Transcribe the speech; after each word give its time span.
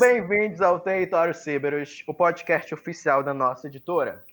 Bem-vindos 0.00 0.62
ao 0.62 0.80
Território 0.80 1.34
Cerberus, 1.34 2.02
o 2.06 2.14
podcast 2.14 2.72
oficial 2.72 3.22
da 3.22 3.34
nossa 3.34 3.66
editora. 3.66 4.24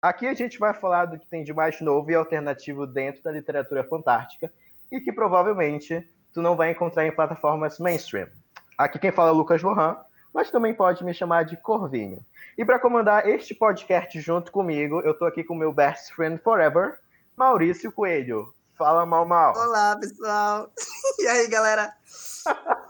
Aqui 0.00 0.24
a 0.24 0.34
gente 0.34 0.56
vai 0.56 0.72
falar 0.72 1.06
do 1.06 1.18
que 1.18 1.26
tem 1.26 1.42
de 1.42 1.52
mais 1.52 1.80
novo 1.80 2.08
e 2.12 2.14
alternativo 2.14 2.86
dentro 2.86 3.24
da 3.24 3.32
literatura 3.32 3.82
fantástica 3.82 4.52
e 4.88 5.00
que 5.00 5.10
provavelmente 5.10 6.08
tu 6.32 6.40
não 6.40 6.54
vai 6.54 6.70
encontrar 6.70 7.08
em 7.08 7.10
plataformas 7.10 7.80
mainstream. 7.80 8.28
Aqui 8.78 9.00
quem 9.00 9.10
fala 9.10 9.30
é 9.30 9.32
Lucas 9.32 9.64
Lohan, 9.64 9.96
mas 10.32 10.52
também 10.52 10.72
pode 10.72 11.04
me 11.04 11.12
chamar 11.12 11.44
de 11.44 11.56
Corvinho. 11.56 12.24
E 12.56 12.64
para 12.64 12.78
comandar 12.78 13.28
este 13.28 13.52
podcast 13.52 14.20
junto 14.20 14.52
comigo, 14.52 15.00
eu 15.00 15.12
tô 15.12 15.24
aqui 15.24 15.42
com 15.42 15.56
meu 15.56 15.72
best 15.72 16.14
friend 16.14 16.40
forever, 16.40 17.00
Maurício 17.36 17.90
Coelho. 17.90 18.54
Fala, 18.78 19.04
Mal 19.04 19.26
Mal. 19.26 19.54
Olá, 19.56 19.96
pessoal. 19.98 20.70
E 21.18 21.26
aí, 21.26 21.48
galera? 21.48 21.92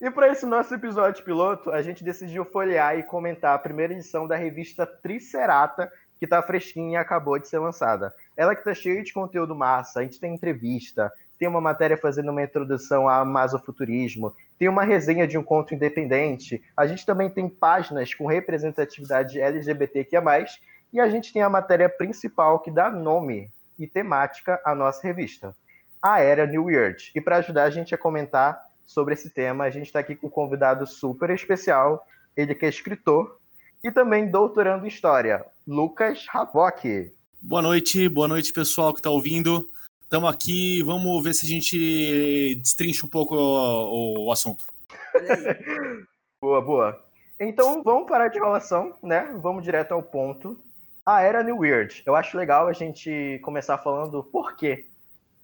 e 0.00 0.10
para 0.10 0.28
esse 0.28 0.46
nosso 0.46 0.72
episódio 0.72 1.24
piloto, 1.24 1.72
a 1.72 1.82
gente 1.82 2.04
decidiu 2.04 2.44
folhear 2.44 2.96
e 2.96 3.02
comentar 3.02 3.54
a 3.54 3.58
primeira 3.58 3.92
edição 3.92 4.28
da 4.28 4.36
revista 4.36 4.86
Tricerata, 4.86 5.92
que 6.18 6.24
está 6.24 6.40
fresquinha 6.40 6.92
e 6.92 6.96
acabou 6.96 7.36
de 7.38 7.48
ser 7.48 7.58
lançada. 7.58 8.14
Ela 8.36 8.54
que 8.54 8.60
está 8.60 8.72
cheia 8.72 9.02
de 9.02 9.12
conteúdo 9.12 9.56
massa, 9.56 9.98
a 9.98 10.02
gente 10.02 10.20
tem 10.20 10.34
entrevista, 10.34 11.12
tem 11.36 11.48
uma 11.48 11.60
matéria 11.60 11.96
fazendo 11.96 12.30
uma 12.30 12.42
introdução 12.42 13.08
ao 13.08 13.26
masofuturismo, 13.26 14.34
tem 14.56 14.68
uma 14.68 14.84
resenha 14.84 15.26
de 15.26 15.36
um 15.36 15.42
conto 15.42 15.74
independente, 15.74 16.62
a 16.76 16.86
gente 16.86 17.04
também 17.04 17.28
tem 17.28 17.48
páginas 17.48 18.14
com 18.14 18.26
representatividade 18.26 19.40
LGBTQIA+, 19.40 20.46
e 20.92 21.00
a 21.00 21.08
gente 21.08 21.32
tem 21.32 21.42
a 21.42 21.50
matéria 21.50 21.88
principal 21.88 22.60
que 22.60 22.70
dá 22.70 22.88
nome 22.88 23.50
e 23.76 23.86
temática 23.86 24.60
à 24.64 24.74
nossa 24.74 25.06
revista, 25.06 25.54
a 26.00 26.20
Era 26.20 26.46
New 26.46 26.64
Weird. 26.64 27.10
E 27.14 27.20
para 27.20 27.36
ajudar 27.36 27.64
a 27.64 27.70
gente 27.70 27.94
a 27.94 27.98
comentar 27.98 28.67
sobre 28.88 29.12
esse 29.12 29.28
tema, 29.28 29.64
a 29.64 29.70
gente 29.70 29.86
está 29.86 29.98
aqui 29.98 30.16
com 30.16 30.28
um 30.28 30.30
convidado 30.30 30.86
super 30.86 31.28
especial, 31.28 32.06
ele 32.34 32.54
que 32.54 32.64
é 32.64 32.70
escritor 32.70 33.38
e 33.84 33.92
também 33.92 34.30
doutorando 34.30 34.86
em 34.86 34.88
História, 34.88 35.44
Lucas 35.66 36.26
Havok. 36.32 37.12
Boa 37.40 37.60
noite, 37.60 38.08
boa 38.08 38.26
noite 38.26 38.50
pessoal 38.50 38.94
que 38.94 39.00
está 39.00 39.10
ouvindo. 39.10 39.68
Estamos 40.02 40.30
aqui, 40.30 40.82
vamos 40.82 41.22
ver 41.22 41.34
se 41.34 41.44
a 41.44 41.48
gente 41.48 42.54
destrincha 42.62 43.04
um 43.04 43.10
pouco 43.10 43.36
o, 43.36 44.26
o 44.26 44.32
assunto. 44.32 44.64
boa, 46.40 46.62
boa. 46.62 47.04
Então 47.38 47.82
vamos 47.82 48.08
parar 48.08 48.28
de 48.28 48.38
enrolação, 48.38 48.94
né? 49.02 49.38
Vamos 49.42 49.62
direto 49.62 49.92
ao 49.92 50.02
ponto. 50.02 50.58
A 51.04 51.20
Era 51.20 51.42
New 51.42 51.58
Weird. 51.58 52.02
Eu 52.06 52.16
acho 52.16 52.38
legal 52.38 52.66
a 52.66 52.72
gente 52.72 53.38
começar 53.42 53.76
falando 53.76 54.24
por 54.24 54.56
que 54.56 54.86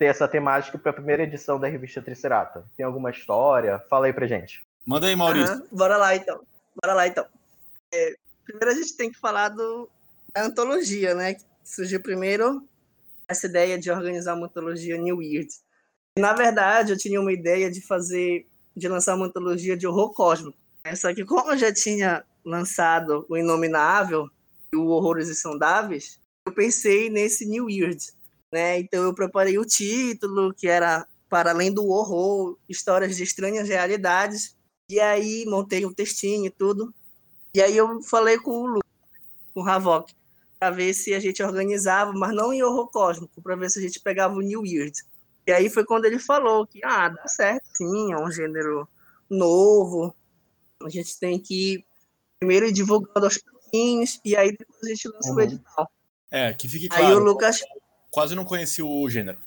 ter 0.04 0.10
essa 0.10 0.28
temática 0.28 0.78
para 0.78 0.90
a 0.90 0.94
primeira 0.94 1.22
edição 1.22 1.58
da 1.58 1.66
revista 1.66 2.02
Tricerata. 2.02 2.66
Tem 2.76 2.84
alguma 2.84 3.10
história? 3.10 3.82
Fala 3.88 4.06
aí 4.06 4.12
pra 4.12 4.26
gente. 4.26 4.62
Manda 4.84 5.06
aí, 5.06 5.16
Maurício. 5.16 5.54
Uhum, 5.54 5.66
bora 5.72 5.96
lá 5.96 6.14
então. 6.14 6.40
Bora 6.82 6.94
lá 6.94 7.06
então. 7.06 7.26
É, 7.92 8.14
primeiro 8.44 8.70
a 8.70 8.74
gente 8.74 8.96
tem 8.96 9.10
que 9.10 9.18
falar 9.18 9.48
do, 9.48 9.88
da 10.34 10.44
antologia, 10.44 11.14
né? 11.14 11.34
Que 11.34 11.44
surgiu 11.64 12.02
primeiro 12.02 12.62
essa 13.26 13.46
ideia 13.46 13.78
de 13.78 13.90
organizar 13.90 14.34
uma 14.34 14.46
antologia 14.46 14.98
New 14.98 15.18
Weird. 15.18 15.48
Na 16.18 16.34
verdade, 16.34 16.92
eu 16.92 16.98
tinha 16.98 17.18
uma 17.18 17.32
ideia 17.32 17.70
de 17.70 17.80
fazer, 17.80 18.46
de 18.76 18.86
lançar 18.86 19.14
uma 19.14 19.26
antologia 19.26 19.74
de 19.74 19.86
horror 19.86 20.12
cósmico. 20.12 20.58
Só 20.94 21.14
que 21.14 21.24
como 21.24 21.50
eu 21.52 21.56
já 21.56 21.72
tinha 21.72 22.22
lançado 22.44 23.24
o 23.26 23.38
Inominável 23.38 24.28
e 24.70 24.76
o 24.76 24.88
Horrores 24.88 25.30
Insondáveis, 25.30 26.20
eu 26.46 26.52
pensei 26.52 27.08
nesse 27.08 27.46
New 27.46 27.66
Weird, 27.66 28.12
né? 28.54 28.78
Então 28.78 29.02
eu 29.02 29.12
preparei 29.12 29.58
o 29.58 29.64
título, 29.64 30.54
que 30.54 30.68
era 30.68 31.04
para 31.28 31.50
além 31.50 31.74
do 31.74 31.88
horror, 31.88 32.56
histórias 32.68 33.16
de 33.16 33.24
estranhas 33.24 33.68
realidades. 33.68 34.56
E 34.88 35.00
aí 35.00 35.44
montei 35.46 35.84
um 35.84 35.92
textinho 35.92 36.46
e 36.46 36.50
tudo. 36.50 36.94
E 37.52 37.60
aí 37.60 37.76
eu 37.76 38.00
falei 38.02 38.38
com 38.38 38.52
o 38.52 38.66
Lu, 38.66 38.80
com 39.52 39.60
o 39.60 39.68
Havok, 39.68 40.14
para 40.60 40.70
ver 40.70 40.94
se 40.94 41.12
a 41.14 41.18
gente 41.18 41.42
organizava, 41.42 42.12
mas 42.12 42.32
não 42.32 42.52
em 42.52 42.62
horror 42.62 42.88
cósmico, 42.88 43.42
para 43.42 43.56
ver 43.56 43.70
se 43.70 43.80
a 43.80 43.82
gente 43.82 43.98
pegava 43.98 44.34
o 44.34 44.40
New 44.40 44.60
Weird. 44.60 45.02
E 45.46 45.50
aí 45.50 45.68
foi 45.68 45.84
quando 45.84 46.04
ele 46.04 46.20
falou 46.20 46.64
que, 46.64 46.80
ah, 46.84 47.08
dá 47.08 47.26
certo 47.26 47.64
sim, 47.74 48.12
é 48.12 48.16
um 48.16 48.30
gênero 48.30 48.88
novo, 49.28 50.14
a 50.80 50.88
gente 50.88 51.18
tem 51.18 51.40
que 51.40 51.74
ir 51.74 51.84
primeiro 52.38 52.66
ir 52.66 52.72
divulgando 52.72 53.26
aos 53.26 53.38
pouquinhos, 53.38 54.20
e 54.24 54.36
aí 54.36 54.56
depois 54.56 54.78
a 54.84 54.88
gente 54.88 55.08
lança 55.08 55.30
uhum. 55.30 55.36
o 55.36 55.40
edital. 55.40 55.90
É, 56.30 56.52
que 56.52 56.68
fique 56.68 56.88
claro. 56.88 57.06
Aí 57.06 57.14
o 57.14 57.18
Lucas... 57.18 57.60
Quase 58.14 58.36
não 58.36 58.44
conhecia 58.44 58.86
o 58.86 59.10
gênero, 59.10 59.38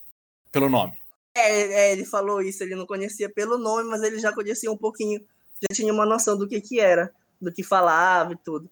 pelo 0.52 0.68
nome. 0.68 0.92
É, 1.34 1.62
é, 1.62 1.92
ele 1.94 2.04
falou 2.04 2.42
isso, 2.42 2.62
ele 2.62 2.76
não 2.76 2.86
conhecia 2.86 3.30
pelo 3.30 3.58
nome, 3.58 3.90
mas 3.90 4.04
ele 4.04 4.20
já 4.20 4.34
conhecia 4.34 4.70
um 4.70 4.76
pouquinho, 4.76 5.22
já 5.62 5.74
tinha 5.74 5.94
uma 5.94 6.06
noção 6.06 6.38
do 6.38 6.46
que 6.46 6.60
que 6.60 6.78
era, 6.78 7.10
do 7.42 7.50
que 7.50 7.64
falava 7.64 8.34
e 8.34 8.36
tudo. 8.36 8.70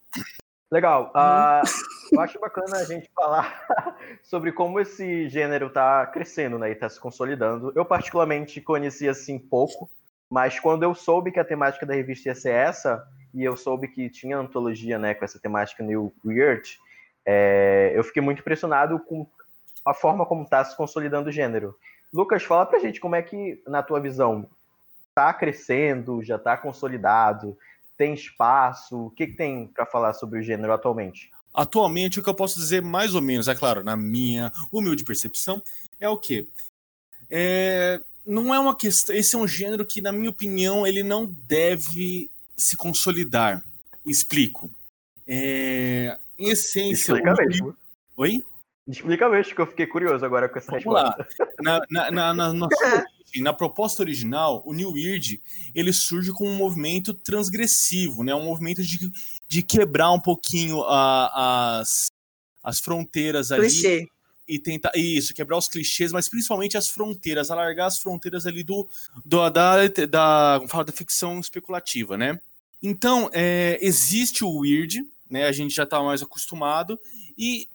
Legal. 0.70 1.14
Uh, 1.16 1.66
eu 2.12 2.20
acho 2.20 2.38
bacana 2.42 2.76
a 2.76 2.84
gente 2.84 3.10
falar 3.16 3.66
sobre 4.22 4.52
como 4.52 4.82
esse 4.82 5.30
gênero 5.30 5.68
está 5.68 6.06
crescendo, 6.08 6.60
né, 6.60 6.68
e 6.68 6.74
está 6.74 6.90
se 6.90 7.00
consolidando. 7.00 7.72
Eu 7.74 7.86
particularmente 7.86 8.60
conhecia 8.60 9.12
assim 9.12 9.40
pouco, 9.40 9.90
mas 10.30 10.60
quando 10.60 10.84
eu 10.84 10.94
soube 10.94 11.32
que 11.32 11.40
a 11.40 11.46
temática 11.46 11.86
da 11.86 11.94
revista 11.94 12.28
ia 12.28 12.36
ser 12.36 12.52
essa 12.52 13.08
e 13.34 13.46
eu 13.46 13.56
soube 13.56 13.88
que 13.88 14.10
tinha 14.10 14.38
antologia, 14.38 15.00
né, 15.00 15.14
com 15.14 15.24
essa 15.24 15.40
temática 15.40 15.82
New 15.82 16.14
Weird, 16.26 16.78
é, 17.26 17.94
eu 17.96 18.04
fiquei 18.04 18.22
muito 18.22 18.42
impressionado 18.42 19.00
com 19.00 19.26
a 19.86 19.94
forma 19.94 20.26
como 20.26 20.44
está 20.44 20.64
se 20.66 20.76
consolidando 20.76 21.30
o 21.30 21.32
gênero. 21.32 21.76
Lucas, 22.14 22.44
fala 22.44 22.66
pra 22.66 22.80
gente 22.80 23.00
como 23.00 23.16
é 23.16 23.22
que, 23.22 23.62
na 23.68 23.84
tua 23.84 24.00
visão, 24.00 24.48
está 25.10 25.34
crescendo, 25.34 26.24
já 26.24 26.38
está 26.38 26.58
consolidado, 26.58 27.58
tem 27.98 28.14
espaço? 28.14 29.08
O 29.08 29.12
que, 29.12 29.28
que 29.28 29.34
tem 29.34 29.68
para 29.68 29.86
falar 29.86 30.14
sobre 30.14 30.40
o 30.40 30.44
gênero 30.44 30.74
atualmente? 30.74 31.32
Atualmente, 31.54 32.20
o 32.20 32.24
que 32.24 32.30
eu 32.30 32.36
posso 32.36 32.60
dizer, 32.60 32.82
mais 32.82 33.16
ou 33.16 33.22
menos, 33.22 33.48
é 33.48 33.56
claro, 33.56 33.84
na 33.84 33.96
minha 33.96 34.52
humilde 34.72 35.06
percepção, 35.06 35.62
é 36.00 36.10
o 36.10 36.18
quê? 36.18 36.48
É, 37.30 38.02
não 38.26 38.54
é 38.54 38.60
uma 38.60 38.76
questão. 38.76 39.16
Esse 39.16 39.36
é 39.36 39.40
um 39.40 39.48
gênero 39.48 39.86
que, 39.86 40.02
na 40.02 40.12
minha 40.12 40.30
opinião, 40.30 40.86
ele 40.86 41.04
não 41.04 41.26
deve 41.26 42.30
se 42.58 42.76
consolidar. 42.76 43.64
Explico. 44.06 44.70
É, 45.28 46.18
em 46.38 46.50
essência. 46.50 47.14
Explica 47.14 47.34
o... 47.34 47.38
mesmo. 47.38 47.78
Oi? 48.18 48.44
Explica 48.88 49.28
mesmo, 49.30 49.56
que 49.56 49.62
eu 49.62 49.68
fiquei 49.68 49.88
curioso 49.88 50.24
agora 50.24 50.48
com 50.48 50.60
essa 50.60 50.72
Vamos 50.72 50.86
resposta. 50.86 51.28
Lá. 51.40 51.48
Na, 51.62 51.82
na, 51.90 52.12
na, 52.12 52.34
na, 52.34 52.54
na 52.54 52.68
na 53.42 53.54
proposta 53.54 54.02
original, 54.02 54.62
o 54.66 54.74
New 54.74 54.92
Weird 54.92 55.42
ele 55.74 55.92
surge 55.92 56.32
com 56.32 56.48
um 56.48 56.56
movimento 56.56 57.14
transgressivo, 57.14 58.24
né? 58.24 58.34
Um 58.34 58.46
movimento 58.46 58.84
de, 58.84 59.12
de 59.48 59.62
quebrar 59.62 60.12
um 60.12 60.20
pouquinho 60.20 60.84
a, 60.84 61.80
as, 61.80 62.12
as 62.64 62.80
fronteiras 62.80 63.52
ali. 63.52 63.68
Clichê. 63.68 64.08
E 64.48 64.60
tentar. 64.60 64.92
Isso, 64.96 65.34
quebrar 65.34 65.58
os 65.58 65.68
clichês, 65.68 66.12
mas 66.12 66.30
principalmente 66.30 66.78
as 66.78 66.88
fronteiras, 66.88 67.50
alargar 67.50 67.88
as 67.88 67.98
fronteiras 67.98 68.46
ali 68.46 68.64
do, 68.64 68.88
do 69.26 69.50
da, 69.50 69.88
da, 69.88 70.06
da, 70.06 70.60
da 70.60 70.92
ficção 70.92 71.40
especulativa, 71.40 72.16
né? 72.16 72.40
Então, 72.82 73.28
é, 73.34 73.80
existe 73.82 74.44
o 74.44 74.60
Weird, 74.60 75.04
né? 75.28 75.48
A 75.48 75.52
gente 75.52 75.74
já 75.74 75.82
está 75.82 76.02
mais 76.04 76.22
acostumado, 76.22 77.00
e 77.36 77.68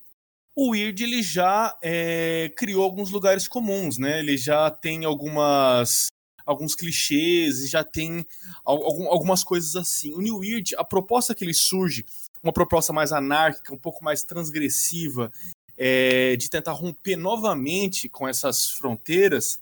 o 0.54 0.70
Weird 0.70 1.02
ele 1.02 1.22
já 1.22 1.76
é, 1.82 2.52
criou 2.56 2.82
alguns 2.82 3.10
lugares 3.10 3.46
comuns, 3.46 3.98
né? 3.98 4.18
Ele 4.18 4.36
já 4.36 4.70
tem 4.70 5.04
algumas 5.04 6.08
alguns 6.44 6.74
clichês, 6.74 7.68
já 7.68 7.84
tem 7.84 8.26
algum, 8.64 9.06
algumas 9.06 9.44
coisas 9.44 9.76
assim. 9.76 10.12
O 10.14 10.20
New 10.20 10.38
Weird, 10.38 10.74
a 10.76 10.84
proposta 10.84 11.34
que 11.34 11.44
ele 11.44 11.54
surge, 11.54 12.04
uma 12.42 12.52
proposta 12.52 12.92
mais 12.92 13.12
anárquica, 13.12 13.72
um 13.72 13.78
pouco 13.78 14.02
mais 14.02 14.24
transgressiva, 14.24 15.30
é, 15.76 16.36
de 16.36 16.50
tentar 16.50 16.72
romper 16.72 17.16
novamente 17.16 18.08
com 18.08 18.26
essas 18.26 18.72
fronteiras. 18.72 19.60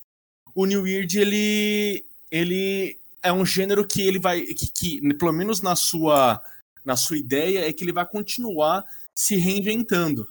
O 0.55 0.65
New 0.65 0.83
Weird 0.83 1.19
ele 1.19 2.05
ele 2.31 2.99
é 3.23 3.33
um 3.33 3.45
gênero 3.45 3.87
que 3.87 4.03
ele 4.03 4.19
vai 4.19 4.43
que, 4.43 4.67
que 4.71 5.15
pelo 5.15 5.33
menos 5.33 5.61
na 5.61 5.77
sua 5.77 6.43
na 6.85 6.97
sua 6.97 7.19
ideia 7.19 7.69
é 7.69 7.73
que 7.73 7.85
ele 7.85 7.93
vai 7.93 8.07
continuar 8.07 8.85
se 9.15 9.37
reinventando. 9.37 10.27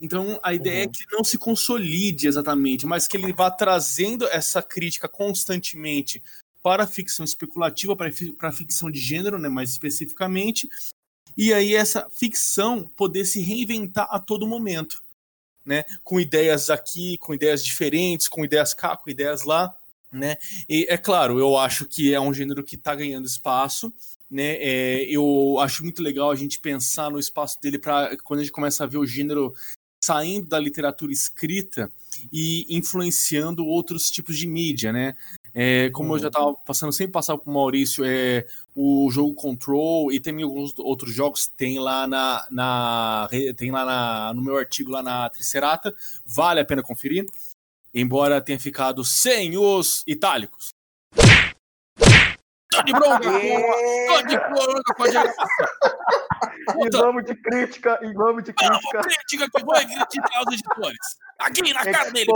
Então 0.00 0.40
a 0.42 0.54
ideia 0.54 0.84
é 0.84 0.86
uhum. 0.86 0.90
é 0.90 0.92
que 0.92 1.12
não 1.12 1.22
se 1.22 1.36
consolide 1.36 2.26
exatamente, 2.26 2.86
mas 2.86 3.06
que 3.06 3.16
ele 3.16 3.32
vá 3.32 3.50
trazendo 3.50 4.26
essa 4.28 4.62
crítica 4.62 5.06
constantemente 5.06 6.22
para 6.62 6.84
a 6.84 6.86
ficção 6.86 7.24
especulativa, 7.24 7.96
para 7.96 8.48
a 8.48 8.52
ficção 8.52 8.90
de 8.90 8.98
gênero, 8.98 9.38
né, 9.38 9.48
mais 9.48 9.70
especificamente, 9.70 10.68
e 11.36 11.52
aí 11.52 11.74
essa 11.74 12.08
ficção 12.10 12.84
poder 12.96 13.24
se 13.24 13.40
reinventar 13.40 14.08
a 14.10 14.18
todo 14.18 14.46
momento, 14.46 15.02
né, 15.64 15.84
com 16.04 16.20
ideias 16.20 16.68
aqui, 16.70 17.16
com 17.18 17.34
ideias 17.34 17.64
diferentes, 17.64 18.28
com 18.28 18.44
ideias 18.44 18.74
cá, 18.74 18.96
com 18.96 19.08
ideias 19.08 19.42
lá, 19.42 19.74
né, 20.12 20.36
e 20.68 20.86
é 20.88 20.98
claro, 20.98 21.38
eu 21.38 21.56
acho 21.56 21.86
que 21.86 22.12
é 22.12 22.20
um 22.20 22.34
gênero 22.34 22.62
que 22.62 22.74
está 22.74 22.94
ganhando 22.94 23.26
espaço, 23.26 23.92
né, 24.30 24.56
é, 24.60 25.04
eu 25.04 25.58
acho 25.60 25.82
muito 25.82 26.02
legal 26.02 26.30
a 26.30 26.36
gente 26.36 26.60
pensar 26.60 27.10
no 27.10 27.18
espaço 27.18 27.60
dele 27.60 27.78
para 27.78 28.16
quando 28.18 28.40
a 28.40 28.42
gente 28.42 28.52
começa 28.52 28.84
a 28.84 28.86
ver 28.86 28.98
o 28.98 29.06
gênero 29.06 29.54
saindo 30.02 30.46
da 30.48 30.58
literatura 30.58 31.12
escrita 31.12 31.90
e 32.32 32.66
influenciando 32.68 33.64
outros 33.66 34.10
tipos 34.10 34.36
de 34.36 34.46
mídia, 34.46 34.92
né? 34.92 35.16
É, 35.52 35.90
como 35.90 36.10
uhum. 36.10 36.16
eu 36.16 36.20
já 36.20 36.28
estava 36.28 36.54
passando 36.54 36.92
sem 36.92 37.08
passar 37.08 37.36
para 37.36 37.50
o 37.50 37.54
Maurício, 37.54 38.04
é, 38.04 38.46
o 38.74 39.10
jogo 39.10 39.34
Control 39.34 40.12
e 40.12 40.20
tem 40.20 40.42
alguns 40.42 40.72
outros 40.78 41.12
jogos 41.12 41.48
tem 41.48 41.78
lá 41.78 42.06
na, 42.06 42.46
na 42.50 43.28
tem 43.56 43.70
lá 43.70 43.84
na, 43.84 44.34
no 44.34 44.42
meu 44.42 44.56
artigo 44.56 44.92
lá 44.92 45.02
na 45.02 45.28
Tricerata, 45.28 45.94
vale 46.24 46.60
a 46.60 46.64
pena 46.64 46.82
conferir, 46.82 47.26
embora 47.92 48.40
tenha 48.40 48.60
ficado 48.60 49.04
sem 49.04 49.58
os 49.58 50.04
itálicos. 50.06 50.70
Tô 52.70 52.82
de 52.84 52.92
bronca, 52.92 53.30
tô 54.06 54.22
de 54.22 54.36
bronca 54.38 54.94
com 54.94 55.02
a 55.02 56.86
E 56.86 56.90
vamos 56.90 57.24
de 57.24 57.34
crítica, 57.34 57.98
e 58.02 58.12
vamos 58.12 58.44
de 58.44 58.52
crítica. 58.52 58.78
Vamos, 58.92 59.06
crítica 59.06 59.50
que 59.50 59.64
vou 59.64 59.74
criticar 59.74 60.42
os 60.46 60.54
editores. 60.54 61.18
Aqui 61.38 61.72
na 61.72 61.84
cara 61.84 62.10
dele. 62.10 62.30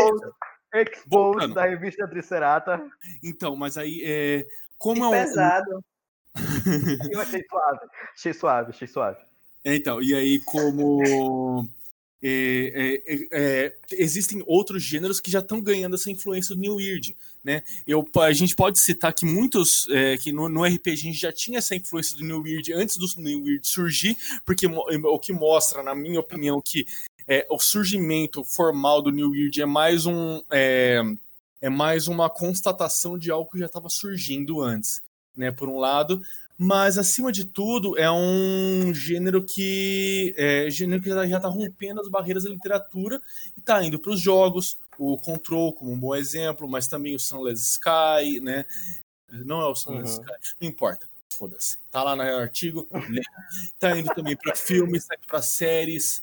Expose 0.75 1.55
da 1.55 1.67
revista 1.67 2.09
Tricerata. 2.09 2.85
Então, 3.23 3.55
mas 3.55 3.79
aí, 3.79 4.03
é, 4.05 4.45
como 4.77 4.97
que 4.97 5.03
é 5.03 5.07
um. 5.07 5.11
Pesado. 5.13 5.85
Eu 7.13 7.21
achei 7.21 7.45
suave. 7.49 7.79
Achei 8.13 8.35
suave, 8.35 8.71
achei 8.71 8.89
suave. 8.89 9.19
Então, 9.65 10.03
e 10.03 10.15
aí, 10.17 10.41
como. 10.41 11.69
É, 12.27 13.03
é, 13.07 13.15
é, 13.15 13.29
é, 13.33 13.77
existem 13.93 14.43
outros 14.47 14.83
gêneros 14.83 15.21
que 15.21 15.31
já 15.31 15.41
estão 15.41 15.61
ganhando 15.61 15.95
essa 15.95 16.11
influência 16.11 16.55
do 16.55 16.61
New 16.63 16.77
Weird, 16.77 17.15
né? 17.45 17.63
Eu, 17.87 18.03
a 18.17 18.33
gente 18.33 18.57
pode 18.57 18.81
citar 18.81 19.13
que 19.13 19.27
muitos 19.27 19.87
é, 19.91 20.17
que 20.17 20.33
no, 20.33 20.49
no, 20.49 20.65
RPG 20.65 20.91
a 20.91 20.97
gente 20.97 21.21
já 21.21 21.31
tinha 21.31 21.59
essa 21.59 21.75
influência 21.75 22.17
do 22.17 22.25
New 22.25 22.41
Weird 22.41 22.73
antes 22.73 22.97
do 22.97 23.07
New 23.19 23.43
Weird 23.43 23.69
surgir, 23.69 24.17
porque 24.43 24.67
o 24.67 25.19
que 25.19 25.35
mostra, 25.35 25.83
na 25.83 25.95
minha 25.95 26.19
opinião, 26.19 26.63
que 26.63 26.87
o 27.51 27.59
surgimento 27.59 28.43
formal 28.43 29.03
do 29.03 29.11
New 29.11 29.33
Weird 29.33 29.61
é 29.61 29.67
mais 29.67 30.07
um 30.07 30.41
é 30.49 31.69
mais 31.71 32.09
uma 32.09 32.31
constatação 32.31 33.19
de 33.19 33.31
algo 33.31 33.51
que 33.51 33.59
já 33.59 33.67
estava 33.67 33.91
surgindo 33.91 34.63
antes, 34.63 35.03
né? 35.37 35.51
Por 35.51 35.69
um 35.69 35.77
lado, 35.77 36.23
mas 36.59 36.99
acima 36.99 37.33
de 37.33 37.45
tudo 37.45 37.99
é 37.99 38.11
um 38.11 38.95
gênero 38.95 39.43
que 39.43 40.35
é 40.37 40.71
gênero 40.71 41.03
que 41.03 41.09
já 41.09 41.25
está 41.25 41.49
rompendo 41.49 42.01
as 42.01 42.09
barreiras 42.09 42.45
da 42.45 42.51
literatura 42.51 43.21
e 43.57 43.61
está 43.61 43.83
indo 43.85 43.99
para 43.99 44.13
os 44.13 44.21
jogos, 44.21 44.79
o 44.99 45.17
Control 45.19 45.73
como 45.73 45.93
um 45.93 45.99
bom 45.99 46.15
exemplo, 46.15 46.69
mas 46.69 46.87
também 46.87 47.15
o 47.15 47.19
Sunless 47.19 47.73
Sky, 47.73 48.41
né? 48.41 48.65
Não 49.31 49.61
é 49.61 49.67
o 49.67 49.75
Sunless 49.75 50.19
uhum. 50.19 50.25
Sky, 50.25 50.55
não 50.61 50.69
importa 50.69 51.09
foda-se. 51.35 51.77
Tá 51.91 52.03
lá 52.03 52.17
no 52.17 52.23
artigo, 52.23 52.87
né? 52.93 53.21
tá 53.79 53.99
indo 53.99 54.15
também 54.15 54.37
para 54.37 54.55
filmes, 54.55 55.07
tá 55.07 55.17
para 55.27 55.43
séries, 55.43 56.23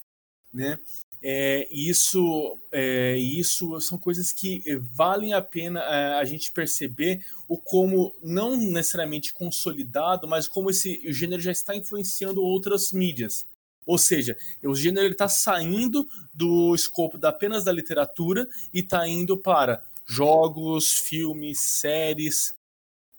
né? 0.54 0.80
É, 1.24 1.68
isso, 1.72 2.58
é, 2.72 3.16
isso 3.16 3.80
são 3.80 3.98
coisas 3.98 4.32
que 4.32 4.64
valem 4.94 5.34
a 5.34 5.42
pena 5.42 5.80
é, 5.82 6.16
a 6.16 6.26
gente 6.26 6.52
perceber 6.52 7.24
o 7.48 7.58
como 7.58 8.16
não 8.24 8.58
necessariamente 8.58 9.32
consolidado, 9.32 10.28
mas 10.28 10.48
como 10.48 10.72
esse 10.72 11.02
gênero 11.14 11.42
já 11.42 11.52
está 11.52 11.76
influenciando 11.76 12.44
outras 12.44 12.92
mídias. 12.92 13.46
Ou 13.86 13.98
seja, 13.98 14.38
o 14.64 14.76
gênero 14.76 15.12
está 15.12 15.28
saindo 15.28 16.08
do 16.34 16.74
escopo 16.74 17.18
da, 17.18 17.30
apenas 17.30 17.64
da 17.64 17.72
literatura 17.72 18.48
e 18.74 18.80
está 18.80 19.08
indo 19.08 19.38
para 19.38 19.84
jogos, 20.06 20.92
filmes, 20.92 21.60
séries, 21.62 22.54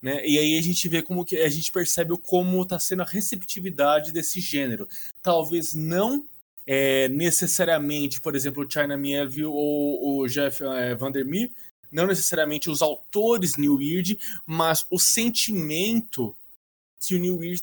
né? 0.00 0.26
E 0.26 0.36
aí 0.36 0.58
a 0.58 0.60
gente 0.60 0.88
vê 0.88 1.00
como 1.00 1.24
que 1.24 1.36
a 1.36 1.48
gente 1.48 1.70
percebe 1.70 2.16
como 2.18 2.62
está 2.62 2.78
sendo 2.78 3.02
a 3.02 3.06
receptividade 3.06 4.10
desse 4.10 4.40
gênero. 4.40 4.88
Talvez 5.22 5.74
não 5.74 6.26
é, 6.66 7.08
necessariamente, 7.08 8.20
por 8.20 8.34
exemplo, 8.36 8.64
o 8.64 8.70
China 8.70 8.96
Mieville 8.96 9.46
ou 9.46 10.20
o 10.20 10.28
Jeff 10.28 10.62
é, 10.62 10.94
Vandermeer, 10.94 11.50
não 11.90 12.06
necessariamente 12.06 12.70
os 12.70 12.80
autores 12.80 13.56
New 13.56 13.76
Weird, 13.76 14.18
mas 14.46 14.86
o 14.90 14.98
sentimento 14.98 16.34
que 17.00 17.14
o 17.14 17.18
New 17.18 17.38
Weird 17.38 17.62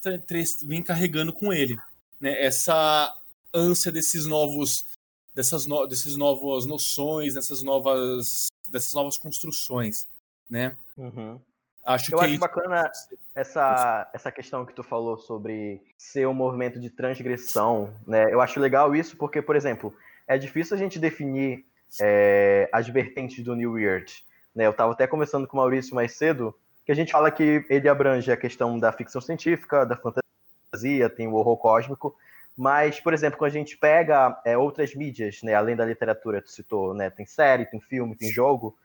vem 0.63 0.83
carregando 0.83 1.33
com 1.33 1.51
ele. 1.51 1.79
Né? 2.19 2.43
Essa 2.43 3.15
ânsia 3.53 3.91
desses 3.91 4.25
novos 4.25 4.85
dessas, 5.33 5.65
no, 5.65 5.87
desses 5.87 6.15
novas 6.15 6.65
noções, 6.65 7.33
dessas 7.33 7.63
novas 7.63 8.47
dessas 8.69 8.93
novas 8.93 9.17
construções, 9.17 10.05
né? 10.49 10.75
Uhum. 10.95 11.39
Acho 11.85 12.13
eu 12.13 12.19
que 12.19 12.25
acho 12.25 12.35
é 12.35 12.37
bacana 12.37 12.91
essa, 13.33 14.09
essa 14.13 14.31
questão 14.31 14.65
que 14.65 14.73
tu 14.73 14.83
falou 14.83 15.17
sobre 15.17 15.81
ser 15.97 16.27
um 16.27 16.33
movimento 16.33 16.79
de 16.79 16.89
transgressão, 16.89 17.93
né? 18.05 18.31
Eu 18.31 18.41
acho 18.41 18.59
legal 18.59 18.95
isso 18.95 19.17
porque, 19.17 19.41
por 19.41 19.55
exemplo, 19.55 19.93
é 20.27 20.37
difícil 20.37 20.75
a 20.75 20.79
gente 20.79 20.99
definir 20.99 21.65
é, 21.99 22.69
as 22.71 22.87
vertentes 22.87 23.43
do 23.43 23.55
New 23.55 23.73
Weird. 23.73 24.23
Né? 24.55 24.67
Eu 24.67 24.71
estava 24.71 24.91
até 24.91 25.07
conversando 25.07 25.47
com 25.47 25.57
o 25.57 25.59
Maurício 25.59 25.95
mais 25.95 26.13
cedo, 26.13 26.53
que 26.85 26.91
a 26.91 26.95
gente 26.95 27.11
fala 27.11 27.31
que 27.31 27.65
ele 27.69 27.87
abrange 27.87 28.31
a 28.31 28.37
questão 28.37 28.77
da 28.77 28.91
ficção 28.91 29.21
científica, 29.21 29.85
da 29.85 29.95
fantasia, 29.95 31.09
tem 31.09 31.27
o 31.27 31.33
horror 31.33 31.57
cósmico, 31.57 32.15
mas, 32.57 32.99
por 32.99 33.13
exemplo, 33.13 33.39
quando 33.39 33.51
a 33.51 33.53
gente 33.53 33.77
pega 33.77 34.39
é, 34.43 34.57
outras 34.57 34.93
mídias, 34.93 35.41
né, 35.43 35.53
além 35.53 35.75
da 35.75 35.85
literatura, 35.85 36.41
tu 36.41 36.51
citou, 36.51 36.93
né, 36.93 37.09
tem 37.09 37.25
série, 37.25 37.65
tem 37.65 37.79
filme, 37.79 38.15
tem 38.15 38.29
jogo, 38.29 38.77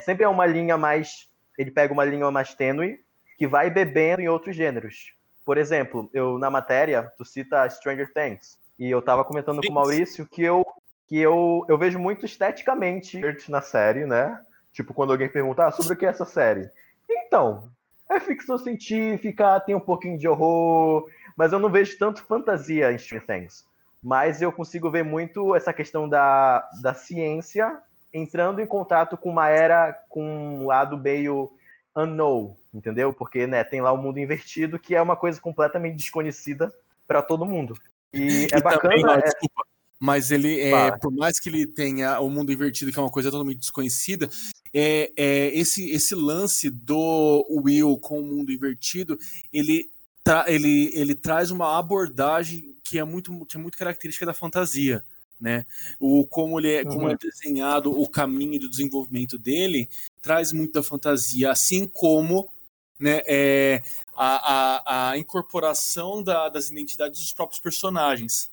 sempre 0.00 0.24
é 0.24 0.28
uma 0.28 0.46
linha 0.46 0.76
mais 0.76 1.29
ele 1.60 1.70
pega 1.70 1.92
uma 1.92 2.06
linha 2.06 2.30
mais 2.30 2.54
tênue 2.54 2.98
que 3.36 3.46
vai 3.46 3.68
bebendo 3.68 4.22
em 4.22 4.28
outros 4.28 4.56
gêneros. 4.56 5.12
Por 5.44 5.58
exemplo, 5.58 6.08
eu 6.14 6.38
na 6.38 6.48
matéria, 6.48 7.12
tu 7.18 7.24
cita 7.24 7.68
Stranger 7.68 8.10
Things, 8.14 8.58
e 8.78 8.90
eu 8.90 9.02
tava 9.02 9.24
comentando 9.24 9.60
Sim. 9.60 9.66
com 9.66 9.72
o 9.72 9.74
Maurício 9.74 10.26
que 10.26 10.42
eu 10.42 10.64
que 11.06 11.18
eu, 11.18 11.66
eu 11.68 11.76
vejo 11.76 11.98
muito 11.98 12.24
esteticamente 12.24 13.20
na 13.48 13.60
série, 13.60 14.06
né? 14.06 14.40
Tipo, 14.72 14.94
quando 14.94 15.10
alguém 15.10 15.28
perguntar 15.28 15.66
ah, 15.66 15.72
sobre 15.72 15.92
o 15.92 15.96
que 15.96 16.06
é 16.06 16.08
essa 16.08 16.24
série. 16.24 16.70
Então, 17.10 17.68
é 18.08 18.20
ficção 18.20 18.56
científica, 18.56 19.58
tem 19.58 19.74
um 19.74 19.80
pouquinho 19.80 20.16
de 20.16 20.28
horror, 20.28 21.04
mas 21.36 21.52
eu 21.52 21.58
não 21.58 21.68
vejo 21.68 21.98
tanto 21.98 22.24
fantasia 22.24 22.92
em 22.92 22.98
Stranger 22.98 23.26
Things. 23.26 23.66
Mas 24.00 24.40
eu 24.40 24.52
consigo 24.52 24.88
ver 24.88 25.02
muito 25.02 25.54
essa 25.56 25.72
questão 25.72 26.08
da, 26.08 26.66
da 26.80 26.94
ciência 26.94 27.76
entrando 28.12 28.60
em 28.60 28.66
contato 28.66 29.16
com 29.16 29.30
uma 29.30 29.48
era 29.48 29.92
com 30.08 30.22
um 30.22 30.66
lado 30.66 30.96
meio 30.96 31.50
unknown, 31.94 32.56
entendeu? 32.72 33.12
Porque 33.12 33.46
né, 33.46 33.64
tem 33.64 33.80
lá 33.80 33.92
o 33.92 33.96
mundo 33.96 34.18
invertido, 34.18 34.78
que 34.78 34.94
é 34.94 35.02
uma 35.02 35.16
coisa 35.16 35.40
completamente 35.40 35.96
desconhecida 35.96 36.72
para 37.06 37.22
todo 37.22 37.46
mundo. 37.46 37.76
E, 38.12 38.46
é 38.52 38.60
bacana. 38.60 38.94
Também, 38.94 39.02
não, 39.02 39.14
é... 39.14 39.22
Desculpa, 39.22 39.62
mas 39.98 40.30
ele, 40.30 40.58
é, 40.60 40.96
por 40.96 41.12
mais 41.12 41.38
que 41.38 41.50
ele 41.50 41.66
tenha 41.66 42.18
o 42.20 42.30
mundo 42.30 42.50
invertido, 42.50 42.90
que 42.90 42.98
é 42.98 43.02
uma 43.02 43.10
coisa 43.10 43.30
totalmente 43.30 43.58
desconhecida, 43.58 44.30
é, 44.72 45.12
é 45.14 45.48
esse, 45.54 45.90
esse 45.90 46.14
lance 46.14 46.70
do 46.70 47.46
Will 47.50 47.98
com 47.98 48.18
o 48.18 48.24
mundo 48.24 48.50
invertido, 48.50 49.18
ele, 49.52 49.90
tra 50.24 50.46
ele, 50.48 50.90
ele 50.94 51.14
traz 51.14 51.50
uma 51.50 51.78
abordagem 51.78 52.74
que 52.82 52.98
é 52.98 53.04
muito, 53.04 53.44
que 53.44 53.58
é 53.58 53.60
muito 53.60 53.76
característica 53.76 54.24
da 54.24 54.32
fantasia 54.32 55.04
né? 55.40 55.64
O 55.98 56.26
como 56.26 56.60
ele 56.60 56.70
é, 56.72 56.84
como 56.84 57.08
é 57.08 57.12
uhum. 57.12 57.18
desenhado, 57.20 57.90
o 57.90 58.08
caminho 58.08 58.60
do 58.60 58.68
desenvolvimento 58.68 59.38
dele 59.38 59.88
traz 60.20 60.52
muita 60.52 60.82
fantasia, 60.82 61.50
assim 61.50 61.88
como 61.88 62.50
né, 62.98 63.22
é, 63.26 63.82
a, 64.14 65.08
a, 65.08 65.10
a 65.10 65.18
incorporação 65.18 66.22
da, 66.22 66.48
das 66.50 66.70
identidades 66.70 67.20
dos 67.20 67.32
próprios 67.32 67.58
personagens, 67.58 68.50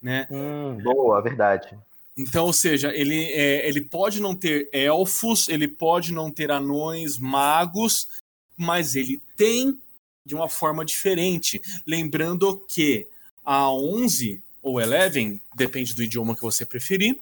né? 0.00 0.28
Hum, 0.30 0.78
boa, 0.80 1.20
verdade. 1.20 1.76
Então, 2.16 2.46
ou 2.46 2.52
seja, 2.52 2.92
ele, 2.94 3.24
é, 3.32 3.68
ele 3.68 3.80
pode 3.80 4.20
não 4.20 4.34
ter 4.34 4.68
elfos, 4.72 5.48
ele 5.48 5.66
pode 5.68 6.12
não 6.12 6.30
ter 6.30 6.50
anões, 6.50 7.18
magos, 7.18 8.08
mas 8.56 8.94
ele 8.96 9.20
tem 9.36 9.80
de 10.24 10.34
uma 10.34 10.48
forma 10.48 10.84
diferente. 10.84 11.60
Lembrando 11.86 12.58
que 12.68 13.08
a 13.44 13.70
11 13.70 14.42
ou 14.62 14.80
Eleven, 14.80 15.40
depende 15.54 15.94
do 15.94 16.02
idioma 16.02 16.34
que 16.34 16.42
você 16.42 16.64
preferir, 16.64 17.18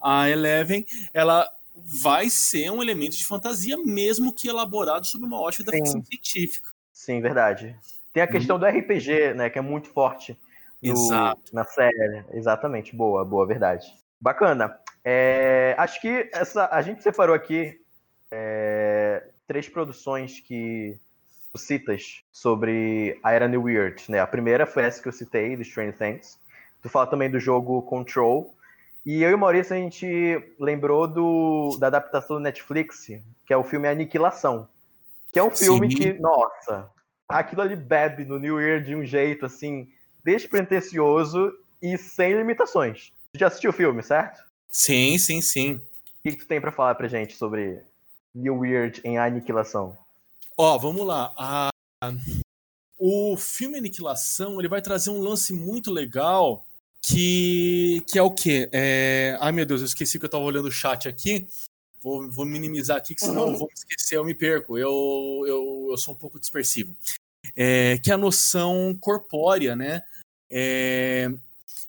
a 0.00 0.28
Eleven, 0.28 0.86
ela 1.12 1.50
vai 1.74 2.28
ser 2.28 2.70
um 2.70 2.82
elemento 2.82 3.16
de 3.16 3.24
fantasia, 3.24 3.76
mesmo 3.78 4.32
que 4.32 4.48
elaborado 4.48 5.06
sob 5.06 5.24
uma 5.24 5.40
ótica 5.40 5.64
da 5.64 5.72
ficção 5.72 6.04
científica. 6.04 6.70
Sim, 6.92 7.20
verdade. 7.20 7.76
Tem 8.12 8.22
a 8.22 8.26
uhum. 8.26 8.32
questão 8.32 8.56
hum. 8.56 8.60
do 8.60 8.66
RPG, 8.66 9.34
né, 9.34 9.50
que 9.50 9.58
é 9.58 9.62
muito 9.62 9.88
forte 9.88 10.36
no, 10.82 11.08
na 11.52 11.64
série. 11.64 12.24
Exatamente, 12.32 12.94
boa, 12.94 13.24
boa, 13.24 13.46
verdade. 13.46 13.86
Bacana. 14.20 14.78
É, 15.04 15.74
acho 15.78 16.00
que 16.00 16.28
essa, 16.32 16.68
a 16.70 16.82
gente 16.82 17.02
separou 17.02 17.34
aqui 17.34 17.80
é, 18.30 19.24
três 19.46 19.68
produções 19.68 20.40
que 20.40 20.98
citas 21.56 22.22
sobre 22.32 23.18
a 23.22 23.32
Era 23.32 23.48
New 23.48 23.64
Weird, 23.64 24.04
né? 24.08 24.20
A 24.20 24.26
primeira 24.26 24.66
foi 24.66 24.84
essa 24.84 25.02
que 25.02 25.08
eu 25.08 25.12
citei, 25.12 25.56
The 25.56 25.62
Strange 25.62 25.98
Things. 25.98 26.38
Tu 26.82 26.88
fala 26.88 27.06
também 27.06 27.30
do 27.30 27.40
jogo 27.40 27.82
Control. 27.82 28.54
E 29.04 29.22
eu 29.22 29.30
e 29.30 29.34
o 29.34 29.38
Maurício, 29.38 29.74
a 29.74 29.78
gente 29.78 30.06
lembrou 30.60 31.08
do, 31.08 31.76
da 31.78 31.86
adaptação 31.86 32.36
do 32.36 32.42
Netflix, 32.42 33.06
que 33.46 33.52
é 33.52 33.56
o 33.56 33.64
filme 33.64 33.88
Aniquilação. 33.88 34.68
Que 35.32 35.38
é 35.38 35.42
um 35.42 35.50
filme 35.50 35.90
Sim. 35.90 35.96
que, 35.96 36.12
nossa, 36.14 36.90
aquilo 37.28 37.62
ali 37.62 37.76
bebe 37.76 38.24
no 38.24 38.38
New 38.38 38.60
Year 38.60 38.82
de 38.82 38.94
um 38.94 39.04
jeito, 39.04 39.46
assim, 39.46 39.90
despretensioso 40.24 41.52
e 41.80 41.96
sem 41.96 42.34
limitações. 42.34 43.12
Tu 43.32 43.38
já 43.38 43.46
assistiu 43.46 43.70
o 43.70 43.74
filme, 43.74 44.02
certo? 44.02 44.42
Sim, 44.70 45.16
sim, 45.18 45.40
sim. 45.40 45.74
O 45.74 46.30
que, 46.30 46.36
tu 46.36 46.46
tem 46.46 46.60
para 46.60 46.72
falar 46.72 46.94
pra 46.94 47.08
gente 47.08 47.36
sobre 47.36 47.82
New 48.34 48.58
Weird 48.58 49.00
em 49.04 49.18
Aniquilação? 49.18 49.96
Ó, 50.56 50.76
vamos 50.76 51.06
lá. 51.06 51.70
O 52.98 53.36
filme 53.36 53.78
Aniquilação 53.78 54.58
ele 54.58 54.68
vai 54.68 54.82
trazer 54.82 55.10
um 55.10 55.20
lance 55.20 55.52
muito 55.52 55.90
legal 55.90 56.64
que, 57.02 58.02
que 58.06 58.18
é 58.18 58.22
o 58.22 58.30
quê? 58.30 58.68
É... 58.72 59.36
Ai, 59.40 59.52
meu 59.52 59.66
Deus, 59.66 59.80
eu 59.80 59.86
esqueci 59.86 60.18
que 60.18 60.24
eu 60.24 60.30
tava 60.30 60.44
olhando 60.44 60.68
o 60.68 60.72
chat 60.72 61.08
aqui. 61.08 61.46
Vou, 62.00 62.30
vou 62.30 62.46
minimizar 62.46 62.96
aqui, 62.96 63.14
que 63.14 63.20
senão 63.20 63.48
eu 63.48 63.56
vou 63.56 63.68
me 63.68 63.74
esquecer, 63.74 64.16
eu 64.16 64.24
me 64.24 64.34
perco. 64.34 64.78
Eu, 64.78 65.44
eu, 65.46 65.88
eu 65.90 65.98
sou 65.98 66.14
um 66.14 66.16
pouco 66.16 66.38
dispersivo. 66.38 66.96
É, 67.56 67.98
que 67.98 68.10
é 68.10 68.14
a 68.14 68.18
noção 68.18 68.96
corpórea, 69.00 69.74
né? 69.74 70.02
É, 70.50 71.30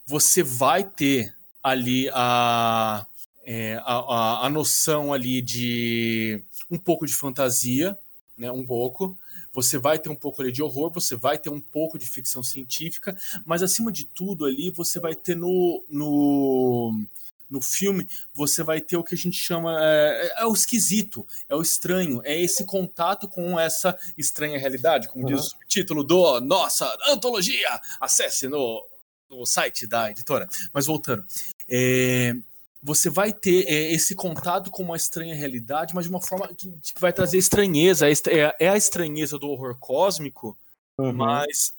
você 0.05 0.41
vai 0.41 0.83
ter 0.83 1.35
ali 1.61 2.09
a, 2.13 3.05
é, 3.45 3.75
a, 3.83 3.93
a, 3.93 4.45
a, 4.45 4.49
noção 4.49 5.13
ali 5.13 5.41
de 5.41 6.43
um 6.69 6.77
pouco 6.77 7.05
de 7.05 7.13
fantasia, 7.13 7.97
né? 8.37 8.51
Um 8.51 8.65
pouco. 8.65 9.17
Você 9.61 9.77
vai 9.77 9.99
ter 9.99 10.09
um 10.09 10.15
pouco 10.15 10.41
ali 10.41 10.51
de 10.51 10.63
horror, 10.63 10.89
você 10.89 11.15
vai 11.15 11.37
ter 11.37 11.49
um 11.49 11.59
pouco 11.59 11.99
de 11.99 12.05
ficção 12.05 12.41
científica, 12.41 13.17
mas 13.45 13.61
acima 13.61 13.91
de 13.91 14.05
tudo 14.05 14.45
ali 14.45 14.69
você 14.69 14.99
vai 14.99 15.13
ter 15.15 15.35
no, 15.35 15.83
no 15.89 17.05
no 17.49 17.61
filme, 17.61 18.07
você 18.31 18.61
vai 18.61 18.79
ter 18.79 18.95
o 18.95 19.03
que 19.03 19.15
a 19.15 19.17
gente 19.17 19.35
chama. 19.35 19.75
É, 19.81 20.35
é, 20.37 20.45
o 20.45 20.53
esquisito, 20.53 21.25
é 21.49 21.55
o 21.55 21.61
estranho, 21.61 22.21
é 22.23 22.39
esse 22.39 22.63
contato 22.63 23.27
com 23.27 23.59
essa 23.59 23.97
estranha 24.17 24.59
realidade, 24.59 25.07
como 25.07 25.27
uhum. 25.27 25.35
diz 25.35 25.53
o 25.53 25.57
título 25.67 26.03
do 26.03 26.39
nossa 26.41 26.95
antologia. 27.07 27.81
Acesse 27.99 28.47
no, 28.47 28.85
no 29.29 29.45
site 29.45 29.87
da 29.87 30.11
editora. 30.11 30.47
Mas 30.71 30.85
voltando. 30.85 31.25
É, 31.67 32.35
você 32.81 33.09
vai 33.09 33.33
ter 33.33 33.65
é, 33.67 33.91
esse 33.91 34.15
contato 34.15 34.71
com 34.71 34.83
uma 34.83 34.95
estranha 34.95 35.35
realidade, 35.35 35.93
mas 35.93 36.05
de 36.05 36.09
uma 36.09 36.21
forma 36.21 36.47
que, 36.47 36.71
que 36.71 36.99
vai 36.99 37.11
trazer 37.11 37.37
estranheza. 37.37 38.09
É, 38.09 38.55
é 38.59 38.69
a 38.69 38.77
estranheza 38.77 39.37
do 39.37 39.49
horror 39.49 39.77
cósmico, 39.77 40.57
uhum. 40.97 41.13
mas 41.13 41.73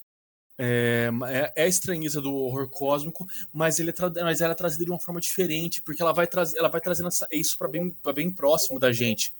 é, 0.63 1.09
é, 1.29 1.53
é, 1.57 1.65
a 1.65 1.67
estranheza 1.67 2.21
do 2.21 2.35
horror 2.35 2.69
cósmico, 2.69 3.27
mas, 3.51 3.79
ele 3.79 3.91
é 3.91 4.23
mas 4.23 4.43
ela 4.43 4.53
é 4.53 4.55
trazida 4.55 4.85
de 4.85 4.91
uma 4.91 5.01
forma 5.01 5.19
diferente, 5.19 5.81
porque 5.81 6.03
ela 6.03 6.13
vai, 6.13 6.27
trazer, 6.27 6.59
ela 6.59 6.69
vai 6.69 6.83
trazendo 6.83 7.09
essa, 7.09 7.27
isso 7.33 7.57
para 7.57 7.67
bem, 7.67 7.97
bem 8.15 8.31
próximo 8.31 8.79
da 8.79 8.93
gente. 8.93 9.33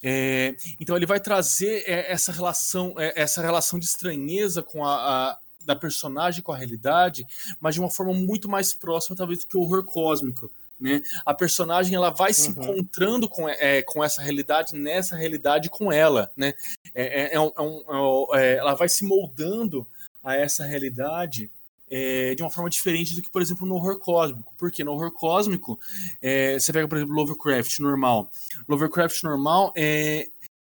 É, 0.00 0.54
então 0.78 0.94
ele 0.94 1.06
vai 1.06 1.18
trazer 1.18 1.82
é, 1.88 2.12
essa 2.12 2.30
relação, 2.30 2.94
é, 2.98 3.20
essa 3.20 3.42
relação 3.42 3.80
de 3.80 3.86
estranheza 3.86 4.62
com 4.62 4.84
a, 4.84 4.94
a, 5.32 5.38
da 5.64 5.74
personagem 5.74 6.40
com 6.40 6.52
a 6.52 6.56
realidade, 6.56 7.26
mas 7.58 7.74
de 7.74 7.80
uma 7.80 7.90
forma 7.90 8.14
muito 8.14 8.48
mais 8.48 8.72
próxima, 8.72 9.16
talvez, 9.16 9.40
do 9.40 9.46
que 9.48 9.56
o 9.56 9.60
horror 9.60 9.82
cósmico. 9.82 10.52
Né? 10.78 11.02
A 11.24 11.32
personagem 11.32 11.94
ela 11.94 12.10
vai 12.10 12.32
se 12.32 12.50
uhum. 12.50 12.62
encontrando 12.62 13.28
com, 13.28 13.48
é, 13.48 13.82
com 13.82 14.02
essa 14.02 14.20
realidade, 14.20 14.74
nessa 14.74 15.16
realidade 15.16 15.70
com 15.70 15.92
ela. 15.92 16.30
Né? 16.36 16.54
É, 16.94 17.34
é, 17.34 17.40
um, 17.40 17.52
um, 17.58 18.34
ela 18.34 18.74
vai 18.74 18.88
se 18.88 19.04
moldando 19.04 19.86
a 20.22 20.36
essa 20.36 20.64
realidade 20.64 21.50
é, 21.90 22.34
de 22.34 22.42
uma 22.42 22.50
forma 22.50 22.70
diferente 22.70 23.14
do 23.14 23.22
que, 23.22 23.30
por 23.30 23.42
exemplo, 23.42 23.66
no 23.66 23.76
horror 23.76 23.98
cósmico. 23.98 24.54
Porque 24.56 24.82
no 24.82 24.92
horror 24.92 25.12
cósmico, 25.12 25.78
é, 26.20 26.58
você 26.58 26.72
pega, 26.72 26.88
por 26.88 26.96
exemplo, 26.98 27.14
Lovecraft 27.14 27.78
normal. 27.80 28.28
Lovecraft 28.68 29.22
normal 29.22 29.72
é 29.76 30.28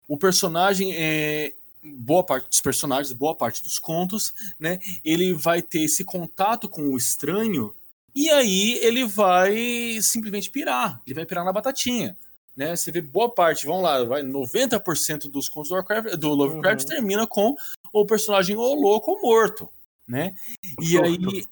o 0.09 0.17
personagem 0.17 0.95
é 0.95 1.55
boa 1.83 2.23
parte 2.23 2.49
dos 2.49 2.61
personagens, 2.61 3.13
boa 3.13 3.35
parte 3.35 3.63
dos 3.63 3.79
contos, 3.79 4.35
né? 4.59 4.79
Ele 5.05 5.33
vai 5.33 5.63
ter 5.63 5.83
esse 5.83 6.05
contato 6.05 6.69
com 6.69 6.91
o 6.91 6.97
estranho 6.97 7.75
e 8.15 8.31
aí 8.31 8.79
ele 8.83 9.05
vai 9.05 9.99
simplesmente 10.03 10.51
pirar. 10.51 11.01
Ele 11.07 11.15
vai 11.15 11.27
pirar 11.27 11.45
na 11.45 11.53
batatinha. 11.53 12.17
Né, 12.55 12.77
você 12.77 12.91
vê 12.91 13.01
boa 13.01 13.33
parte, 13.33 13.65
vamos 13.65 13.83
lá, 13.83 14.05
vai 14.05 14.23
90% 14.23 15.31
dos 15.31 15.49
contos 15.49 15.71
do, 15.71 15.75
Warcraft, 15.75 16.17
do 16.17 16.35
Lovecraft 16.35 16.83
uhum. 16.83 16.89
termina 16.89 17.27
com 17.27 17.57
o 17.91 18.05
personagem 18.05 18.55
ou 18.55 18.75
louco 18.75 19.13
ou 19.13 19.23
morto, 19.23 19.71
né? 20.07 20.35
E 20.79 20.99
aí, 20.99 21.47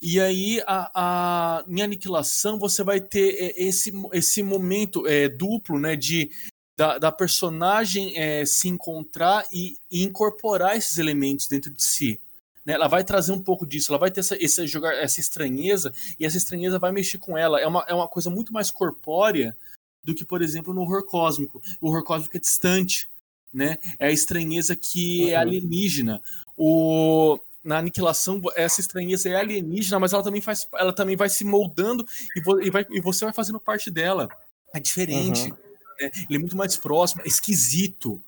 e 0.00 0.18
aí 0.18 0.62
a, 0.66 0.90
a, 0.94 1.64
em 1.68 1.82
Aniquilação 1.82 2.58
você 2.58 2.82
vai 2.82 2.98
ter 2.98 3.34
é, 3.34 3.62
esse, 3.62 3.92
esse 4.14 4.42
momento 4.42 5.06
é, 5.06 5.28
duplo, 5.28 5.78
né, 5.78 5.96
de 5.96 6.30
da, 6.76 6.98
da 6.98 7.12
personagem 7.12 8.16
é, 8.16 8.46
se 8.46 8.68
encontrar 8.68 9.46
e, 9.52 9.76
e, 9.90 10.02
incorporar 10.02 10.76
esses 10.76 10.96
elementos 10.96 11.46
dentro 11.46 11.70
de 11.70 11.82
si. 11.82 12.18
Né? 12.64 12.74
Ela 12.74 12.88
vai 12.88 13.04
trazer 13.04 13.32
um 13.32 13.42
pouco 13.42 13.66
disso, 13.66 13.92
ela 13.92 13.98
vai 13.98 14.10
ter 14.10 14.20
essa, 14.20 14.42
essa, 14.42 14.66
jogar, 14.66 14.94
essa 14.94 15.20
estranheza, 15.20 15.92
e 16.18 16.26
essa 16.26 16.36
estranheza 16.36 16.78
vai 16.78 16.92
mexer 16.92 17.18
com 17.18 17.36
ela. 17.36 17.60
É 17.60 17.66
uma, 17.66 17.84
é 17.88 17.94
uma 17.94 18.08
coisa 18.08 18.30
muito 18.30 18.52
mais 18.52 18.70
corpórea 18.70 19.56
do 20.04 20.14
que, 20.14 20.24
por 20.24 20.42
exemplo, 20.42 20.74
no 20.74 20.82
horror 20.82 21.04
cósmico. 21.04 21.62
O 21.80 21.88
horror 21.88 22.02
cósmico 22.02 22.36
é 22.36 22.40
distante 22.40 23.08
né? 23.52 23.78
É 23.98 24.06
a 24.06 24.12
estranheza 24.12 24.74
que 24.74 25.24
é 25.24 25.24
uhum. 25.24 25.30
é 25.30 25.36
alienígena. 25.36 26.22
O, 26.56 27.38
na 27.62 27.78
aniquilação, 27.78 28.40
essa 28.54 28.80
estranheza 28.80 29.28
é 29.28 29.36
alienígena, 29.36 29.98
mas 30.00 30.12
ela 30.12 30.22
também, 30.22 30.40
faz, 30.40 30.66
ela 30.74 30.92
também 30.92 31.16
vai 31.16 31.28
se 31.28 31.44
moldando 31.44 32.06
e, 32.34 32.40
vo, 32.40 32.60
e, 32.60 32.70
vai, 32.70 32.86
e 32.90 33.00
você 33.00 33.24
vai 33.24 33.34
fazendo 33.34 33.60
parte 33.60 33.90
dela. 33.90 34.28
É 34.74 34.80
diferente. 34.80 35.50
Uhum. 35.50 35.56
Né? 36.00 36.10
Ele 36.28 36.36
é 36.36 36.38
muito 36.38 36.56
mais 36.56 36.76
próximo, 36.76 37.22
é 37.22 37.28
esquisito 37.28 38.22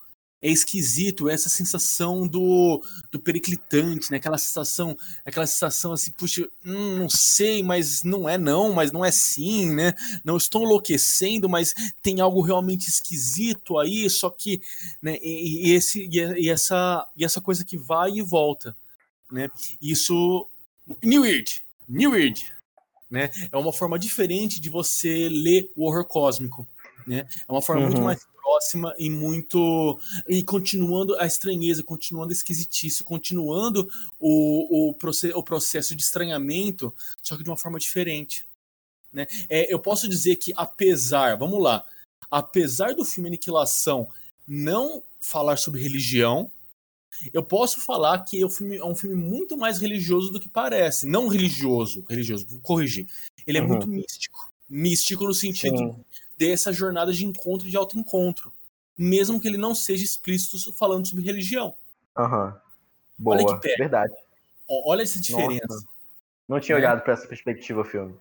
é 0.44 0.50
esquisito 0.50 1.26
essa 1.26 1.48
sensação 1.48 2.28
do, 2.28 2.84
do 3.10 3.18
periclitante, 3.18 4.10
né? 4.10 4.18
Aquela 4.18 4.36
sensação, 4.36 4.94
aquela 5.24 5.46
sensação 5.46 5.90
assim, 5.90 6.10
puxa, 6.10 6.46
hum, 6.62 6.98
não 6.98 7.08
sei, 7.08 7.62
mas 7.62 8.02
não 8.02 8.28
é 8.28 8.36
não, 8.36 8.74
mas 8.74 8.92
não 8.92 9.02
é 9.02 9.10
sim, 9.10 9.70
né? 9.74 9.94
Não 10.22 10.36
estou 10.36 10.62
enlouquecendo, 10.62 11.48
mas 11.48 11.74
tem 12.02 12.20
algo 12.20 12.42
realmente 12.42 12.90
esquisito 12.90 13.78
aí, 13.78 14.08
só 14.10 14.28
que, 14.28 14.60
né? 15.00 15.16
E, 15.22 15.68
e 15.68 15.72
esse 15.72 16.06
e, 16.12 16.50
essa 16.50 17.08
e 17.16 17.24
essa 17.24 17.40
coisa 17.40 17.64
que 17.64 17.78
vai 17.78 18.10
e 18.12 18.22
volta, 18.22 18.76
né? 19.32 19.50
Isso 19.80 20.46
New 21.02 21.22
Weird, 21.22 21.64
New 21.88 22.10
Weird, 22.10 22.52
né? 23.10 23.30
É 23.50 23.56
uma 23.56 23.72
forma 23.72 23.98
diferente 23.98 24.60
de 24.60 24.68
você 24.68 25.26
ler 25.30 25.72
o 25.74 25.86
horror 25.86 26.04
cósmico, 26.04 26.68
né? 27.06 27.26
É 27.48 27.50
uma 27.50 27.62
forma 27.62 27.80
uhum. 27.80 27.88
muito 27.88 28.02
mais 28.02 28.33
próxima 28.44 28.94
e 28.98 29.08
muito. 29.08 29.98
E 30.28 30.42
continuando 30.42 31.16
a 31.18 31.26
estranheza, 31.26 31.82
continuando 31.82 32.30
a 32.30 32.36
esquisitice, 32.36 33.02
continuando 33.02 33.88
o, 34.20 34.90
o, 34.90 34.94
o 35.34 35.42
processo 35.42 35.96
de 35.96 36.02
estranhamento, 36.02 36.94
só 37.22 37.36
que 37.36 37.42
de 37.42 37.48
uma 37.48 37.56
forma 37.56 37.78
diferente. 37.78 38.46
Né? 39.10 39.26
É, 39.48 39.72
eu 39.72 39.78
posso 39.78 40.06
dizer 40.06 40.36
que, 40.36 40.52
apesar, 40.56 41.36
vamos 41.36 41.62
lá, 41.62 41.84
apesar 42.30 42.94
do 42.94 43.04
filme 43.04 43.28
Aniquilação 43.28 44.08
não 44.46 45.02
falar 45.20 45.56
sobre 45.56 45.80
religião, 45.80 46.50
eu 47.32 47.42
posso 47.42 47.80
falar 47.80 48.18
que 48.24 48.42
é 48.42 48.44
um, 48.44 48.50
filme, 48.50 48.76
é 48.76 48.84
um 48.84 48.94
filme 48.94 49.16
muito 49.16 49.56
mais 49.56 49.78
religioso 49.78 50.30
do 50.30 50.40
que 50.40 50.48
parece. 50.48 51.06
Não 51.06 51.28
religioso, 51.28 52.04
religioso, 52.08 52.46
vou 52.46 52.60
corrigir. 52.60 53.06
Ele 53.46 53.58
é 53.58 53.62
uhum. 53.62 53.68
muito 53.68 53.86
místico. 53.86 54.52
Místico 54.68 55.24
no 55.24 55.32
sentido 55.32 55.78
Sim 55.78 56.04
dessa 56.36 56.72
jornada 56.72 57.12
de 57.12 57.24
encontro 57.24 57.66
e 57.66 57.70
de 57.70 57.76
autoencontro. 57.76 58.52
Mesmo 58.96 59.40
que 59.40 59.48
ele 59.48 59.58
não 59.58 59.74
seja 59.74 60.04
explícito 60.04 60.72
falando 60.72 61.06
sobre 61.06 61.24
religião. 61.24 61.74
Aham. 62.16 62.46
Uhum. 62.46 62.64
Boa, 63.16 63.36
olha 63.36 63.58
que 63.58 63.76
verdade. 63.76 64.14
Olha 64.68 65.02
essa 65.02 65.20
diferença. 65.20 65.66
Nossa. 65.68 65.86
Não 66.48 66.60
tinha 66.60 66.76
é. 66.76 66.78
olhado 66.78 67.02
para 67.02 67.12
essa 67.12 67.26
perspectiva 67.26 67.80
o 67.80 67.84
filme. 67.84 68.14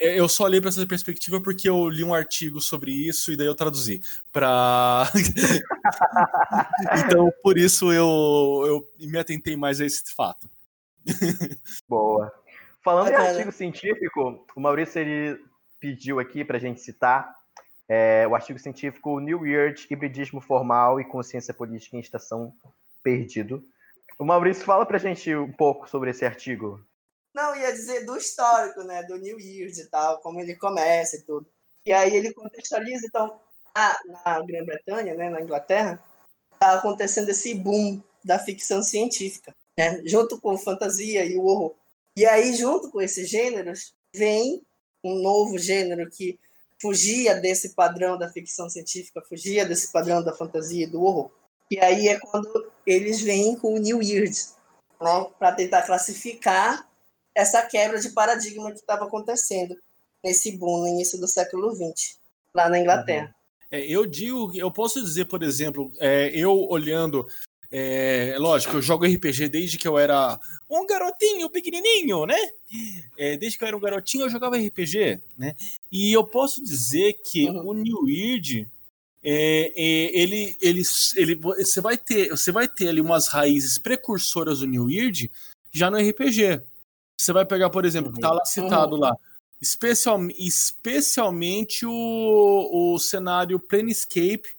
É, 0.00 0.18
eu 0.18 0.28
só 0.28 0.44
olhei 0.44 0.60
para 0.60 0.68
essa 0.68 0.86
perspectiva 0.86 1.40
porque 1.40 1.68
eu 1.68 1.88
li 1.88 2.04
um 2.04 2.14
artigo 2.14 2.60
sobre 2.60 2.92
isso 2.92 3.32
e 3.32 3.36
daí 3.36 3.48
eu 3.48 3.54
traduzi 3.54 4.00
para 4.32 5.10
então 7.04 7.32
por 7.42 7.58
isso 7.58 7.92
eu, 7.92 8.64
eu 9.00 9.08
me 9.08 9.18
atentei 9.18 9.56
mais 9.56 9.80
a 9.80 9.84
esse 9.84 10.14
fato. 10.14 10.48
Boa. 11.88 12.32
Falando 12.80 13.10
em 13.10 13.14
artigo 13.14 13.50
científico, 13.50 14.46
o 14.54 14.60
Maurício 14.60 15.00
ele 15.00 15.40
pediu 15.80 16.20
aqui 16.20 16.44
para 16.44 16.58
a 16.58 16.60
gente 16.60 16.80
citar 16.80 17.37
é, 17.88 18.26
o 18.28 18.34
artigo 18.34 18.58
científico 18.58 19.18
New 19.18 19.40
Weird, 19.40 19.86
Hibridismo 19.90 20.40
Formal 20.40 21.00
e 21.00 21.04
Consciência 21.04 21.54
Política 21.54 21.96
em 21.96 22.00
Estação 22.00 22.52
Perdido. 23.02 23.64
O 24.18 24.24
Maurício, 24.24 24.64
fala 24.64 24.84
pra 24.84 24.98
gente 24.98 25.34
um 25.34 25.52
pouco 25.52 25.88
sobre 25.88 26.10
esse 26.10 26.24
artigo. 26.24 26.84
Não, 27.34 27.56
ia 27.56 27.72
dizer 27.72 28.04
do 28.04 28.16
histórico, 28.16 28.82
né, 28.82 29.02
do 29.04 29.16
New 29.16 29.36
Weird 29.36 29.80
e 29.80 29.86
tal, 29.86 30.18
como 30.20 30.40
ele 30.40 30.56
começa 30.56 31.16
e 31.16 31.22
tudo. 31.22 31.46
E 31.86 31.92
aí 31.92 32.14
ele 32.14 32.34
contextualiza, 32.34 33.06
então, 33.06 33.40
na, 33.74 33.98
na 34.24 34.42
Grã-Bretanha, 34.44 35.14
né, 35.14 35.30
na 35.30 35.40
Inglaterra, 35.40 36.02
está 36.52 36.74
acontecendo 36.74 37.28
esse 37.28 37.54
boom 37.54 38.02
da 38.24 38.38
ficção 38.38 38.82
científica, 38.82 39.54
né, 39.78 40.02
junto 40.04 40.40
com 40.40 40.58
fantasia 40.58 41.24
e 41.24 41.36
o 41.36 41.44
horror. 41.44 41.76
E 42.16 42.26
aí, 42.26 42.52
junto 42.54 42.90
com 42.90 43.00
esses 43.00 43.30
gêneros, 43.30 43.94
vem 44.12 44.60
um 45.04 45.22
novo 45.22 45.56
gênero 45.56 46.10
que 46.10 46.38
fugia 46.80 47.34
desse 47.34 47.70
padrão 47.70 48.16
da 48.16 48.28
ficção 48.28 48.68
científica, 48.68 49.22
fugia 49.22 49.66
desse 49.66 49.90
padrão 49.92 50.22
da 50.22 50.32
fantasia 50.32 50.84
e 50.84 50.86
do 50.86 51.02
horror. 51.02 51.30
E 51.70 51.78
aí 51.78 52.08
é 52.08 52.18
quando 52.18 52.70
eles 52.86 53.20
vêm 53.20 53.56
com 53.56 53.74
o 53.74 53.78
New 53.78 53.98
Weird, 53.98 54.36
né, 55.00 55.26
para 55.38 55.52
tentar 55.52 55.82
classificar 55.82 56.88
essa 57.34 57.62
quebra 57.62 58.00
de 58.00 58.10
paradigma 58.10 58.70
que 58.72 58.78
estava 58.78 59.04
acontecendo 59.04 59.76
nesse 60.24 60.56
boom 60.56 60.80
no 60.80 60.88
início 60.88 61.18
do 61.18 61.28
século 61.28 61.74
XX, 61.74 62.18
lá 62.54 62.68
na 62.68 62.78
Inglaterra. 62.78 63.34
É, 63.70 63.80
eu 63.80 64.06
digo, 64.06 64.50
eu 64.54 64.70
posso 64.70 65.02
dizer, 65.02 65.26
por 65.26 65.42
exemplo, 65.42 65.92
é, 65.98 66.30
eu 66.32 66.68
olhando 66.68 67.26
é, 67.70 68.36
lógico, 68.38 68.76
eu 68.76 68.82
jogo 68.82 69.04
RPG 69.04 69.48
desde 69.48 69.76
que 69.76 69.86
eu 69.86 69.98
era 69.98 70.40
um 70.70 70.86
garotinho 70.86 71.50
pequenininho, 71.50 72.24
né? 72.24 72.38
É, 73.16 73.36
desde 73.36 73.58
que 73.58 73.64
eu 73.64 73.68
era 73.68 73.76
um 73.76 73.80
garotinho, 73.80 74.24
eu 74.24 74.30
jogava 74.30 74.56
RPG, 74.56 75.20
né? 75.36 75.54
E 75.92 76.12
eu 76.12 76.24
posso 76.24 76.62
dizer 76.62 77.14
que 77.24 77.48
uhum. 77.48 77.68
o 77.68 77.74
New 77.74 78.04
Weird, 78.04 78.68
é, 79.22 79.72
é, 79.76 80.18
ele, 80.18 80.56
ele, 80.62 80.82
ele, 81.16 81.34
você 81.34 81.80
vai 81.80 81.98
ter, 81.98 82.30
você 82.30 82.50
vai 82.50 82.66
ter 82.66 82.88
ali 82.88 83.00
umas 83.00 83.28
raízes 83.28 83.76
precursoras 83.78 84.60
do 84.60 84.66
New 84.66 84.84
Weird 84.84 85.30
já 85.70 85.90
no 85.90 85.98
RPG. 85.98 86.62
Você 87.18 87.32
vai 87.32 87.44
pegar, 87.44 87.68
por 87.68 87.84
exemplo, 87.84 88.08
uhum. 88.08 88.14
que 88.14 88.20
tá 88.20 88.32
lá 88.32 88.44
citado 88.46 88.94
uhum. 88.94 89.00
lá, 89.00 89.16
especial, 89.60 90.18
especialmente 90.38 91.84
o, 91.84 92.94
o 92.94 92.98
cenário 92.98 93.60
Planescape 93.60 94.57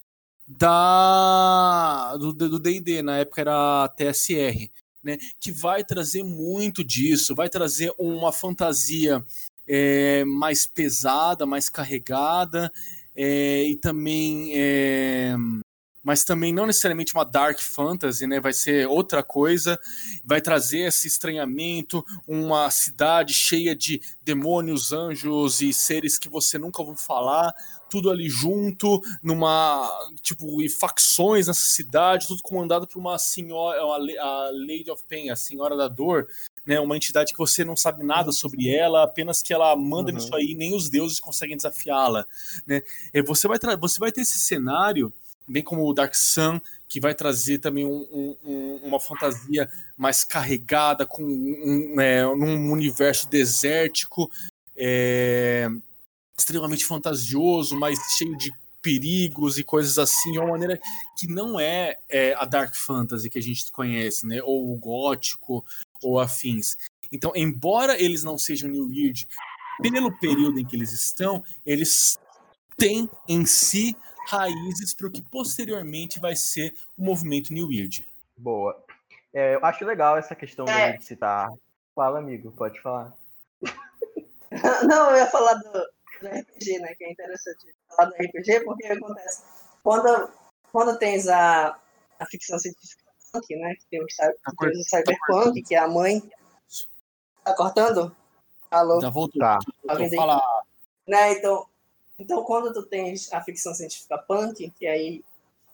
da 0.49 2.17
do 2.17 2.59
D&D, 2.59 3.03
na 3.03 3.19
época 3.19 3.41
era 3.41 3.87
TSR, 3.89 4.71
né, 5.03 5.17
que 5.39 5.51
vai 5.51 5.83
trazer 5.83 6.23
muito 6.23 6.83
disso, 6.83 7.35
vai 7.35 7.47
trazer 7.47 7.93
uma 7.99 8.31
fantasia 8.31 9.23
é, 9.67 10.25
mais 10.25 10.65
pesada, 10.65 11.45
mais 11.45 11.69
carregada, 11.69 12.71
é, 13.15 13.63
e 13.63 13.75
também 13.75 14.51
é, 14.55 15.35
mas 16.09 16.23
também 16.23 16.51
não 16.51 16.65
necessariamente 16.65 17.13
uma 17.13 17.23
dark 17.23 17.59
fantasy, 17.59 18.25
né? 18.25 18.39
Vai 18.39 18.51
ser 18.51 18.87
outra 18.87 19.21
coisa, 19.21 19.79
vai 20.25 20.41
trazer 20.41 20.87
esse 20.87 21.07
estranhamento, 21.07 22.03
uma 22.27 22.67
cidade 22.71 23.31
cheia 23.31 23.75
de 23.75 24.01
demônios, 24.23 24.91
anjos 24.91 25.61
e 25.61 25.71
seres 25.71 26.17
que 26.17 26.27
você 26.27 26.57
nunca 26.57 26.81
ouviu 26.81 26.97
falar, 26.97 27.53
tudo 27.91 28.09
ali 28.09 28.27
junto, 28.27 28.99
numa 29.21 29.87
tipo 30.23 30.63
e 30.63 30.67
facções 30.67 31.45
nessa 31.45 31.69
cidade, 31.69 32.27
tudo 32.27 32.41
comandado 32.41 32.87
por 32.87 32.97
uma 32.97 33.19
senhora, 33.19 33.79
a 33.79 34.49
Lady 34.51 34.89
of 34.89 35.03
Pain, 35.07 35.29
a 35.29 35.35
Senhora 35.35 35.77
da 35.77 35.87
Dor, 35.87 36.27
né? 36.65 36.79
Uma 36.79 36.97
entidade 36.97 37.33
que 37.33 37.37
você 37.37 37.63
não 37.63 37.77
sabe 37.77 38.03
nada 38.03 38.31
sobre 38.31 38.67
ela, 38.67 39.03
apenas 39.03 39.43
que 39.43 39.53
ela 39.53 39.75
manda 39.75 40.09
uhum. 40.09 40.17
nisso 40.17 40.35
aí, 40.35 40.55
nem 40.55 40.75
os 40.75 40.89
deuses 40.89 41.19
conseguem 41.19 41.55
desafiá-la, 41.55 42.25
né? 42.65 42.81
E 43.13 43.21
você 43.21 43.47
vai 43.47 43.59
você 43.79 43.99
vai 43.99 44.11
ter 44.11 44.21
esse 44.21 44.39
cenário 44.39 45.13
bem 45.49 45.63
como 45.63 45.85
o 45.85 45.93
Dark 45.93 46.13
Sun, 46.13 46.61
que 46.87 46.99
vai 46.99 47.13
trazer 47.13 47.57
também 47.57 47.85
um, 47.85 48.37
um, 48.43 48.79
uma 48.83 48.99
fantasia 48.99 49.69
mais 49.97 50.23
carregada, 50.23 51.05
com 51.05 51.23
um, 51.23 51.99
é, 51.99 52.23
num 52.23 52.71
universo 52.71 53.27
desértico, 53.27 54.29
é, 54.75 55.67
extremamente 56.37 56.85
fantasioso, 56.85 57.75
mas 57.77 57.99
cheio 58.17 58.37
de 58.37 58.53
perigos 58.81 59.57
e 59.57 59.63
coisas 59.63 59.97
assim, 59.99 60.31
de 60.31 60.39
uma 60.39 60.51
maneira 60.51 60.79
que 61.17 61.27
não 61.27 61.59
é, 61.59 61.97
é, 62.07 62.33
a 62.35 62.45
Dark 62.45 62.75
Fantasy 62.75 63.29
que 63.29 63.39
a 63.39 63.41
gente 63.41 63.71
conhece, 63.71 64.25
né? 64.25 64.41
Ou 64.43 64.71
o 64.71 64.75
gótico, 64.75 65.65
ou 66.01 66.19
afins. 66.19 66.77
Então, 67.11 67.31
embora 67.35 68.01
eles 68.01 68.23
não 68.23 68.37
sejam 68.37 68.69
New 68.69 68.87
Weird, 68.87 69.27
pelo 69.81 70.11
período 70.19 70.59
em 70.59 70.65
que 70.65 70.75
eles 70.75 70.93
estão, 70.93 71.43
eles 71.65 72.17
têm 72.77 73.09
em 73.27 73.45
si 73.45 73.95
raízes 74.29 74.93
para 74.93 75.07
o 75.07 75.11
que 75.11 75.21
posteriormente 75.21 76.19
vai 76.19 76.35
ser 76.35 76.75
o 76.97 77.03
movimento 77.03 77.51
New 77.51 77.67
Weird. 77.67 78.07
Boa. 78.37 78.79
É, 79.33 79.55
eu 79.55 79.65
acho 79.65 79.85
legal 79.85 80.17
essa 80.17 80.35
questão 80.35 80.67
é. 80.67 80.97
de 80.97 81.05
citar. 81.05 81.49
Fala, 81.95 82.19
amigo, 82.19 82.51
pode 82.51 82.79
falar. 82.81 83.13
Não, 84.87 85.11
eu 85.11 85.17
ia 85.17 85.27
falar 85.27 85.55
do, 85.55 85.71
do, 85.71 86.27
RPG, 86.27 86.79
né? 86.79 86.93
Que 86.95 87.05
é 87.05 87.11
interessante 87.11 87.73
falar 87.89 88.09
do 88.09 88.15
RPG, 88.15 88.61
porque 88.65 88.87
acontece. 88.87 89.43
Quando, 89.83 90.31
quando 90.71 90.97
tens 90.97 91.27
a, 91.27 91.77
a 92.19 92.25
ficção 92.25 92.57
científica 92.59 93.03
punk, 93.31 93.55
né? 93.55 93.75
Que 93.75 93.85
tem 93.87 94.01
o, 94.01 94.05
tá 94.17 94.31
tem 94.59 94.69
o 94.69 94.83
cyberpunk, 94.83 95.61
que 95.63 95.75
é 95.75 95.79
a 95.79 95.87
mãe. 95.87 96.21
Tá 97.43 97.55
cortando? 97.55 98.15
Alô? 98.69 99.01
Já 99.01 99.09
voltou. 99.09 99.39
Tá. 99.39 99.57
Vou 99.83 100.09
falar. 100.09 100.41
Né, 101.07 101.33
então, 101.33 101.65
então, 102.19 102.43
quando 102.43 102.73
tu 102.73 102.83
tens 102.83 103.31
a 103.31 103.41
ficção 103.41 103.73
científica 103.73 104.17
punk, 104.17 104.69
que 104.77 104.85
aí 104.85 105.23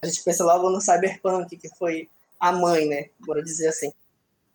a 0.01 0.05
gente 0.05 0.23
pensa 0.23 0.45
logo 0.45 0.69
no 0.69 0.79
cyberpunk, 0.79 1.58
que 1.58 1.69
foi 1.69 2.08
a 2.39 2.51
mãe, 2.51 2.88
né? 2.88 3.10
Bora 3.19 3.43
dizer 3.43 3.69
assim. 3.69 3.91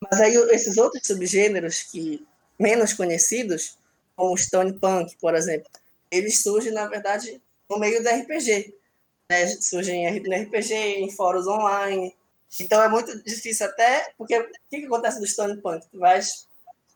Mas 0.01 0.21
aí 0.21 0.35
esses 0.53 0.79
outros 0.79 1.05
subgêneros 1.07 1.83
que 1.83 2.25
menos 2.59 2.93
conhecidos, 2.93 3.77
como 4.15 4.33
o 4.33 4.39
stone 4.39 4.73
punk, 4.79 5.17
por 5.21 5.35
exemplo, 5.35 5.69
eles 6.11 6.43
surgem 6.43 6.73
na 6.73 6.87
verdade 6.87 7.43
no 7.69 7.79
meio 7.79 8.03
do 8.03 8.09
RPG, 8.09 8.73
né? 9.29 9.47
Surgem 9.61 10.23
no 10.23 10.43
RPG, 10.43 10.75
em 10.75 11.11
fóruns 11.11 11.49
online. 11.49 12.15
Então 12.61 12.83
é 12.83 12.89
muito 12.89 13.21
difícil 13.25 13.67
até, 13.67 14.13
porque 14.17 14.39
o 14.39 14.49
que, 14.71 14.81
que 14.81 14.87
acontece 14.87 15.19
do 15.19 15.27
stone 15.27 15.61
punk? 15.61 15.87
Tu 15.91 15.99
vais 15.99 16.47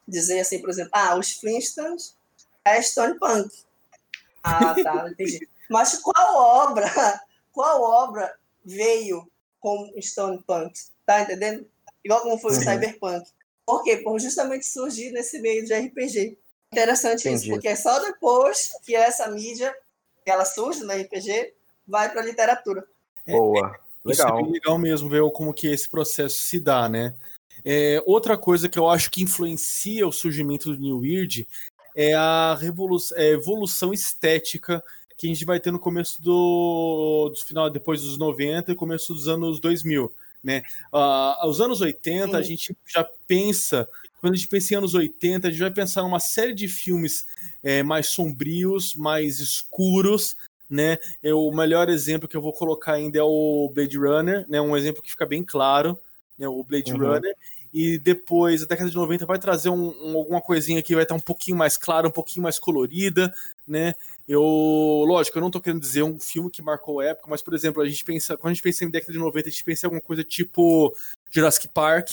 dizer 0.07 0.41
assim, 0.41 0.61
por 0.61 0.71
exemplo, 0.71 0.91
ah, 0.93 1.17
os 1.17 1.33
Flintstones 1.33 2.17
é 2.65 2.81
stone 2.81 3.19
punk. 3.19 3.51
Ah, 4.45 4.75
tá, 4.75 5.09
entendi. 5.11 5.49
Mas 5.71 5.99
qual 5.99 6.37
obra, 6.37 6.87
qual 7.51 7.83
obra 7.83 8.33
veio 8.65 9.27
com 9.59 9.91
Stone 10.01 10.43
Punk? 10.47 10.79
Tá 11.07 11.23
entendendo? 11.23 11.67
Igual 12.05 12.21
como 12.21 12.39
foi 12.39 12.53
o 12.53 12.55
Cyberpunk. 12.55 13.27
Por 13.65 13.83
quê? 13.83 13.97
Por 13.97 14.21
justamente 14.21 14.67
surgir 14.67 15.11
nesse 15.11 15.41
meio 15.41 15.65
de 15.65 15.75
RPG. 15.75 16.39
Interessante 16.71 17.21
entendi. 17.21 17.37
isso, 17.37 17.49
porque 17.49 17.69
é 17.69 17.77
só 17.77 17.99
depois 18.01 18.73
que 18.85 18.95
essa 18.95 19.27
mídia, 19.29 19.75
que 20.25 20.31
ela 20.31 20.45
surge 20.45 20.81
no 20.85 20.93
RPG, 20.93 21.55
vai 21.87 22.11
para 22.11 22.21
a 22.21 22.25
literatura. 22.25 22.87
Boa. 23.27 23.79
Legal. 24.05 24.39
Isso 24.39 24.49
é 24.49 24.53
legal 24.53 24.79
mesmo 24.79 25.09
ver 25.09 25.23
como 25.33 25.55
que 25.55 25.67
esse 25.69 25.89
processo 25.89 26.37
se 26.41 26.61
dá, 26.61 26.89
né? 26.89 27.15
É, 27.65 28.03
outra 28.05 28.37
coisa 28.37 28.69
que 28.69 28.79
eu 28.79 28.87
acho 28.87 29.11
que 29.11 29.23
influencia 29.23 30.07
o 30.07 30.13
surgimento 30.13 30.71
do 30.71 30.79
New 30.79 30.99
Weird 30.99 31.49
é 31.95 32.15
a 32.15 32.59
é, 33.17 33.31
evolução 33.31 33.93
estética 33.93 34.83
que 35.17 35.27
a 35.27 35.31
gente 35.31 35.45
vai 35.45 35.61
ter 35.61 35.71
no 35.71 35.79
começo 35.79 36.21
do, 36.21 37.31
do 37.33 37.45
final, 37.45 37.71
depois 37.71 38.03
dos 38.03 38.19
90 38.19 38.73
e 38.73 38.75
começo 38.75 39.15
dos 39.15 39.29
anos 39.29 39.61
2000, 39.61 40.13
né? 40.43 40.63
Uh, 40.93 41.47
os 41.47 41.61
anos 41.61 41.81
80 41.81 42.27
Sim. 42.27 42.37
a 42.37 42.43
gente 42.43 42.77
já 42.87 43.09
pensa, 43.27 43.89
quando 44.21 44.35
a 44.35 44.37
gente 44.37 44.49
pensa 44.49 44.75
em 44.75 44.77
anos 44.79 44.95
80, 44.95 45.47
a 45.47 45.51
gente 45.51 45.61
vai 45.61 45.71
pensar 45.71 46.03
numa 46.03 46.19
série 46.19 46.53
de 46.53 46.67
filmes 46.67 47.27
é, 47.63 47.83
mais 47.83 48.09
sombrios, 48.09 48.95
mais 48.97 49.39
escuros, 49.39 50.37
né? 50.69 50.99
É, 51.23 51.33
o 51.33 51.51
melhor 51.53 51.89
exemplo 51.89 52.29
que 52.29 52.37
eu 52.37 52.43
vou 52.43 52.53
colocar 52.53 52.95
ainda 52.95 53.19
é 53.19 53.23
o 53.23 53.71
Blade 53.73 53.97
Runner, 53.97 54.45
né? 54.49 54.61
Um 54.61 54.77
exemplo 54.77 55.03
que 55.03 55.11
fica 55.11 55.25
bem 55.25 55.45
claro, 55.45 55.97
né? 56.37 56.49
O 56.49 56.65
Blade 56.65 56.93
uhum. 56.93 56.99
Runner 56.99 57.37
e 57.75 57.99
depois 57.99 58.63
a 58.63 58.67
década 58.67 58.89
de 58.89 58.95
90 58.95 59.27
vai 59.27 59.37
trazer 59.37 59.69
um, 59.69 59.93
um, 60.01 60.17
alguma 60.17 60.41
coisinha 60.41 60.81
que 60.81 60.95
vai 60.95 61.03
estar 61.03 61.17
um 61.17 61.21
pouquinho 61.21 61.57
mais 61.57 61.77
clara, 61.77 62.07
um 62.07 62.11
pouquinho 62.13 62.45
mais 62.45 62.57
colorida, 62.57 63.35
né? 63.67 63.97
Eu, 64.29 64.41
lógico, 65.05 65.37
eu 65.37 65.43
não 65.43 65.51
tô 65.51 65.61
querendo 65.61 65.81
dizer 65.81 66.05
um 66.05 66.21
filme 66.21 66.49
que 66.49 66.63
marcou 66.63 67.01
a 67.01 67.07
época, 67.07 67.29
mas 67.29 67.43
por 67.43 67.53
exemplo, 67.53 67.83
a 67.83 67.87
gente 67.89 68.05
pensa, 68.05 68.37
quando 68.37 68.53
a 68.53 68.55
gente 68.55 68.63
pensa 68.63 68.85
em 68.85 68.91
década 68.91 69.13
de 69.13 69.19
90, 69.19 69.49
a 69.49 69.51
gente 69.51 69.65
pensa 69.65 69.85
em 69.85 69.89
alguma 69.89 70.01
coisa 70.01 70.23
tipo 70.23 70.95
Jurassic 71.33 71.67
Park, 71.67 72.13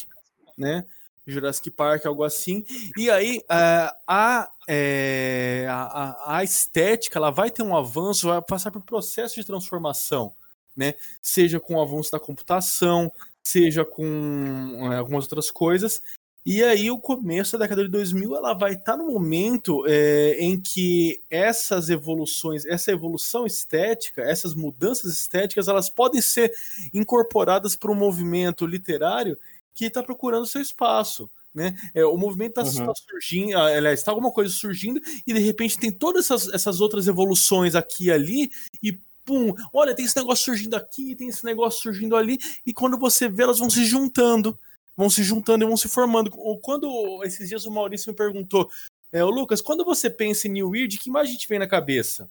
né? 0.58 0.84
Jurassic 1.28 1.70
Park, 1.70 2.08
algo 2.08 2.24
assim. 2.24 2.66
E 2.98 3.12
aí 3.12 3.44
a, 3.48 3.96
a, 4.08 4.52
é, 4.68 5.68
a, 5.70 6.38
a 6.38 6.44
estética 6.44 7.20
ela 7.20 7.30
vai 7.30 7.52
ter 7.52 7.62
um 7.62 7.78
avanço, 7.78 8.28
vai 8.28 8.42
passar 8.42 8.72
por 8.72 8.82
processo 8.82 9.36
de 9.36 9.46
transformação, 9.46 10.34
né? 10.76 10.96
Seja 11.22 11.60
com 11.60 11.76
o 11.76 11.82
avanço 11.82 12.12
da 12.12 12.20
computação, 12.20 13.12
seja 13.44 13.84
com 13.86 14.92
é, 14.92 14.98
algumas 14.98 15.26
outras 15.26 15.50
coisas. 15.50 16.02
E 16.44 16.64
aí, 16.64 16.90
o 16.90 16.98
começo 16.98 17.56
da 17.56 17.66
década 17.66 17.84
de 17.84 17.90
2000, 17.90 18.36
ela 18.36 18.54
vai 18.54 18.74
estar 18.74 18.94
tá 18.94 18.98
no 18.98 19.12
momento 19.12 19.86
é, 19.88 20.38
em 20.40 20.60
que 20.60 21.22
essas 21.30 21.90
evoluções, 21.90 22.66
essa 22.66 22.92
evolução 22.92 23.46
estética, 23.46 24.24
essas 24.24 24.56
mudanças 24.56 25.14
estéticas, 25.14 25.68
elas 25.68 25.88
podem 25.88 26.20
ser 26.20 26.52
incorporadas 26.92 27.76
para 27.76 27.92
um 27.92 27.96
movimento 27.96 28.66
literário 28.66 29.38
que 29.76 29.86
está 29.86 30.02
procurando 30.02 30.48
seu 30.48 30.62
espaço. 30.62 31.30
Né? 31.54 31.78
É, 31.94 32.04
o 32.06 32.18
movimento 32.18 32.60
está 32.60 32.82
uhum. 32.82 32.88
tá 32.88 32.94
surgindo, 32.96 33.58
ah, 33.58 33.68
aliás, 33.68 34.00
está 34.00 34.12
alguma 34.12 34.32
coisa 34.32 34.52
surgindo, 34.52 35.00
e 35.28 35.34
de 35.34 35.40
repente 35.40 35.78
tem 35.78 35.92
todas 35.92 36.26
essas, 36.26 36.52
essas 36.54 36.82
outras 36.82 37.08
evoluções 37.08 37.76
aqui 37.76 38.06
e 38.06 38.12
ali, 38.12 38.52
e 38.82 38.98
pum, 39.26 39.54
olha, 39.74 39.96
tem 39.96 40.06
esse 40.06 40.16
negócio 40.16 40.46
surgindo 40.46 40.76
aqui, 40.76 41.16
tem 41.16 41.28
esse 41.28 41.46
negócio 41.46 41.82
surgindo 41.82 42.16
ali, 42.16 42.40
e 42.66 42.74
quando 42.74 42.98
você 42.98 43.30
vê, 43.30 43.44
elas 43.44 43.60
vão 43.60 43.70
se 43.70 43.86
juntando, 43.86 44.58
vão 44.96 45.10
se 45.10 45.24
juntando 45.24 45.64
e 45.64 45.68
vão 45.68 45.78
se 45.78 45.88
formando. 45.88 46.32
Quando 46.62 47.24
esses 47.24 47.50
dias 47.50 47.66
o 47.66 47.72
Maurício 47.72 48.12
me 48.12 48.16
perguntou, 48.16 48.70
é, 49.12 49.24
Lucas, 49.24 49.62
quando 49.62 49.84
você 49.84 50.10
pensa 50.10 50.48
em 50.48 50.52
New 50.52 50.70
Weird, 50.70 50.98
que 50.98 51.10
imagem 51.10 51.38
te 51.38 51.48
vem 51.48 51.60
na 51.60 51.68
cabeça? 51.68 52.30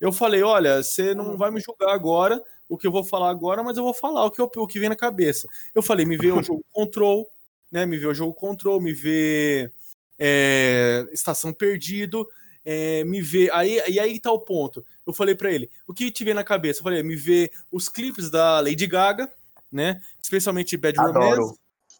Eu 0.00 0.12
falei, 0.12 0.42
olha, 0.42 0.82
você 0.82 1.14
não 1.14 1.36
vai 1.36 1.50
me 1.50 1.60
julgar 1.60 1.94
agora 1.94 2.42
o 2.68 2.78
que 2.78 2.86
eu 2.86 2.92
vou 2.92 3.04
falar 3.04 3.30
agora, 3.30 3.62
mas 3.62 3.76
eu 3.76 3.84
vou 3.84 3.92
falar 3.92 4.24
o 4.24 4.30
que, 4.30 4.40
eu, 4.40 4.50
o 4.56 4.66
que 4.66 4.78
vem 4.78 4.88
na 4.88 4.96
cabeça. 4.96 5.48
Eu 5.74 5.82
falei, 5.82 6.06
me 6.06 6.16
vê 6.16 6.32
o 6.32 6.42
jogo 6.42 6.64
Control, 6.72 7.28
né? 7.70 7.84
Me 7.84 7.98
vê 7.98 8.06
o 8.06 8.14
jogo 8.14 8.32
Control, 8.32 8.80
me 8.80 8.92
vê 8.92 9.70
é, 10.18 11.06
Estação 11.12 11.52
Perdido, 11.52 12.26
é, 12.64 13.04
me 13.04 13.20
ver. 13.20 13.50
Aí, 13.52 13.80
e 13.88 13.98
aí 13.98 14.18
tá 14.20 14.30
o 14.30 14.40
ponto. 14.40 14.84
Eu 15.06 15.12
falei 15.12 15.34
para 15.34 15.50
ele, 15.50 15.70
o 15.86 15.92
que 15.92 16.10
te 16.10 16.24
veio 16.24 16.34
na 16.34 16.44
cabeça? 16.44 16.80
Eu 16.80 16.84
falei, 16.84 17.02
me 17.02 17.16
ver 17.16 17.50
os 17.70 17.88
clipes 17.88 18.30
da 18.30 18.60
Lady 18.60 18.86
Gaga, 18.86 19.32
né? 19.70 20.00
Especialmente 20.22 20.76
Bad 20.76 20.98
Adoro. 20.98 21.18
Romance. 21.18 21.58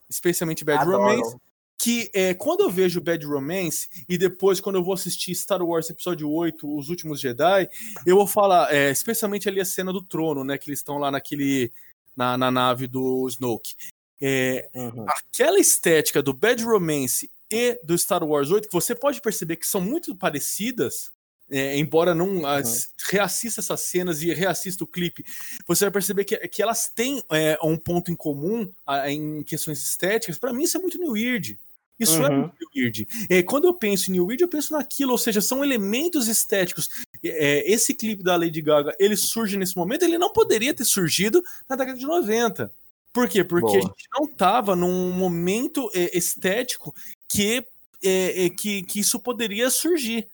Especialmente 0.08 0.64
Bad 0.64 0.82
Adoro. 0.82 0.98
Romance. 0.98 1.36
Que 1.78 2.10
é, 2.14 2.32
quando 2.32 2.60
eu 2.60 2.70
vejo 2.70 3.00
Bad 3.00 3.26
Romance 3.26 3.88
e 4.08 4.16
depois 4.16 4.60
quando 4.60 4.76
eu 4.76 4.84
vou 4.84 4.94
assistir 4.94 5.34
Star 5.34 5.60
Wars 5.60 5.90
Episódio 5.90 6.30
8, 6.30 6.78
Os 6.78 6.88
Últimos 6.88 7.18
Jedi, 7.18 7.68
eu 8.06 8.14
vou 8.14 8.26
falar, 8.26 8.72
é, 8.72 8.90
especialmente 8.90 9.48
ali 9.48 9.60
a 9.60 9.64
cena 9.64 9.92
do 9.92 10.00
trono, 10.00 10.44
né? 10.44 10.56
Que 10.56 10.70
eles 10.70 10.78
estão 10.78 10.98
lá 10.98 11.10
naquele. 11.10 11.72
Na, 12.14 12.36
na 12.36 12.50
nave 12.50 12.86
do 12.86 13.26
Snoke. 13.26 13.74
É, 14.20 14.68
uhum. 14.74 15.06
Aquela 15.08 15.58
estética 15.58 16.22
do 16.22 16.34
Bad 16.34 16.62
Romance 16.62 17.28
e 17.52 17.78
do 17.84 17.96
Star 17.96 18.24
Wars 18.24 18.50
8, 18.50 18.66
que 18.66 18.72
você 18.72 18.94
pode 18.94 19.20
perceber 19.20 19.56
que 19.56 19.66
são 19.66 19.80
muito 19.80 20.16
parecidas, 20.16 21.10
é, 21.50 21.76
embora 21.76 22.14
não 22.14 22.46
as, 22.46 22.88
reassista 23.10 23.60
essas 23.60 23.80
cenas 23.82 24.22
e 24.22 24.32
reassista 24.32 24.84
o 24.84 24.86
clipe, 24.86 25.24
você 25.66 25.84
vai 25.84 25.92
perceber 25.92 26.24
que, 26.24 26.36
que 26.48 26.62
elas 26.62 26.88
têm 26.88 27.22
é, 27.30 27.58
um 27.62 27.76
ponto 27.76 28.10
em 28.10 28.16
comum 28.16 28.72
a, 28.86 29.10
em 29.10 29.42
questões 29.42 29.82
estéticas. 29.82 30.38
Para 30.38 30.52
mim, 30.52 30.62
isso 30.62 30.78
é 30.78 30.80
muito 30.80 30.98
New 30.98 31.12
Weird. 31.12 31.58
Isso 32.00 32.16
é 32.16 32.20
uhum. 32.20 32.26
é 32.26 32.30
muito 32.30 32.54
New 32.58 32.70
Weird. 32.74 33.08
É, 33.28 33.42
quando 33.42 33.66
eu 33.66 33.74
penso 33.74 34.08
em 34.08 34.14
New 34.14 34.26
Weird, 34.26 34.42
eu 34.42 34.48
penso 34.48 34.72
naquilo, 34.72 35.12
ou 35.12 35.18
seja, 35.18 35.42
são 35.42 35.62
elementos 35.62 36.26
estéticos. 36.26 36.88
É, 37.22 37.70
esse 37.70 37.92
clipe 37.92 38.22
da 38.22 38.34
Lady 38.34 38.62
Gaga, 38.62 38.96
ele 38.98 39.16
surge 39.16 39.58
nesse 39.58 39.76
momento, 39.76 40.04
ele 40.04 40.16
não 40.16 40.32
poderia 40.32 40.72
ter 40.72 40.84
surgido 40.84 41.44
na 41.68 41.76
década 41.76 41.98
de 41.98 42.06
90. 42.06 42.72
Por 43.12 43.28
quê? 43.28 43.44
Porque 43.44 43.66
Boa. 43.66 43.78
a 43.78 43.82
gente 43.82 44.08
não 44.18 44.24
estava 44.24 44.74
num 44.74 45.12
momento 45.12 45.90
é, 45.94 46.16
estético 46.16 46.94
que, 47.32 47.66
é, 48.04 48.44
é, 48.46 48.50
que, 48.50 48.82
que 48.82 49.00
isso 49.00 49.18
poderia 49.18 49.70
surgir, 49.70 50.28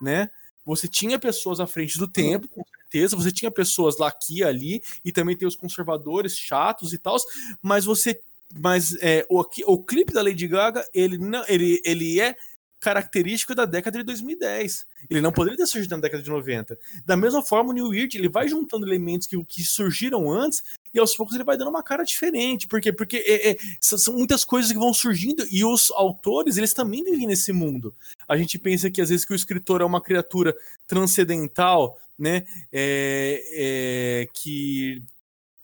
né? 0.00 0.30
Você 0.64 0.88
tinha 0.88 1.18
pessoas 1.18 1.60
à 1.60 1.66
frente 1.66 1.98
do 1.98 2.08
tempo, 2.08 2.48
com 2.48 2.64
certeza, 2.64 3.16
você 3.16 3.30
tinha 3.30 3.50
pessoas 3.50 3.98
lá 3.98 4.08
aqui 4.08 4.42
ali, 4.42 4.82
e 5.04 5.12
também 5.12 5.36
tem 5.36 5.46
os 5.46 5.56
conservadores 5.56 6.36
chatos 6.36 6.92
e 6.92 6.98
tal, 6.98 7.16
mas 7.62 7.84
você. 7.84 8.20
Mas 8.56 8.94
é, 9.00 9.26
o, 9.28 9.44
o 9.66 9.82
clipe 9.82 10.12
da 10.12 10.22
Lady 10.22 10.46
Gaga, 10.46 10.86
ele, 10.94 11.18
não, 11.18 11.44
ele, 11.48 11.82
ele 11.84 12.20
é 12.20 12.36
característico 12.84 13.54
da 13.54 13.64
década 13.64 13.96
de 13.96 14.04
2010. 14.04 14.84
Ele 15.08 15.22
não 15.22 15.32
poderia 15.32 15.56
ter 15.56 15.66
surgido 15.66 15.96
na 15.96 16.02
década 16.02 16.22
de 16.22 16.28
90. 16.28 16.78
Da 17.06 17.16
mesma 17.16 17.42
forma, 17.42 17.70
o 17.70 17.72
New 17.72 17.88
Weird, 17.88 18.18
ele 18.18 18.28
vai 18.28 18.46
juntando 18.46 18.86
elementos 18.86 19.26
que, 19.26 19.42
que 19.44 19.62
surgiram 19.62 20.30
antes 20.30 20.62
e 20.92 20.98
aos 20.98 21.16
poucos 21.16 21.34
ele 21.34 21.44
vai 21.44 21.56
dando 21.56 21.70
uma 21.70 21.82
cara 21.82 22.04
diferente. 22.04 22.68
Por 22.68 22.82
quê? 22.82 22.92
Porque 22.92 23.16
é, 23.16 23.52
é, 23.52 23.56
são 23.80 24.12
muitas 24.12 24.44
coisas 24.44 24.70
que 24.70 24.78
vão 24.78 24.92
surgindo 24.92 25.46
e 25.50 25.64
os 25.64 25.90
autores, 25.92 26.58
eles 26.58 26.74
também 26.74 27.02
vivem 27.02 27.26
nesse 27.26 27.54
mundo. 27.54 27.94
A 28.28 28.36
gente 28.36 28.58
pensa 28.58 28.90
que 28.90 29.00
às 29.00 29.08
vezes 29.08 29.24
que 29.24 29.32
o 29.32 29.36
escritor 29.36 29.80
é 29.80 29.84
uma 29.84 30.00
criatura 30.02 30.54
transcendental, 30.86 31.98
né? 32.18 32.44
É, 32.70 33.44
é, 33.54 34.28
que 34.34 35.02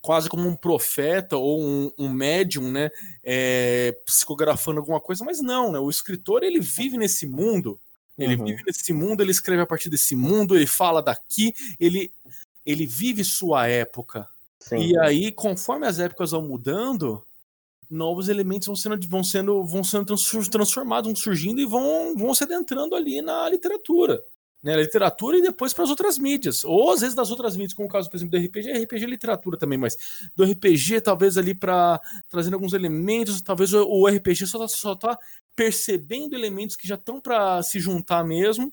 quase 0.00 0.28
como 0.28 0.48
um 0.48 0.56
profeta 0.56 1.36
ou 1.36 1.60
um, 1.60 1.90
um 1.98 2.08
médium, 2.08 2.70
né? 2.70 2.90
É, 3.22 3.96
psicografando 4.04 4.80
alguma 4.80 5.00
coisa, 5.00 5.24
mas 5.24 5.40
não, 5.40 5.72
né? 5.72 5.78
O 5.78 5.90
escritor 5.90 6.42
ele 6.42 6.60
vive 6.60 6.96
nesse 6.96 7.26
mundo. 7.26 7.78
Ele 8.18 8.36
uhum. 8.36 8.44
vive 8.44 8.62
nesse 8.66 8.92
mundo, 8.92 9.22
ele 9.22 9.30
escreve 9.30 9.62
a 9.62 9.66
partir 9.66 9.88
desse 9.88 10.14
mundo, 10.14 10.54
ele 10.54 10.66
fala 10.66 11.00
daqui, 11.02 11.54
ele, 11.78 12.12
ele 12.66 12.84
vive 12.84 13.24
sua 13.24 13.66
época, 13.66 14.28
Sim. 14.60 14.76
E 14.76 14.98
aí, 14.98 15.32
conforme 15.32 15.86
as 15.86 15.98
épocas 15.98 16.30
vão 16.30 16.42
mudando, 16.42 17.24
novos 17.90 18.28
elementos 18.28 18.66
vão 18.66 18.76
sendo, 18.76 19.08
vão 19.08 19.24
sendo, 19.24 19.64
vão 19.64 19.82
sendo 19.82 20.14
transformados, 20.48 21.08
vão 21.08 21.16
surgindo 21.16 21.60
e 21.60 21.66
vão, 21.66 22.14
vão 22.16 22.32
se 22.34 22.44
adentrando 22.44 22.94
ali 22.94 23.22
na 23.22 23.48
literatura. 23.48 24.22
Né, 24.62 24.76
literatura 24.76 25.38
e 25.38 25.42
depois 25.42 25.72
para 25.72 25.84
as 25.84 25.90
outras 25.90 26.18
mídias. 26.18 26.64
Ou 26.66 26.92
às 26.92 27.00
vezes 27.00 27.16
das 27.16 27.30
outras 27.30 27.56
mídias, 27.56 27.72
como 27.72 27.88
o 27.88 27.90
caso, 27.90 28.10
por 28.10 28.16
exemplo, 28.18 28.38
do 28.38 28.44
RPG, 28.44 28.70
RPG 28.84 29.04
é 29.04 29.08
literatura 29.08 29.56
também, 29.56 29.78
mas 29.78 29.96
do 30.36 30.44
RPG, 30.44 31.00
talvez 31.00 31.38
ali 31.38 31.54
para 31.54 31.98
trazendo 32.28 32.54
alguns 32.54 32.74
elementos, 32.74 33.40
talvez 33.40 33.72
o, 33.72 33.88
o 33.88 34.06
RPG 34.06 34.46
só 34.46 34.62
está 34.62 34.68
só 34.68 34.94
tá 34.94 35.18
percebendo 35.56 36.34
elementos 36.34 36.76
que 36.76 36.86
já 36.86 36.96
estão 36.96 37.18
para 37.20 37.62
se 37.62 37.80
juntar 37.80 38.22
mesmo, 38.22 38.70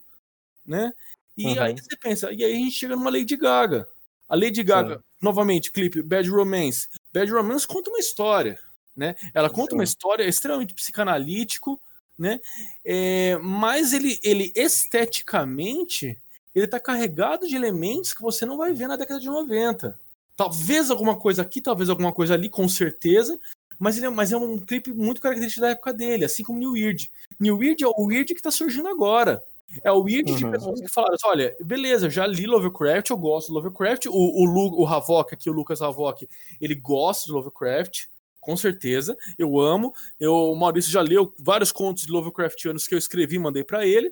né? 0.65 0.93
E 1.37 1.45
uhum. 1.45 1.61
aí 1.61 1.73
você 1.73 1.95
pensa, 1.95 2.31
e 2.33 2.43
aí 2.43 2.51
a 2.51 2.55
gente 2.55 2.71
chega 2.71 2.95
numa 2.95 3.11
Lady 3.11 3.37
Gaga. 3.37 3.87
A 4.27 4.35
Lady 4.35 4.63
Gaga, 4.63 4.97
Sim. 4.97 5.03
novamente, 5.21 5.71
clipe 5.71 6.01
Bad 6.01 6.29
Romance. 6.29 6.89
Bad 7.13 7.31
Romance 7.31 7.65
conta 7.67 7.89
uma 7.89 7.99
história, 7.99 8.59
né? 8.95 9.15
Ela 9.33 9.49
conta 9.49 9.71
Sim. 9.71 9.75
uma 9.77 9.83
história 9.83 10.23
extremamente 10.23 10.73
psicanalítico, 10.73 11.79
né? 12.17 12.39
É, 12.83 13.37
mas 13.41 13.93
ele, 13.93 14.19
ele 14.23 14.51
esteticamente, 14.55 16.17
ele 16.55 16.67
tá 16.67 16.79
carregado 16.79 17.47
de 17.47 17.55
elementos 17.55 18.13
que 18.13 18.21
você 18.21 18.45
não 18.45 18.57
vai 18.57 18.73
ver 18.73 18.87
na 18.87 18.95
década 18.95 19.19
de 19.19 19.27
90. 19.27 19.97
Talvez 20.35 20.89
alguma 20.89 21.15
coisa 21.15 21.41
aqui, 21.41 21.61
talvez 21.61 21.89
alguma 21.89 22.11
coisa 22.11 22.33
ali, 22.33 22.49
com 22.49 22.67
certeza. 22.67 23.39
Mas, 23.79 23.97
ele 23.97 24.07
é, 24.07 24.09
mas 24.09 24.31
é 24.31 24.37
um 24.37 24.57
clipe 24.57 24.91
muito 24.91 25.21
característico 25.21 25.61
da 25.61 25.69
época 25.69 25.93
dele, 25.93 26.25
assim 26.25 26.43
como 26.43 26.59
New 26.59 26.71
Weird. 26.71 27.11
New 27.39 27.57
Weird 27.57 27.83
é 27.83 27.87
o 27.87 28.05
Weird 28.05 28.33
que 28.33 28.41
tá 28.41 28.49
surgindo 28.49 28.87
agora. 28.87 29.43
É 29.83 29.91
o 29.91 30.01
weird 30.01 30.31
uhum. 30.31 30.37
de 30.37 30.49
pessoas 30.49 30.81
que 30.81 30.87
falaram 30.87 31.15
assim, 31.15 31.27
olha, 31.27 31.55
beleza, 31.59 32.09
já 32.09 32.25
li 32.25 32.47
Lovecraft, 32.47 33.09
eu 33.09 33.17
gosto 33.17 33.47
de 33.47 33.53
Lovecraft, 33.53 34.05
o, 34.07 34.11
o, 34.11 34.45
Lu, 34.45 34.81
o 34.81 34.87
Havok 34.87 35.33
aqui, 35.33 35.49
o 35.49 35.53
Lucas 35.53 35.81
Havok, 35.81 36.27
ele 36.61 36.73
gosta 36.73 37.25
de 37.25 37.31
Lovecraft, 37.33 38.05
com 38.47 38.55
certeza, 38.55 39.17
eu 39.37 39.59
amo, 39.59 39.93
eu, 40.17 40.33
o 40.33 40.55
Maurício 40.55 40.89
já 40.89 41.01
leu 41.01 41.33
vários 41.37 41.69
contos 41.69 42.05
de 42.05 42.11
Lovecraftianos 42.13 42.87
que 42.87 42.95
eu 42.95 42.97
escrevi 42.97 43.37
mandei 43.37 43.61
para 43.61 43.85
ele, 43.85 44.09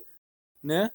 né, 0.62 0.90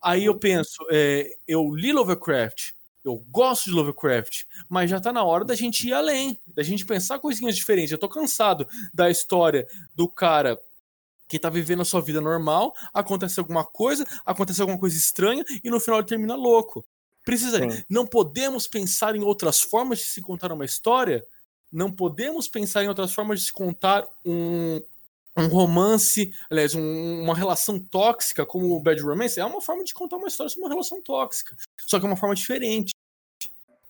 aí 0.00 0.26
eu 0.26 0.38
penso, 0.38 0.76
é, 0.92 1.36
eu 1.44 1.74
li 1.74 1.92
Lovecraft, 1.92 2.70
eu 3.04 3.16
gosto 3.32 3.64
de 3.64 3.72
Lovecraft, 3.72 4.44
mas 4.68 4.90
já 4.90 5.00
tá 5.00 5.12
na 5.12 5.24
hora 5.24 5.44
da 5.44 5.56
gente 5.56 5.88
ir 5.88 5.92
além, 5.92 6.38
da 6.46 6.62
gente 6.62 6.86
pensar 6.86 7.18
coisinhas 7.18 7.56
diferentes, 7.56 7.90
eu 7.90 7.98
tô 7.98 8.08
cansado 8.08 8.64
da 8.94 9.10
história 9.10 9.66
do 9.92 10.08
cara 10.08 10.56
que 11.26 11.36
tá 11.36 11.50
vivendo 11.50 11.82
a 11.82 11.84
sua 11.84 12.00
vida 12.00 12.20
normal, 12.20 12.76
acontece 12.94 13.40
alguma 13.40 13.64
coisa, 13.64 14.06
acontece 14.24 14.60
alguma 14.60 14.78
coisa 14.78 14.96
estranha 14.96 15.44
e 15.64 15.68
no 15.68 15.80
final 15.80 15.98
ele 15.98 16.06
termina 16.06 16.36
louco. 16.36 16.86
Precisa, 17.24 17.58
Sim. 17.58 17.82
não 17.90 18.06
podemos 18.06 18.68
pensar 18.68 19.16
em 19.16 19.24
outras 19.24 19.60
formas 19.60 19.98
de 19.98 20.04
se 20.04 20.20
contar 20.20 20.52
uma 20.52 20.64
história? 20.64 21.26
Não 21.74 21.90
podemos 21.90 22.48
pensar 22.48 22.84
em 22.84 22.88
outras 22.88 23.12
formas 23.12 23.40
de 23.40 23.46
se 23.46 23.52
contar 23.52 24.06
um, 24.24 24.80
um 25.36 25.48
romance, 25.48 26.32
aliás, 26.50 26.74
um, 26.74 27.22
uma 27.22 27.34
relação 27.34 27.78
tóxica 27.78 28.46
como 28.46 28.76
o 28.76 28.80
Bad 28.80 29.02
Romance? 29.02 29.40
É 29.40 29.44
uma 29.44 29.60
forma 29.60 29.82
de 29.84 29.92
contar 29.92 30.16
uma 30.16 30.28
história 30.28 30.48
sobre 30.48 30.64
uma 30.64 30.70
relação 30.70 31.02
tóxica, 31.02 31.56
só 31.86 31.98
que 31.98 32.06
é 32.06 32.08
uma 32.08 32.16
forma 32.16 32.34
diferente. 32.34 32.94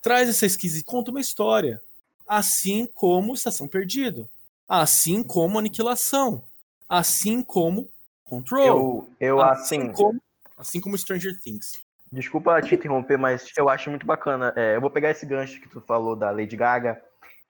Traz 0.01 0.29
essa 0.29 0.47
esquisa 0.47 0.79
e 0.79 0.83
conta 0.83 1.11
uma 1.11 1.21
história. 1.21 1.83
Assim 2.27 2.87
como 2.95 3.35
Estação 3.35 3.69
Perdido. 3.69 4.29
Assim 4.67 5.23
como 5.23 5.59
Aniquilação 5.59 6.43
assim 6.89 7.43
como 7.43 7.89
Control. 8.25 8.67
Eu, 8.67 9.09
eu 9.21 9.43
assim, 9.43 9.83
assim, 9.83 9.93
como, 9.93 10.21
assim 10.57 10.81
como 10.81 10.97
Stranger 10.97 11.39
Things. 11.41 11.81
Desculpa 12.11 12.61
te 12.63 12.75
interromper, 12.75 13.19
mas 13.19 13.51
eu 13.57 13.69
acho 13.69 13.91
muito 13.91 14.07
bacana. 14.07 14.53
É, 14.57 14.77
eu 14.77 14.81
vou 14.81 14.91
pegar 14.91 15.11
esse 15.11 15.27
gancho 15.27 15.61
que 15.61 15.69
tu 15.69 15.81
falou 15.81 16.17
da 16.17 16.31
Lady 16.31 16.57
Gaga, 16.57 17.03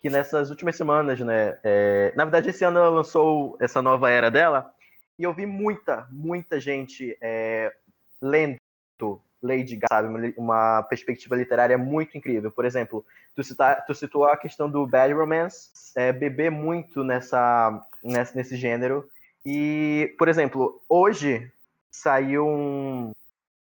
que 0.04 0.10
nessas 0.10 0.50
últimas 0.50 0.76
semanas, 0.76 1.18
né? 1.20 1.58
É, 1.64 2.12
na 2.14 2.26
verdade, 2.26 2.50
esse 2.50 2.62
ano 2.62 2.78
ela 2.78 2.90
lançou 2.90 3.56
essa 3.58 3.80
nova 3.80 4.10
era 4.10 4.30
dela, 4.30 4.70
e 5.18 5.22
eu 5.22 5.32
vi 5.32 5.46
muita, 5.46 6.06
muita 6.10 6.60
gente 6.60 7.16
é, 7.22 7.72
lendo 8.20 8.58
Lady 9.42 9.76
Gaga, 9.76 9.86
sabe? 9.88 10.34
Uma 10.36 10.82
perspectiva 10.82 11.34
literária 11.34 11.78
muito 11.78 12.18
incrível. 12.18 12.52
Por 12.52 12.66
exemplo, 12.66 13.02
tu, 13.34 13.42
cita, 13.42 13.82
tu 13.86 13.94
citou 13.94 14.26
a 14.26 14.36
questão 14.36 14.70
do 14.70 14.86
Bad 14.86 15.14
Romance, 15.14 15.70
é, 15.96 16.12
beber 16.12 16.50
muito 16.50 17.02
nessa, 17.02 17.82
nesse, 18.02 18.36
nesse 18.36 18.56
gênero, 18.58 19.08
e, 19.42 20.14
por 20.18 20.28
exemplo, 20.28 20.82
hoje 20.86 21.50
saiu 21.90 22.46
um, 22.46 23.12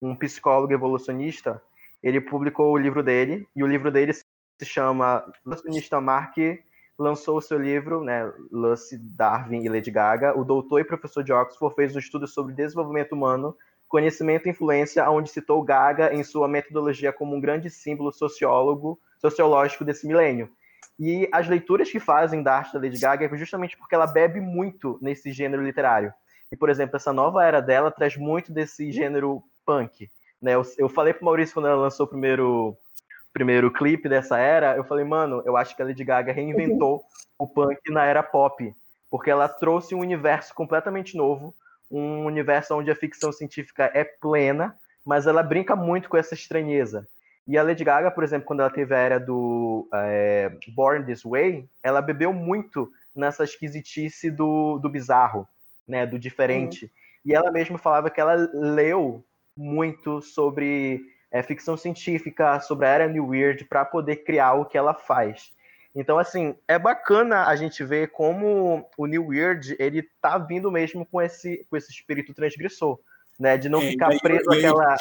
um 0.01 0.15
psicólogo 0.15 0.73
evolucionista, 0.73 1.61
ele 2.01 2.21
publicou 2.21 2.73
o 2.73 2.79
livro 2.79 3.03
dele, 3.03 3.45
e 3.57 3.65
o 3.65 3.67
livro 3.67 3.91
dele 3.91 4.13
chama 4.65 5.25
O 5.27 5.49
evolucionista 5.49 6.01
Mark 6.01 6.37
lançou 6.99 7.39
o 7.39 7.43
seu 7.43 7.59
livro, 7.59 8.03
né, 8.03 8.31
Lucy, 8.51 8.99
Darwin 8.99 9.63
e 9.65 9.69
Lady 9.69 9.91
Gaga. 9.91 10.37
O 10.37 10.45
doutor 10.45 10.81
e 10.81 10.85
professor 10.85 11.23
de 11.23 11.33
Oxford 11.33 11.75
fez 11.75 11.95
um 11.95 11.99
estudo 11.99 12.27
sobre 12.27 12.53
desenvolvimento 12.53 13.13
humano, 13.13 13.57
conhecimento 13.89 14.47
e 14.47 14.51
influência, 14.51 15.09
onde 15.09 15.31
citou 15.31 15.63
Gaga 15.63 16.13
em 16.13 16.25
sua 16.25 16.49
metodologia 16.49 17.13
como 17.13 17.37
um 17.37 17.41
grande 17.41 17.71
símbolo 17.71 18.13
sociólogo, 18.13 19.01
sociológico 19.21 19.85
desse 19.85 20.07
milênio. 20.07 20.51
E 20.99 21.29
as 21.33 21.49
leituras 21.49 21.91
que 21.91 22.01
fazem 22.01 22.43
da 22.43 22.57
arte 22.57 22.73
da 22.73 22.81
Lady 22.81 22.99
Gaga 22.99 23.27
é 23.27 23.37
justamente 23.37 23.77
porque 23.77 23.95
ela 23.95 24.07
bebe 24.07 24.41
muito 24.41 24.99
nesse 25.01 25.33
gênero 25.33 25.63
literário. 25.63 26.13
E, 26.51 26.57
por 26.57 26.69
exemplo, 26.69 26.97
essa 26.97 27.13
nova 27.13 27.45
era 27.45 27.61
dela 27.61 27.91
traz 27.91 28.17
muito 28.17 28.53
desse 28.53 28.91
gênero 28.91 29.43
punk. 29.65 30.11
Né? 30.43 30.55
Eu, 30.55 30.63
eu 30.77 30.89
falei 30.89 31.13
pro 31.13 31.25
Maurício 31.25 31.55
quando 31.55 31.69
ela 31.69 31.77
lançou 31.77 32.07
o 32.07 32.09
primeiro, 32.09 32.77
primeiro 33.39 33.71
clipe 33.71 34.09
dessa 34.09 34.37
era, 34.37 34.77
eu 34.77 34.83
falei, 34.83 35.05
mano, 35.05 35.41
eu 35.47 35.57
acho 35.57 35.77
que 35.77 35.81
a 35.81 35.85
Lady 35.85 36.03
Gaga 36.03 36.33
reinventou 36.33 37.05
o 37.39 37.47
punk 37.47 37.79
na 37.89 38.05
era 38.05 38.21
pop. 38.21 38.75
Porque 39.09 39.31
ela 39.31 39.49
trouxe 39.49 39.95
um 39.95 40.01
universo 40.01 40.53
completamente 40.53 41.17
novo, 41.17 41.55
um 41.89 42.25
universo 42.25 42.75
onde 42.75 42.91
a 42.91 42.97
ficção 42.97 43.31
científica 43.31 43.93
é 43.95 44.03
plena, 44.03 44.77
mas 45.07 45.29
ela 45.29 45.41
brinca 45.41 45.77
muito 45.77 46.09
com 46.09 46.17
essa 46.17 46.35
estranheza. 46.35 47.07
E 47.47 47.57
a 47.57 47.63
Lady 47.63 47.85
Gaga, 47.85 48.11
por 48.11 48.25
exemplo, 48.25 48.45
quando 48.45 48.61
ela 48.61 48.71
teve 48.71 48.93
a 48.93 48.99
era 48.99 49.21
do 49.21 49.89
é, 49.95 50.51
Born 50.75 51.07
This 51.07 51.23
Way, 51.23 51.65
ela 51.81 52.03
bebeu 52.03 52.33
muito 52.33 52.91
nessa 53.15 53.45
esquisitice 53.45 54.33
do, 54.33 54.81
do 54.81 54.89
bizarro, 54.89 55.47
né, 55.87 56.05
do 56.05 56.19
diferente. 56.19 56.87
Uhum. 56.87 56.91
E 57.25 57.35
ela 57.35 57.53
mesma 57.53 57.79
falava 57.79 58.11
que 58.11 58.21
ela 58.21 58.35
leu 58.53 59.25
muito 59.57 60.21
sobre 60.21 61.01
é, 61.31 61.43
ficção 61.43 61.77
científica, 61.77 62.61
sobre 62.61 62.87
a 62.87 62.91
era 62.91 63.09
New 63.09 63.29
Weird, 63.29 63.65
para 63.65 63.85
poder 63.85 64.17
criar 64.17 64.55
o 64.55 64.65
que 64.65 64.79
ela 64.79 64.95
faz. 64.95 65.53
Então, 65.95 66.19
assim, 66.19 66.55
é 66.67 66.79
bacana 66.79 67.47
a 67.47 67.57
gente 67.57 67.83
ver 67.85 68.11
como 68.13 68.89
o 68.97 69.07
New 69.07 69.29
Weird, 69.29 69.75
ele 69.79 70.09
tá 70.21 70.39
vindo 70.39 70.71
mesmo 70.71 71.05
com 71.07 71.21
esse, 71.21 71.67
com 71.69 71.77
esse 71.77 71.91
espírito 71.91 72.35
transgressor, 72.35 72.99
né? 73.39 73.57
De 73.57 73.69
não 73.69 73.81
é, 73.81 73.91
ficar 73.91 74.17
preso 74.21 74.51
àquela... 74.51 74.97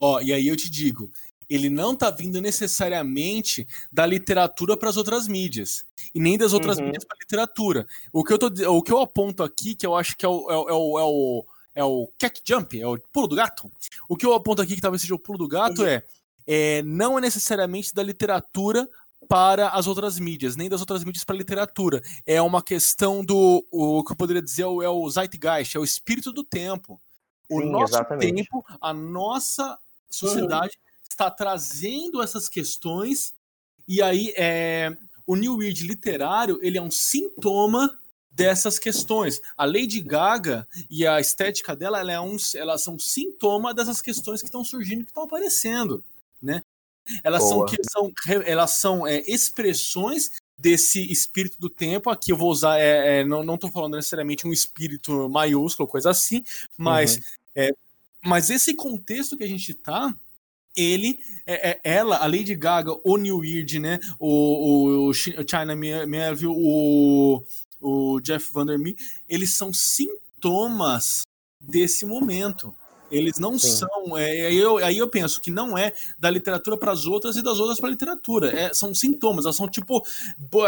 Ó, 0.00 0.20
e 0.20 0.32
aí 0.32 0.48
eu 0.48 0.56
te 0.56 0.68
digo, 0.68 1.12
ele 1.48 1.68
não 1.68 1.92
está 1.92 2.10
vindo 2.10 2.40
necessariamente 2.40 3.66
da 3.92 4.06
literatura 4.06 4.76
para 4.76 4.88
as 4.88 4.96
outras 4.96 5.28
mídias 5.28 5.84
e 6.14 6.18
nem 6.18 6.38
das 6.38 6.52
outras 6.52 6.78
uhum. 6.78 6.86
mídias 6.86 7.04
para 7.04 7.16
a 7.16 7.22
literatura. 7.22 7.86
O 8.12 8.24
que, 8.24 8.32
eu 8.32 8.38
tô, 8.38 8.46
o 8.46 8.82
que 8.82 8.92
eu 8.92 9.00
aponto 9.00 9.42
aqui, 9.42 9.74
que 9.74 9.86
eu 9.86 9.94
acho 9.94 10.16
que 10.16 10.24
é 10.24 10.28
o, 10.28 10.50
é, 10.50 10.54
é, 10.54 10.74
o, 10.74 10.98
é, 10.98 11.02
o, 11.04 11.44
é 11.74 11.84
o 11.84 12.10
cat 12.18 12.40
jump, 12.46 12.80
é 12.80 12.86
o 12.86 12.98
pulo 13.12 13.28
do 13.28 13.36
gato. 13.36 13.70
O 14.08 14.16
que 14.16 14.26
eu 14.26 14.34
aponto 14.34 14.62
aqui, 14.62 14.74
que 14.74 14.80
talvez 14.80 15.02
seja 15.02 15.14
o 15.14 15.18
pulo 15.18 15.38
do 15.38 15.48
gato, 15.48 15.82
uhum. 15.82 15.88
é, 15.88 16.02
é 16.46 16.82
não 16.82 17.18
é 17.18 17.20
necessariamente 17.20 17.94
da 17.94 18.02
literatura 18.02 18.88
para 19.28 19.68
as 19.68 19.86
outras 19.86 20.18
mídias, 20.18 20.56
nem 20.56 20.68
das 20.68 20.80
outras 20.80 21.04
mídias 21.04 21.24
para 21.24 21.34
a 21.34 21.38
literatura. 21.38 22.02
É 22.26 22.42
uma 22.42 22.62
questão 22.62 23.24
do 23.24 23.64
o 23.70 24.04
que 24.04 24.12
eu 24.12 24.16
poderia 24.16 24.42
dizer 24.42 24.62
é 24.62 24.66
o, 24.66 24.82
é 24.82 24.88
o 24.88 25.08
zeitgeist, 25.08 25.76
é 25.76 25.80
o 25.80 25.84
espírito 25.84 26.32
do 26.32 26.44
tempo. 26.44 27.00
O 27.48 27.60
Sim, 27.60 27.70
nosso 27.70 27.94
exatamente. 27.94 28.34
tempo, 28.34 28.64
a 28.80 28.92
nossa 28.92 29.78
sociedade 30.10 30.76
uhum 30.76 30.92
está 31.12 31.30
trazendo 31.30 32.22
essas 32.22 32.48
questões 32.48 33.34
e 33.86 34.02
aí 34.02 34.32
é, 34.36 34.96
o 35.26 35.36
New 35.36 35.56
Weird 35.56 35.86
literário 35.86 36.58
ele 36.62 36.78
é 36.78 36.82
um 36.82 36.90
sintoma 36.90 37.98
dessas 38.32 38.78
questões. 38.78 39.40
A 39.56 39.64
Lady 39.64 40.00
Gaga 40.00 40.66
e 40.90 41.06
a 41.06 41.20
estética 41.20 41.76
dela, 41.76 42.00
ela 42.00 42.12
é 42.12 42.20
um, 42.20 42.36
elas 42.54 42.82
são 42.82 42.98
sintoma 42.98 43.74
dessas 43.74 44.00
questões 44.00 44.40
que 44.40 44.48
estão 44.48 44.64
surgindo, 44.64 45.04
que 45.04 45.10
estão 45.10 45.24
aparecendo, 45.24 46.02
né? 46.40 46.62
Elas 47.22 47.42
Boa. 47.42 47.68
são, 47.68 47.78
são, 47.90 48.42
elas 48.44 48.70
são 48.72 49.06
é, 49.06 49.20
expressões 49.26 50.30
desse 50.56 51.10
espírito 51.10 51.58
do 51.60 51.68
tempo. 51.68 52.08
Aqui 52.08 52.32
eu 52.32 52.36
vou 52.36 52.50
usar, 52.50 52.78
é, 52.78 53.20
é, 53.20 53.24
não 53.24 53.54
estou 53.54 53.70
falando 53.70 53.96
necessariamente 53.96 54.46
um 54.46 54.52
espírito 54.52 55.28
maiúsculo, 55.28 55.88
coisa 55.88 56.10
assim, 56.10 56.44
mas, 56.76 57.16
uhum. 57.16 57.22
é, 57.56 57.74
mas 58.24 58.50
esse 58.50 58.74
contexto 58.74 59.36
que 59.36 59.44
a 59.44 59.48
gente 59.48 59.72
está 59.72 60.14
ele, 60.76 61.20
é, 61.46 61.70
é, 61.70 61.80
ela, 61.84 62.16
a 62.16 62.26
Lady 62.26 62.54
Gaga, 62.54 62.92
o 63.04 63.16
New 63.16 63.38
Weird, 63.38 63.78
né? 63.78 64.00
O, 64.18 65.08
o 65.08 65.12
China 65.12 65.76
Melville, 65.76 66.54
o, 66.56 67.42
o 67.82 68.20
Jeff 68.20 68.52
Vandermeer, 68.52 68.96
eles 69.28 69.56
são 69.56 69.72
sintomas 69.74 71.22
desse 71.60 72.06
momento. 72.06 72.74
Eles 73.10 73.38
não 73.38 73.58
Sim. 73.58 73.72
são. 73.72 74.16
É, 74.16 74.46
aí, 74.46 74.56
eu, 74.56 74.78
aí 74.78 74.96
eu 74.96 75.06
penso 75.06 75.38
que 75.38 75.50
não 75.50 75.76
é 75.76 75.92
da 76.18 76.30
literatura 76.30 76.78
para 76.78 76.92
as 76.92 77.04
outras 77.04 77.36
e 77.36 77.42
das 77.42 77.60
outras 77.60 77.78
para 77.78 77.90
a 77.90 77.92
literatura. 77.92 78.58
É, 78.58 78.72
são 78.72 78.94
sintomas. 78.94 79.44
Elas 79.44 79.56
são 79.56 79.68
tipo. 79.68 80.02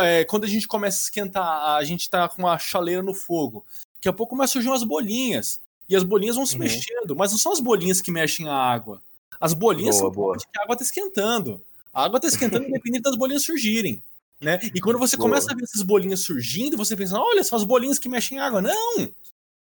É, 0.03 0.25
quando 0.25 0.45
a 0.45 0.47
gente 0.47 0.69
começa 0.69 0.99
a 0.99 1.05
esquentar, 1.05 1.77
a 1.77 1.83
gente 1.85 2.03
está 2.03 2.29
com 2.29 2.47
a 2.47 2.59
chaleira 2.59 3.03
no 3.03 3.15
fogo. 3.15 3.65
Daqui 3.95 4.11
a 4.11 4.13
pouco 4.13 4.37
começa 4.37 4.51
a 4.51 4.53
surgir 4.53 4.69
umas 4.69 4.85
bolinhas. 4.85 5.59
E 5.89 5.97
as 5.97 6.03
bolinhas 6.03 6.37
vão 6.37 6.45
se 6.45 6.55
uhum. 6.55 6.61
mexendo, 6.61 7.17
mas 7.17 7.33
não 7.33 7.39
são 7.39 7.53
as 7.53 7.61
bolinhas 7.61 8.03
que 8.03 8.11
mexem 8.11 8.47
a 8.47 8.55
água. 8.55 9.03
As 9.41 9.55
bolinhas 9.55 9.97
boa, 9.97 10.05
são 10.05 10.15
boa. 10.15 10.37
que 10.37 10.59
a 10.59 10.63
água 10.63 10.75
está 10.75 10.85
esquentando. 10.85 11.63
A 11.93 12.05
água 12.05 12.19
está 12.19 12.29
esquentando 12.29 12.65
independente 12.69 13.03
das 13.03 13.17
bolinhas 13.17 13.43
surgirem. 13.43 14.03
Né? 14.41 14.59
E 14.75 14.81
quando 14.81 14.99
você 14.99 15.17
boa. 15.17 15.29
começa 15.29 15.53
a 15.53 15.55
ver 15.55 15.65
essas 15.65 15.83
bolinhas 15.83 16.21
surgindo, 16.21 16.77
você 16.77 16.97
pensa, 16.97 17.19
olha, 17.19 17.43
são 17.43 17.57
as 17.57 17.65
bolinhas 17.65 17.99
que 17.99 18.09
mexem 18.09 18.39
em 18.39 18.41
água. 18.41 18.61
Não! 18.61 19.09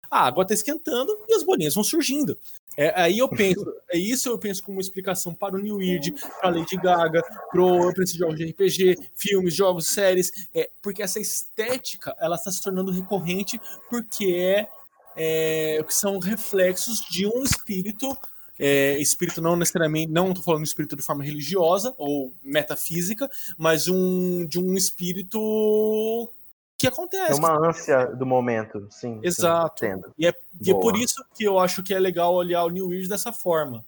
A 0.10 0.28
água 0.28 0.43
está 0.43 0.54
esquentando 0.54 1.12
e 1.28 1.34
as 1.34 1.43
bolinhas 1.43 1.73
vão 1.73 1.84
surgindo. 1.84 2.38
É, 2.78 3.02
aí 3.02 3.19
eu 3.19 3.28
penso, 3.28 3.65
é 3.89 3.97
isso 3.97 4.30
eu 4.30 4.38
penso 4.38 4.63
como 4.63 4.80
explicação 4.80 5.34
para 5.34 5.56
o 5.56 5.60
New 5.60 5.78
Weird, 5.78 6.13
para 6.39 6.49
Lady 6.49 6.76
Gaga, 6.78 7.23
para 7.52 8.04
de 8.04 8.17
jogos 8.17 8.38
de 8.38 8.45
RPG, 8.45 8.97
filmes, 9.15 9.54
jogos, 9.54 9.88
séries, 9.88 10.47
é, 10.54 10.69
porque 10.82 11.04
essa 11.04 11.19
estética 11.19 12.15
ela 12.19 12.36
está 12.36 12.52
se 12.52 12.62
tornando 12.62 12.91
recorrente 12.91 13.60
porque 13.89 14.26
é, 14.26 14.69
é, 15.15 15.86
são 15.89 16.19
reflexos 16.19 17.02
de 17.10 17.28
um 17.28 17.43
espírito 17.43 18.17
é, 18.60 18.98
espírito 19.00 19.42
não 19.42 19.56
necessariamente, 19.56 20.12
não 20.12 20.30
estou 20.30 20.44
falando 20.44 20.66
espírito 20.66 20.96
de 20.96 21.02
forma 21.02 21.24
religiosa 21.24 21.94
ou 21.98 22.34
metafísica, 22.44 23.30
mas 23.58 23.88
um, 23.88 24.46
de 24.46 24.60
um 24.60 24.76
espírito 24.76 26.30
que 26.78 26.88
acontece. 26.88 27.32
É 27.32 27.36
uma 27.36 27.70
ânsia 27.70 28.08
do 28.08 28.26
momento, 28.26 28.88
sim. 28.92 29.20
Exato. 29.24 29.86
Sim, 29.86 30.02
e, 30.18 30.28
é, 30.28 30.34
e 30.62 30.72
é 30.72 30.74
por 30.74 30.98
isso 30.98 31.24
que 31.34 31.44
eu 31.44 31.58
acho 31.58 31.82
que 31.82 31.94
é 31.94 32.00
legal 32.00 32.34
olhar 32.34 32.63
o 32.63 32.70
New 32.70 32.89
Weird 32.89 33.08
dessa 33.08 33.32
forma. 33.32 33.84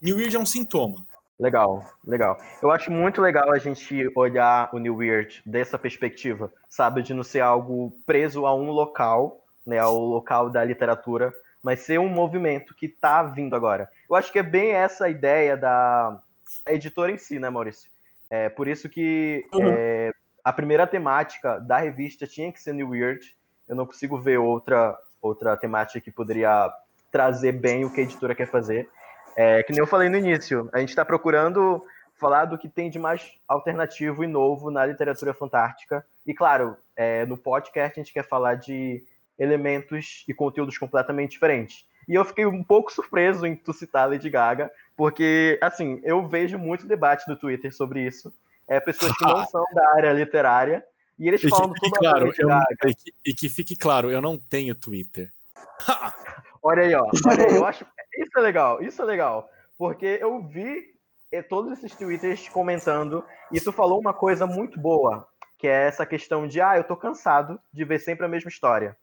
New 0.00 0.16
Weird 0.16 0.36
é 0.36 0.38
um 0.38 0.46
sintoma. 0.46 1.06
Legal, 1.38 1.88
legal. 2.04 2.36
Eu 2.60 2.70
acho 2.72 2.90
muito 2.90 3.20
legal 3.20 3.52
a 3.52 3.58
gente 3.58 4.10
olhar 4.16 4.68
o 4.72 4.78
New 4.78 4.96
Weird 4.96 5.40
dessa 5.46 5.78
perspectiva, 5.78 6.52
sabe, 6.68 7.00
de 7.00 7.14
não 7.14 7.22
ser 7.22 7.40
algo 7.40 7.92
preso 8.04 8.44
a 8.44 8.54
um 8.54 8.70
local, 8.70 9.40
né, 9.64 9.78
ao 9.78 9.96
local 10.00 10.50
da 10.50 10.64
literatura, 10.64 11.32
mas 11.62 11.80
ser 11.80 11.98
um 11.98 12.08
movimento 12.08 12.74
que 12.74 12.86
está 12.86 13.22
vindo 13.22 13.54
agora. 13.54 13.88
Eu 14.08 14.16
acho 14.16 14.32
que 14.32 14.38
é 14.38 14.42
bem 14.42 14.72
essa 14.72 15.06
a 15.06 15.10
ideia 15.10 15.56
da 15.56 16.18
editora 16.66 17.12
em 17.12 17.18
si, 17.18 17.38
né, 17.38 17.50
Maurício? 17.50 17.90
É 18.30 18.48
por 18.48 18.68
isso 18.68 18.88
que 18.88 19.46
uhum. 19.54 19.68
é, 19.68 20.12
a 20.44 20.52
primeira 20.52 20.86
temática 20.86 21.58
da 21.58 21.78
revista 21.78 22.26
tinha 22.26 22.52
que 22.52 22.60
ser 22.60 22.74
New 22.74 22.90
Weird. 22.90 23.34
Eu 23.68 23.76
não 23.76 23.86
consigo 23.86 24.20
ver 24.20 24.38
outra 24.38 24.98
outra 25.20 25.56
temática 25.56 26.00
que 26.00 26.12
poderia 26.12 26.72
trazer 27.10 27.52
bem 27.52 27.84
o 27.84 27.92
que 27.92 28.00
a 28.00 28.04
editora 28.04 28.34
quer 28.34 28.46
fazer. 28.46 28.88
É, 29.36 29.62
que 29.62 29.72
nem 29.72 29.80
eu 29.80 29.86
falei 29.86 30.08
no 30.08 30.16
início, 30.16 30.68
a 30.72 30.78
gente 30.78 30.90
está 30.90 31.04
procurando 31.04 31.84
falar 32.18 32.46
do 32.46 32.58
que 32.58 32.68
tem 32.68 32.90
de 32.90 32.98
mais 32.98 33.32
alternativo 33.46 34.24
e 34.24 34.26
novo 34.26 34.70
na 34.70 34.84
literatura 34.84 35.32
fantástica. 35.32 36.04
E 36.26 36.34
claro, 36.34 36.76
é, 36.96 37.24
no 37.26 37.36
podcast 37.36 37.98
a 37.98 38.02
gente 38.02 38.12
quer 38.12 38.26
falar 38.26 38.56
de 38.56 39.04
elementos 39.38 40.24
e 40.26 40.34
conteúdos 40.34 40.76
completamente 40.76 41.32
diferentes. 41.32 41.86
E 42.08 42.14
eu 42.14 42.24
fiquei 42.24 42.46
um 42.46 42.64
pouco 42.64 42.92
surpreso 42.92 43.46
em 43.46 43.54
tu 43.54 43.72
citar 43.72 44.08
Lady 44.08 44.30
Gaga, 44.30 44.70
porque, 44.96 45.58
assim, 45.62 46.00
eu 46.02 46.26
vejo 46.26 46.58
muito 46.58 46.86
debate 46.86 47.28
no 47.28 47.36
Twitter 47.36 47.74
sobre 47.74 48.04
isso. 48.04 48.32
É, 48.66 48.80
pessoas 48.80 49.16
que 49.16 49.24
não 49.24 49.44
são 49.46 49.62
da 49.74 49.94
área 49.94 50.12
literária, 50.12 50.84
e 51.18 51.28
eles 51.28 51.42
e 51.42 51.48
falam 51.48 51.72
tudo 51.72 51.90
claro, 51.92 52.32
eu, 52.36 52.48
e, 52.88 52.94
que, 52.94 53.14
e 53.26 53.34
que 53.34 53.48
fique 53.48 53.76
claro, 53.76 54.10
eu 54.10 54.22
não 54.22 54.38
tenho 54.38 54.74
Twitter. 54.74 55.30
olha 56.62 56.82
aí, 56.82 56.94
ó. 56.94 57.04
Olha 57.26 57.46
aí, 57.46 57.56
eu 57.56 57.66
acho. 57.66 57.86
Isso 58.16 58.38
é 58.38 58.40
legal, 58.40 58.82
isso 58.82 59.02
é 59.02 59.04
legal. 59.04 59.48
Porque 59.76 60.18
eu 60.20 60.42
vi 60.42 60.86
eh, 61.30 61.42
todos 61.42 61.72
esses 61.72 61.94
twitters 61.94 62.48
comentando, 62.48 63.24
e 63.52 63.60
tu 63.60 63.70
falou 63.70 64.00
uma 64.00 64.14
coisa 64.14 64.46
muito 64.46 64.80
boa, 64.80 65.28
que 65.58 65.68
é 65.68 65.86
essa 65.86 66.06
questão 66.06 66.48
de, 66.48 66.60
ah, 66.60 66.76
eu 66.76 66.84
tô 66.84 66.96
cansado 66.96 67.60
de 67.72 67.84
ver 67.84 67.98
sempre 67.98 68.24
a 68.24 68.28
mesma 68.28 68.48
história 68.48 68.96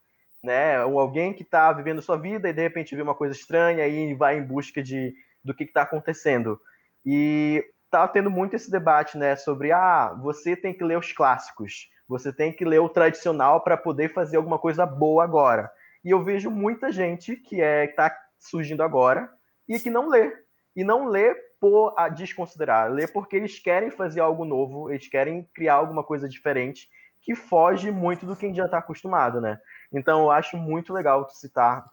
né? 0.46 0.84
Ou 0.86 1.00
alguém 1.00 1.34
que 1.34 1.44
está 1.44 1.72
vivendo 1.74 2.02
sua 2.02 2.18
vida 2.18 2.48
e 2.48 2.54
de 2.54 2.62
repente 2.62 2.96
vê 2.96 3.02
uma 3.02 3.16
coisa 3.16 3.36
estranha 3.36 3.86
e 3.88 4.14
vai 4.14 4.38
em 4.38 4.44
busca 4.44 4.82
de 4.82 5.14
do 5.44 5.54
que 5.54 5.64
está 5.64 5.84
acontecendo. 5.84 6.60
E 7.06 7.64
tá 7.92 8.08
tendo 8.08 8.32
muito 8.32 8.56
esse 8.56 8.70
debate, 8.72 9.18
né, 9.18 9.36
sobre 9.36 9.72
ah, 9.72 10.14
você 10.22 10.56
tem 10.56 10.74
que 10.74 10.84
ler 10.84 10.98
os 10.98 11.14
clássicos, 11.14 11.88
você 12.08 12.34
tem 12.34 12.52
que 12.52 12.66
ler 12.66 12.80
o 12.80 12.90
tradicional 12.90 13.62
para 13.62 13.78
poder 13.78 14.12
fazer 14.12 14.38
alguma 14.38 14.58
coisa 14.58 14.86
boa 14.86 15.24
agora. 15.24 15.72
E 16.04 16.10
eu 16.10 16.24
vejo 16.24 16.50
muita 16.50 16.92
gente 16.92 17.36
que 17.36 17.62
é 17.62 17.86
está 17.86 18.16
surgindo 18.40 18.82
agora 18.84 19.30
e 19.68 19.80
que 19.80 19.90
não 19.90 20.10
lê. 20.10 20.34
E 20.76 20.84
não 20.84 21.08
lê 21.08 21.34
por 21.60 21.94
a 21.98 22.10
desconsiderar, 22.10 22.92
lê 22.92 23.08
porque 23.08 23.36
eles 23.36 23.60
querem 23.60 23.90
fazer 23.90 24.20
algo 24.20 24.44
novo, 24.44 24.92
eles 24.92 25.08
querem 25.08 25.48
criar 25.54 25.76
alguma 25.76 26.04
coisa 26.04 26.28
diferente 26.28 26.90
que 27.22 27.34
foge 27.34 27.90
muito 27.92 28.26
do 28.26 28.36
que 28.36 28.46
a 28.46 28.50
gente 28.50 28.58
já 28.58 28.66
está 28.66 28.78
acostumado, 28.78 29.42
né? 29.42 29.58
Então 29.96 30.24
eu 30.24 30.32
acho 30.32 30.58
muito 30.58 30.94
legal 30.94 31.26
tu 31.26 31.34
citar 31.34 31.86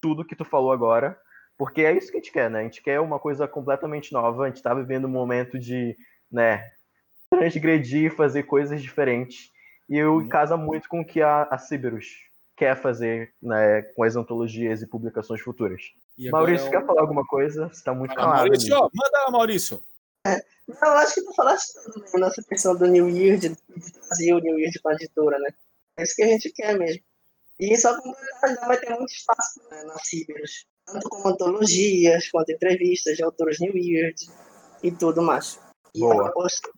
tudo 0.00 0.24
que 0.24 0.36
tu 0.36 0.44
falou 0.44 0.72
agora, 0.72 1.18
porque 1.58 1.82
é 1.82 1.92
isso 1.92 2.10
que 2.10 2.16
a 2.16 2.20
gente 2.20 2.32
quer, 2.32 2.50
né? 2.50 2.60
A 2.60 2.62
gente 2.62 2.82
quer 2.82 3.00
uma 3.00 3.18
coisa 3.18 3.46
completamente 3.46 4.12
nova, 4.12 4.44
a 4.44 4.46
gente 4.46 4.56
está 4.56 4.72
vivendo 4.72 5.04
um 5.04 5.10
momento 5.10 5.58
de, 5.58 5.96
né, 6.30 6.64
transgredir, 7.28 8.14
fazer 8.14 8.44
coisas 8.44 8.80
diferentes. 8.80 9.50
E 9.88 9.96
eu 9.96 10.14
uhum. 10.14 10.28
casa 10.28 10.56
muito 10.56 10.88
com 10.88 11.00
o 11.00 11.04
que 11.04 11.20
a, 11.20 11.42
a 11.42 11.58
quer 12.56 12.76
fazer 12.76 13.32
né, 13.42 13.82
com 13.82 14.04
as 14.04 14.16
antologias 14.16 14.82
e 14.82 14.86
publicações 14.86 15.40
futuras. 15.40 15.82
E 16.16 16.30
Maurício, 16.30 16.68
é 16.68 16.70
quer 16.70 16.86
falar 16.86 17.00
alguma 17.00 17.26
coisa? 17.26 17.68
Você 17.68 17.76
está 17.76 17.94
muito 17.94 18.14
calado. 18.14 18.36
Maurício, 18.36 18.76
ó, 18.76 18.88
manda 18.92 19.30
Maurício. 19.30 19.82
É, 20.26 20.36
eu 20.36 20.92
acho 20.98 21.14
que 21.14 21.22
tu 21.22 21.34
falaste 21.34 21.72
tudo 21.84 22.00
né, 22.00 22.20
nessa 22.20 22.42
questão 22.42 22.76
do 22.76 22.86
New 22.86 23.08
Year, 23.08 23.38
de, 23.38 23.48
de 23.48 23.92
trazer 23.92 24.34
o 24.34 24.40
New 24.40 24.58
Year 24.58 24.70
com 24.82 24.90
a 24.90 24.94
editora, 24.94 25.38
né? 25.38 25.50
É 25.96 26.02
isso 26.02 26.14
que 26.14 26.22
a 26.22 26.26
gente 26.26 26.52
quer 26.52 26.78
mesmo. 26.78 27.02
E 27.60 27.76
só 27.76 27.94
completar 28.00 28.48
ainda 28.50 28.66
vai 28.66 28.78
ter 28.78 28.90
muito 28.96 29.12
espaço 29.12 29.60
né, 29.70 29.84
nas 29.84 30.08
Cibers, 30.08 30.64
tanto 30.86 31.08
como 31.10 31.28
antologias, 31.28 32.28
quanto 32.30 32.52
entrevistas 32.52 33.16
de 33.16 33.22
autores 33.22 33.60
New 33.60 33.74
Weird 33.74 34.30
e 34.82 34.90
tudo 34.90 35.20
mais. 35.20 35.60
E 35.94 36.00
Boa. 36.00 36.14
a 36.14 36.16
proposta 36.24 36.70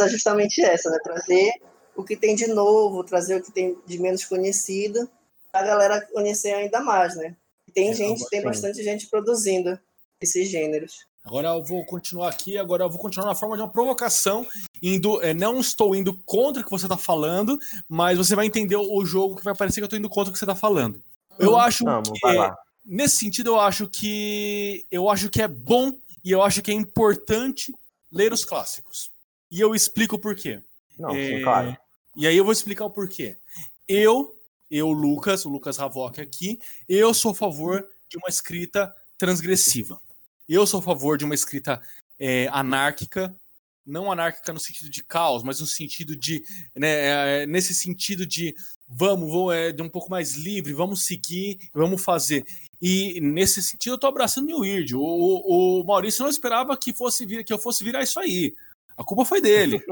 é 0.00 0.08
justamente 0.08 0.62
essa, 0.62 0.90
né? 0.90 0.98
Trazer 1.02 1.52
o 1.96 2.04
que 2.04 2.14
tem 2.14 2.34
de 2.34 2.46
novo, 2.48 3.02
trazer 3.02 3.36
o 3.36 3.42
que 3.42 3.50
tem 3.50 3.78
de 3.86 3.98
menos 3.98 4.24
conhecido, 4.24 5.08
para 5.50 5.62
a 5.62 5.66
galera 5.66 6.00
conhecer 6.12 6.52
ainda 6.52 6.80
mais, 6.80 7.16
né? 7.16 7.34
Tem 7.72 7.90
É, 7.90 7.94
gente, 7.94 8.28
tem 8.28 8.40
sim. 8.40 8.46
bastante 8.46 8.82
gente 8.82 9.06
produzindo 9.06 9.78
esses 10.20 10.48
gêneros. 10.48 11.07
Agora 11.28 11.48
eu 11.48 11.62
vou 11.62 11.84
continuar 11.84 12.30
aqui, 12.30 12.56
agora 12.56 12.84
eu 12.84 12.88
vou 12.88 12.98
continuar 12.98 13.26
na 13.26 13.34
forma 13.34 13.54
de 13.54 13.60
uma 13.60 13.68
provocação, 13.68 14.46
indo, 14.82 15.22
é, 15.22 15.34
não 15.34 15.60
estou 15.60 15.94
indo 15.94 16.14
contra 16.24 16.62
o 16.62 16.64
que 16.64 16.70
você 16.70 16.86
está 16.86 16.96
falando, 16.96 17.60
mas 17.86 18.16
você 18.16 18.34
vai 18.34 18.46
entender 18.46 18.76
o 18.76 19.04
jogo 19.04 19.36
que 19.36 19.44
vai 19.44 19.54
parecer 19.54 19.80
que 19.80 19.82
eu 19.82 19.84
estou 19.84 19.98
indo 19.98 20.08
contra 20.08 20.30
o 20.30 20.32
que 20.32 20.38
você 20.38 20.46
está 20.46 20.54
falando. 20.54 21.02
Eu 21.38 21.58
acho 21.58 21.84
Vamos, 21.84 22.08
que 22.08 22.52
nesse 22.82 23.16
sentido 23.16 23.50
eu 23.50 23.60
acho 23.60 23.86
que 23.86 24.86
eu 24.90 25.10
acho 25.10 25.28
que 25.28 25.42
é 25.42 25.46
bom 25.46 25.92
e 26.24 26.32
eu 26.32 26.42
acho 26.42 26.62
que 26.62 26.70
é 26.70 26.74
importante 26.74 27.74
ler 28.10 28.32
os 28.32 28.46
clássicos. 28.46 29.10
E 29.50 29.60
eu 29.60 29.74
explico 29.74 30.18
por 30.18 30.34
quê. 30.34 30.62
Não, 30.98 31.10
É, 31.10 31.36
sim, 31.36 31.42
claro. 31.42 31.76
E 32.16 32.26
aí 32.26 32.38
eu 32.38 32.44
vou 32.44 32.54
explicar 32.54 32.86
o 32.86 32.90
porquê. 32.90 33.36
Eu, 33.86 34.34
eu, 34.70 34.90
Lucas, 34.92 35.44
o 35.44 35.50
Lucas 35.50 35.78
Havok 35.78 36.22
aqui, 36.22 36.58
eu 36.88 37.12
sou 37.12 37.32
a 37.32 37.34
favor 37.34 37.86
de 38.08 38.16
uma 38.16 38.30
escrita 38.30 38.90
transgressiva. 39.18 40.00
Eu 40.48 40.66
sou 40.66 40.80
a 40.80 40.82
favor 40.82 41.18
de 41.18 41.24
uma 41.24 41.34
escrita 41.34 41.80
é, 42.18 42.48
anárquica, 42.48 43.34
não 43.86 44.10
anárquica 44.10 44.52
no 44.52 44.60
sentido 44.60 44.90
de 44.90 45.02
caos, 45.02 45.42
mas 45.42 45.60
no 45.60 45.66
sentido 45.66 46.16
de, 46.16 46.42
né, 46.74 47.42
é, 47.42 47.46
nesse 47.46 47.74
sentido 47.74 48.26
de 48.26 48.54
vamos, 48.88 49.30
vou, 49.30 49.52
é, 49.52 49.72
de 49.72 49.82
um 49.82 49.88
pouco 49.88 50.10
mais 50.10 50.34
livre, 50.34 50.72
vamos 50.72 51.04
seguir, 51.04 51.58
vamos 51.72 52.02
fazer. 52.02 52.46
E 52.80 53.20
nesse 53.20 53.62
sentido 53.62 53.94
eu 53.94 53.98
tô 53.98 54.06
abraçando 54.06 54.44
o 54.44 54.46
New 54.46 54.60
Weird. 54.60 54.96
O, 54.96 55.00
o, 55.00 55.80
o 55.80 55.84
Maurício 55.84 56.22
não 56.22 56.30
esperava 56.30 56.76
que 56.76 56.92
fosse 56.92 57.26
vir, 57.26 57.44
que 57.44 57.52
eu 57.52 57.58
fosse 57.58 57.84
virar 57.84 58.02
isso 58.02 58.18
aí. 58.18 58.54
A 58.96 59.04
culpa 59.04 59.24
foi 59.24 59.40
dele. 59.40 59.82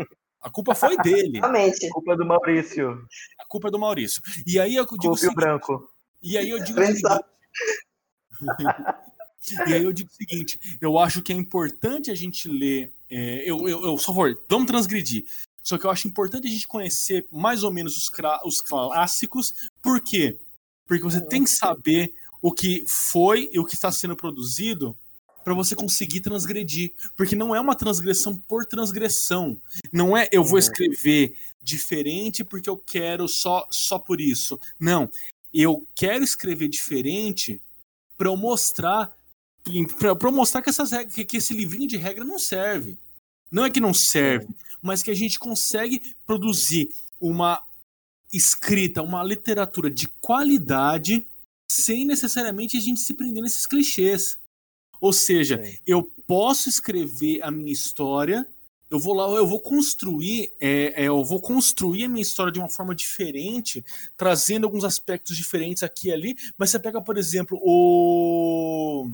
A 0.41 0.51
culpa 0.51 0.75
foi 0.75 0.97
dele. 1.03 1.41
Realmente, 1.41 1.89
Culpa 1.91 2.17
do 2.17 2.25
Maurício. 2.25 3.07
A 3.39 3.47
culpa 3.47 3.69
é 3.69 3.71
do 3.71 3.79
Maurício. 3.79 4.23
E 4.47 4.59
aí 4.59 4.77
eu 4.77 4.87
digo 4.87 5.11
o 5.11 5.17
seguinte, 5.17 5.37
branco. 5.37 5.91
e 6.23 6.39
aí 6.39 6.49
eu 6.49 6.63
digo 6.63 6.81
e 9.55 9.73
aí 9.73 9.83
eu 9.83 9.93
digo 9.93 10.11
o 10.11 10.15
seguinte, 10.15 10.59
eu 10.81 10.99
acho 10.99 11.23
que 11.23 11.33
é 11.33 11.37
importante 11.37 12.11
a 12.11 12.15
gente 12.15 12.49
ler, 12.49 12.93
é, 13.11 13.43
eu, 13.49 13.69
eu, 13.69 13.85
eu, 13.85 13.97
por 13.97 14.01
favor, 14.03 14.45
vamos 14.49 14.67
transgredir. 14.67 15.25
Só 15.63 15.77
que 15.77 15.85
eu 15.85 15.91
acho 15.91 16.07
importante 16.07 16.47
a 16.47 16.51
gente 16.51 16.69
conhecer 16.69 17.27
mais 17.31 17.65
ou 17.65 17.73
menos 17.73 17.97
os, 17.97 18.11
os 18.45 18.61
clássicos. 18.61 19.53
Por 19.83 20.01
quê? 20.01 20.39
Porque 20.87 21.03
você 21.03 21.21
tem 21.21 21.43
que 21.43 21.51
saber 21.51 22.15
o 22.41 22.53
que 22.53 22.85
foi 22.87 23.51
e 23.53 23.59
o 23.59 23.65
que 23.65 23.75
está 23.75 23.91
sendo 23.91 24.15
produzido 24.15 24.97
para 25.43 25.55
você 25.55 25.75
conseguir 25.75 26.21
transgredir. 26.21 26.93
Porque 27.17 27.35
não 27.35 27.55
é 27.55 27.61
uma 27.61 27.75
transgressão 27.75 28.37
por 28.37 28.65
transgressão. 28.65 29.61
Não 29.93 30.17
é 30.17 30.29
eu 30.31 30.45
vou 30.45 30.53
Uhum. 30.53 30.59
escrever 30.59 31.37
diferente 31.61 32.45
porque 32.45 32.71
eu 32.71 32.77
quero 32.77 33.27
só, 33.27 33.67
só 33.71 33.99
por 33.99 34.21
isso. 34.21 34.61
Não. 34.79 35.11
Eu 35.53 35.85
quero 35.95 36.23
escrever 36.23 36.69
diferente 36.69 37.61
para 38.17 38.29
eu 38.29 38.37
mostrar 38.37 39.16
para 39.99 40.31
mostrar 40.31 40.63
que, 40.63 40.71
essas 40.71 40.91
regras, 40.91 41.15
que, 41.15 41.25
que 41.25 41.37
esse 41.37 41.55
livrinho 41.55 41.89
de 41.89 41.97
regra 41.97 42.25
não 42.25 42.39
serve. 42.39 42.97
Não 43.51 43.65
é 43.65 43.71
que 43.71 43.81
não 43.81 43.95
serve, 43.95 44.49
mas 44.83 45.03
que 45.03 45.11
a 45.11 45.15
gente 45.15 45.39
consegue 45.39 46.03
produzir 46.27 46.91
uma 47.21 47.63
escrita, 48.33 49.03
uma 49.03 49.23
literatura 49.23 49.91
de 49.91 50.09
qualidade 50.21 51.27
sem 51.69 52.05
necessariamente 52.05 52.77
a 52.77 52.81
gente 52.81 53.01
se 53.01 53.15
prender 53.15 53.43
nesses 53.43 53.67
clichês. 53.67 54.39
Ou 55.01 55.13
seja, 55.13 55.63
Sim. 55.63 55.79
eu 55.87 56.03
posso 56.27 56.69
escrever 56.69 57.43
a 57.43 57.51
minha 57.51 57.73
história, 57.73 58.47
eu 58.91 58.99
vou 58.99 59.15
lá, 59.15 59.25
eu 59.37 59.47
vou 59.47 59.61
construir, 59.61 60.53
é, 60.61 61.05
é, 61.05 61.09
eu 61.09 61.25
vou 61.25 61.41
construir 61.41 62.05
a 62.05 62.09
minha 62.09 62.23
história 62.23 62.53
de 62.53 62.59
uma 62.59 62.69
forma 62.69 62.95
diferente, 62.95 63.85
trazendo 64.17 64.65
alguns 64.65 64.85
aspectos 64.85 65.37
diferentes 65.37 65.83
aqui 65.83 66.09
e 66.09 66.13
ali. 66.13 66.37
Mas 66.57 66.71
você 66.71 66.79
pega, 66.79 67.01
por 67.01 67.19
exemplo, 67.19 67.59
o 67.63 69.11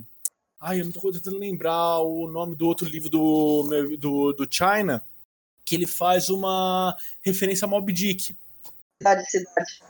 Ai, 0.65 0.81
eu 0.81 0.85
não 0.85 0.93
tô 0.93 1.11
tentando 1.11 1.39
lembrar 1.39 1.99
o 1.99 2.29
nome 2.29 2.55
do 2.55 2.69
outro 2.69 2.89
livro 2.89 3.09
do, 3.09 3.97
do, 3.99 4.33
do 4.33 4.49
China, 4.49 5.03
que 5.65 5.75
ele 5.75 5.89
faz 5.89 6.31
uma 6.31 6.97
referência 7.21 7.65
a 7.65 7.69
Mob 7.69 7.93
Dick. 7.93 8.37
cidade, 8.99 9.29
cidade. 9.29 9.83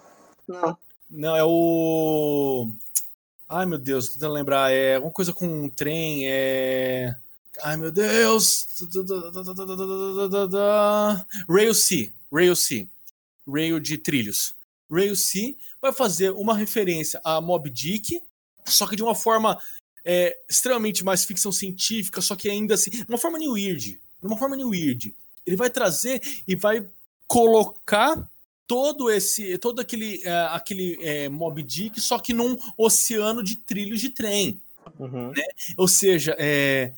Não. 0.49 0.79
Não, 1.11 1.37
é 1.37 1.45
o. 1.45 2.71
Ai, 3.47 3.67
meu 3.67 3.77
Deus, 3.77 4.07
tô 4.09 4.15
tentando 4.15 4.33
lembrar. 4.33 4.73
É 4.73 4.95
alguma 4.95 5.13
coisa 5.13 5.31
com 5.31 5.47
um 5.47 5.69
trem, 5.69 6.23
é. 6.27 7.15
Ai, 7.63 7.77
meu 7.77 7.93
Deus! 7.93 8.67
Rail 11.47 11.75
C. 11.75 12.11
Rail 12.33 12.57
C. 12.57 12.89
Rail 13.47 13.79
de 13.79 13.99
trilhos. 13.99 14.55
Rail 14.91 15.15
C 15.17 15.55
vai 15.83 15.93
fazer 15.93 16.31
uma 16.31 16.57
referência 16.57 17.21
a 17.23 17.43
Mob 17.43 17.69
Dick, 17.69 18.23
só 18.65 18.87
que 18.87 18.97
de 18.97 19.03
uma 19.03 19.15
forma 19.15 19.61
é, 20.05 20.37
extremamente 20.49 21.05
mais 21.05 21.25
ficção 21.25 21.53
científica, 21.53 22.21
só 22.21 22.35
que 22.35 22.49
ainda 22.49 22.75
assim. 22.75 22.91
Uma 23.09 23.19
forma 23.19 23.39
New 23.39 23.53
Weird. 23.53 24.01
Uma 24.23 24.37
forma 24.37 24.57
New 24.57 24.71
Weird. 24.71 25.15
Ele 25.47 25.57
vai 25.57 25.71
trazer 25.71 26.21
e 26.47 26.55
vai 26.55 26.87
colocar 27.27 28.29
todo 28.67 29.11
esse. 29.11 29.57
todo 29.59 29.81
aquele, 29.81 30.23
é, 30.25 30.49
aquele 30.51 30.99
é, 31.01 31.29
Mob 31.29 31.63
Dick, 31.63 32.01
só 32.01 32.19
que 32.19 32.33
num 32.33 32.57
oceano 32.77 33.43
de 33.43 33.57
trilhos 33.57 34.01
de 34.01 34.11
trem. 34.11 34.61
Uhum. 34.99 35.33
Ou 35.77 35.89
seja, 35.89 36.35
é, 36.39 36.93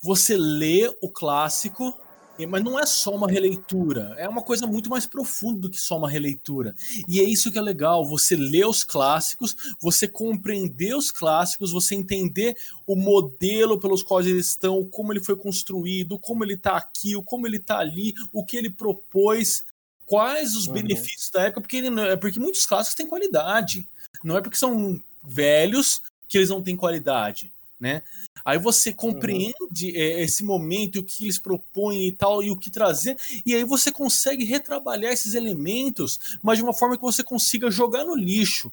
você 0.00 0.36
lê 0.36 0.88
o 1.00 1.08
clássico, 1.08 1.98
mas 2.44 2.62
não 2.62 2.78
é 2.78 2.84
só 2.84 3.14
uma 3.14 3.28
releitura, 3.30 4.14
é 4.18 4.28
uma 4.28 4.42
coisa 4.42 4.66
muito 4.66 4.90
mais 4.90 5.06
profunda 5.06 5.60
do 5.60 5.70
que 5.70 5.80
só 5.80 5.96
uma 5.96 6.10
releitura. 6.10 6.74
E 7.08 7.20
é 7.20 7.22
isso 7.22 7.50
que 7.52 7.58
é 7.58 7.62
legal, 7.62 8.04
você 8.04 8.36
lê 8.36 8.64
os 8.64 8.82
clássicos, 8.84 9.56
você 9.80 10.06
compreender 10.06 10.94
os 10.94 11.10
clássicos, 11.10 11.72
você 11.72 11.94
entender 11.94 12.56
o 12.86 12.96
modelo 12.96 13.78
pelos 13.78 14.02
quais 14.02 14.26
eles 14.26 14.48
estão, 14.48 14.84
como 14.84 15.12
ele 15.12 15.20
foi 15.20 15.36
construído, 15.36 16.18
como 16.18 16.44
ele 16.44 16.54
está 16.54 16.76
aqui, 16.76 17.16
o 17.16 17.22
como 17.22 17.46
ele 17.46 17.56
está 17.58 17.78
ali, 17.78 18.12
o 18.32 18.44
que 18.44 18.56
ele 18.56 18.68
propôs, 18.68 19.64
quais 20.04 20.54
os 20.56 20.66
Uhum. 20.66 20.74
benefícios 20.74 21.30
da 21.30 21.42
época, 21.42 21.60
porque, 21.62 21.76
ele 21.78 22.00
é 22.00 22.16
porque 22.16 22.40
muitos 22.40 22.66
clássicos 22.66 22.94
têm 22.96 23.06
qualidade. 23.06 23.88
Não 24.22 24.36
é 24.36 24.40
porque 24.40 24.58
são 24.58 25.00
velhos 25.22 26.02
que 26.28 26.38
eles 26.38 26.50
não 26.50 26.62
têm 26.62 26.76
qualidade, 26.76 27.52
né? 27.78 28.02
Aí 28.44 28.58
você 28.58 28.92
compreende 28.92 29.96
é, 29.96 30.22
esse 30.22 30.42
momento, 30.42 31.00
o 31.00 31.04
que 31.04 31.24
eles 31.24 31.38
propõem 31.38 32.06
e 32.08 32.12
tal, 32.12 32.42
e 32.42 32.50
o 32.50 32.56
que 32.56 32.70
trazer, 32.70 33.16
e 33.44 33.54
aí 33.54 33.64
você 33.64 33.92
consegue 33.92 34.44
retrabalhar 34.44 35.12
esses 35.12 35.34
elementos, 35.34 36.38
mas 36.42 36.58
de 36.58 36.64
uma 36.64 36.74
forma 36.74 36.96
que 36.96 37.02
você 37.02 37.22
consiga 37.22 37.70
jogar 37.70 38.04
no 38.04 38.14
lixo 38.14 38.72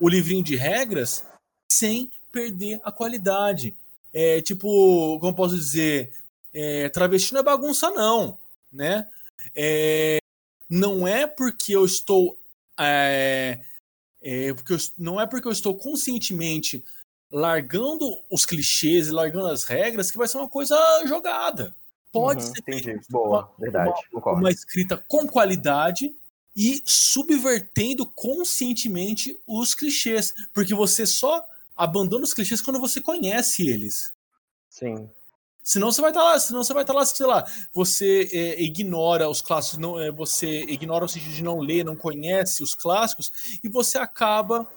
o 0.00 0.08
livrinho 0.08 0.42
de 0.42 0.56
regras 0.56 1.24
sem 1.70 2.10
perder 2.32 2.80
a 2.82 2.90
qualidade. 2.90 3.76
É 4.12 4.40
tipo, 4.40 5.18
como 5.20 5.34
posso 5.34 5.56
dizer, 5.56 6.12
é, 6.52 6.88
travesti 6.88 7.32
não 7.32 7.40
é 7.40 7.44
bagunça, 7.44 7.90
não, 7.90 8.38
né? 8.72 9.08
É, 9.54 10.18
não 10.68 11.06
é 11.06 11.26
porque 11.26 11.72
eu 11.72 11.84
estou. 11.84 12.38
é, 12.78 13.60
é, 14.22 14.54
porque 14.54 14.72
eu- 14.72 14.78
não 14.98 15.20
é 15.20 15.26
porque 15.26 15.46
eu 15.46 15.52
estou 15.52 15.74
conscientemente 15.76 16.82
largando 17.32 18.22
os 18.30 18.44
clichês 18.44 19.08
e 19.08 19.10
largando 19.10 19.46
as 19.48 19.64
regras 19.64 20.10
que 20.10 20.18
vai 20.18 20.28
ser 20.28 20.36
uma 20.36 20.48
coisa 20.48 20.76
jogada. 21.06 21.74
Pode 22.12 22.44
Uhum, 22.44 22.52
ser 22.52 22.58
entendi. 22.60 23.00
Boa, 23.08 23.50
verdade, 23.58 23.94
concordo. 24.12 24.40
uma 24.40 24.50
escrita 24.50 25.02
com 25.08 25.26
qualidade 25.26 26.14
e 26.54 26.82
subvertendo 26.84 28.04
conscientemente 28.04 29.40
os 29.46 29.74
clichês, 29.74 30.34
porque 30.52 30.74
você 30.74 31.06
só 31.06 31.42
abandona 31.74 32.24
os 32.24 32.34
clichês 32.34 32.60
quando 32.60 32.78
você 32.78 33.00
conhece 33.00 33.66
eles. 33.66 34.12
Sim. 34.68 35.08
Senão 35.64 35.90
você 35.92 36.00
vai 36.00 36.10
estar 36.10 36.22
lá, 36.22 36.38
senão 36.38 36.62
você 36.62 36.74
vai 36.74 36.82
estar 36.82 36.92
lá, 36.92 37.06
sei 37.06 37.24
lá, 37.24 37.46
você 37.72 38.28
é, 38.32 38.60
ignora 38.62 39.28
os 39.28 39.40
clássicos, 39.40 39.78
não, 39.78 39.98
é, 39.98 40.10
você 40.10 40.62
ignora 40.64 41.04
o 41.04 41.08
sentido 41.08 41.32
de 41.32 41.42
não 41.42 41.60
ler, 41.60 41.84
não 41.84 41.94
conhece 41.96 42.62
os 42.62 42.74
clássicos, 42.74 43.58
e 43.62 43.68
você 43.68 43.96
acaba 43.96 44.68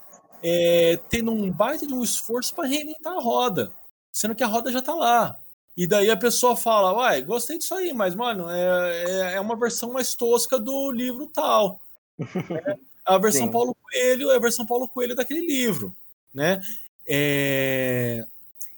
é, 0.47 0.99
tendo 1.09 1.31
um 1.31 1.51
baita 1.51 1.87
de 1.87 1.93
um 1.93 2.03
esforço 2.03 2.53
para 2.53 2.67
reinventar 2.67 3.13
a 3.13 3.19
roda, 3.19 3.71
sendo 4.11 4.35
que 4.35 4.43
a 4.43 4.47
roda 4.47 4.71
já 4.71 4.77
está 4.77 4.93
lá. 4.93 5.39
E 5.75 5.87
daí 5.87 6.11
a 6.11 6.15
pessoa 6.15 6.55
fala, 6.55 6.93
uai, 6.93 7.23
gostei 7.23 7.57
disso 7.57 7.73
aí, 7.73 7.91
mas, 7.91 8.13
mano, 8.13 8.47
é, 8.47 9.03
é, 9.03 9.33
é 9.33 9.41
uma 9.41 9.55
versão 9.55 9.91
mais 9.91 10.13
tosca 10.13 10.59
do 10.59 10.91
livro 10.91 11.25
tal. 11.33 11.81
É, 12.19 12.77
a 13.03 13.17
versão 13.17 13.47
Sim. 13.47 13.51
Paulo 13.51 13.75
Coelho 13.75 14.29
é 14.29 14.35
a 14.35 14.39
versão 14.39 14.65
Paulo 14.67 14.87
Coelho 14.87 15.15
daquele 15.15 15.45
livro, 15.45 15.95
né? 16.33 16.61
É, 17.07 18.23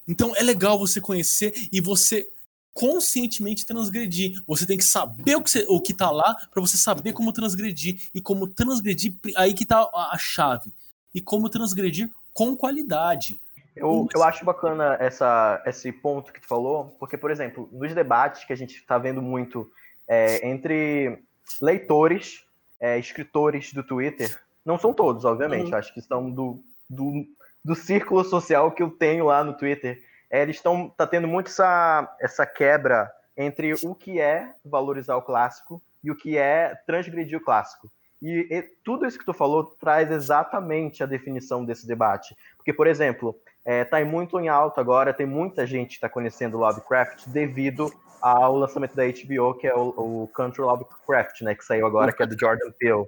Então 0.08 0.34
é 0.36 0.44
legal 0.44 0.80
você 0.80 1.02
conhecer 1.02 1.68
e 1.72 1.82
você 1.82 2.30
conscientemente 2.74 3.66
transgredir. 3.66 4.42
Você 4.48 4.66
tem 4.66 4.78
que 4.78 4.84
saber 4.84 5.36
o 5.36 5.42
que, 5.42 5.50
você, 5.50 5.66
o 5.68 5.82
que 5.82 5.94
tá 5.94 6.12
lá 6.12 6.34
para 6.52 6.62
você 6.62 6.78
saber 6.78 7.14
como 7.14 7.34
transgredir. 7.34 8.10
E 8.14 8.22
como 8.22 8.48
transgredir, 8.48 9.14
aí 9.36 9.54
que 9.54 9.66
tá 9.66 9.90
a, 9.94 10.14
a 10.14 10.18
chave. 10.18 10.72
E 11.18 11.22
como 11.22 11.50
transgredir 11.50 12.12
com 12.32 12.56
qualidade. 12.56 13.42
Eu, 13.76 14.08
eu 14.14 14.24
acho 14.24 14.46
bacana 14.46 14.96
essa, 15.00 15.64
esse 15.66 15.92
ponto 15.92 16.32
que 16.32 16.40
tu 16.40 16.48
falou, 16.48 16.96
porque, 17.00 17.18
por 17.18 17.32
exemplo, 17.32 17.68
nos 17.72 17.92
debates 17.96 18.44
que 18.44 18.54
a 18.54 18.56
gente 18.56 18.76
está 18.76 19.00
vendo 19.00 19.20
muito 19.20 19.68
é, 20.08 20.48
entre 20.48 21.18
leitores, 21.60 22.44
é, 22.80 23.00
escritores 23.00 23.74
do 23.74 23.84
Twitter, 23.84 24.40
não 24.64 24.78
são 24.78 24.94
todos, 24.94 25.26
obviamente, 25.26 25.72
uhum. 25.72 25.78
acho 25.78 25.92
que 25.92 26.02
são 26.02 26.30
do, 26.30 26.64
do, 26.88 27.26
do 27.66 27.74
círculo 27.74 28.24
social 28.24 28.72
que 28.72 28.84
eu 28.84 28.92
tenho 28.92 29.26
lá 29.26 29.44
no 29.44 29.58
Twitter, 29.58 30.00
é, 30.30 30.44
eles 30.44 30.58
estão 30.58 30.88
tá 30.90 31.08
tendo 31.08 31.28
muito 31.28 31.48
essa, 31.48 32.16
essa 32.22 32.46
quebra 32.46 33.12
entre 33.36 33.74
o 33.84 33.96
que 33.96 34.20
é 34.20 34.54
valorizar 34.64 35.16
o 35.16 35.24
clássico 35.24 35.82
e 36.04 36.12
o 36.12 36.16
que 36.16 36.38
é 36.38 36.76
transgredir 36.86 37.40
o 37.40 37.44
clássico. 37.44 37.90
E, 38.22 38.48
e, 38.50 38.62
tudo 38.84 39.06
isso 39.06 39.18
que 39.18 39.26
tu 39.26 39.34
falou 39.34 39.64
traz 39.80 40.12
exatamente 40.12 41.04
a 41.04 41.06
definição 41.06 41.64
desse 41.64 41.88
debate. 41.88 42.36
Porque, 42.56 42.74
por 42.74 42.88
exemplo, 42.88 43.36
está 43.66 44.00
é, 44.00 44.04
muito 44.04 44.40
em 44.40 44.48
alta 44.48 44.82
agora, 44.82 45.14
tem 45.14 45.26
muita 45.26 45.68
gente 45.68 45.90
que 45.90 45.96
está 45.96 46.10
conhecendo 46.10 46.58
Lovecraft 46.58 47.28
devido 47.28 47.92
ao 48.22 48.56
lançamento 48.56 48.96
da 48.96 49.04
HBO, 49.06 49.54
que 49.54 49.68
é 49.68 49.76
o, 49.76 50.24
o 50.24 50.28
Country 50.34 50.62
Lovecraft, 50.62 51.42
né, 51.42 51.54
que 51.54 51.64
saiu 51.64 51.86
agora, 51.86 52.12
que 52.12 52.24
é 52.24 52.26
do 52.26 52.38
Jordan 52.38 52.72
Peele. 52.80 53.06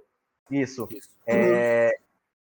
Isso. 0.50 0.88
É, 1.26 1.98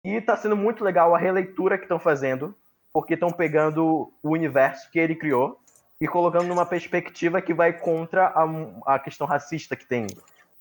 e 0.04 0.14
está 0.14 0.36
sendo 0.36 0.56
muito 0.56 0.84
legal 0.84 1.14
a 1.14 1.18
releitura 1.18 1.76
que 1.76 1.84
estão 1.84 1.98
fazendo, 1.98 2.54
porque 2.92 3.14
estão 3.14 3.30
pegando 3.30 4.12
o 4.22 4.30
universo 4.30 4.90
que 4.90 4.98
ele 4.98 5.14
criou 5.14 5.58
e 6.00 6.08
colocando 6.08 6.46
numa 6.46 6.64
perspectiva 6.64 7.42
que 7.42 7.52
vai 7.52 7.72
contra 7.72 8.26
a, 8.28 8.94
a 8.94 8.98
questão 8.98 9.26
racista 9.26 9.76
que 9.76 9.86
tem 9.86 10.06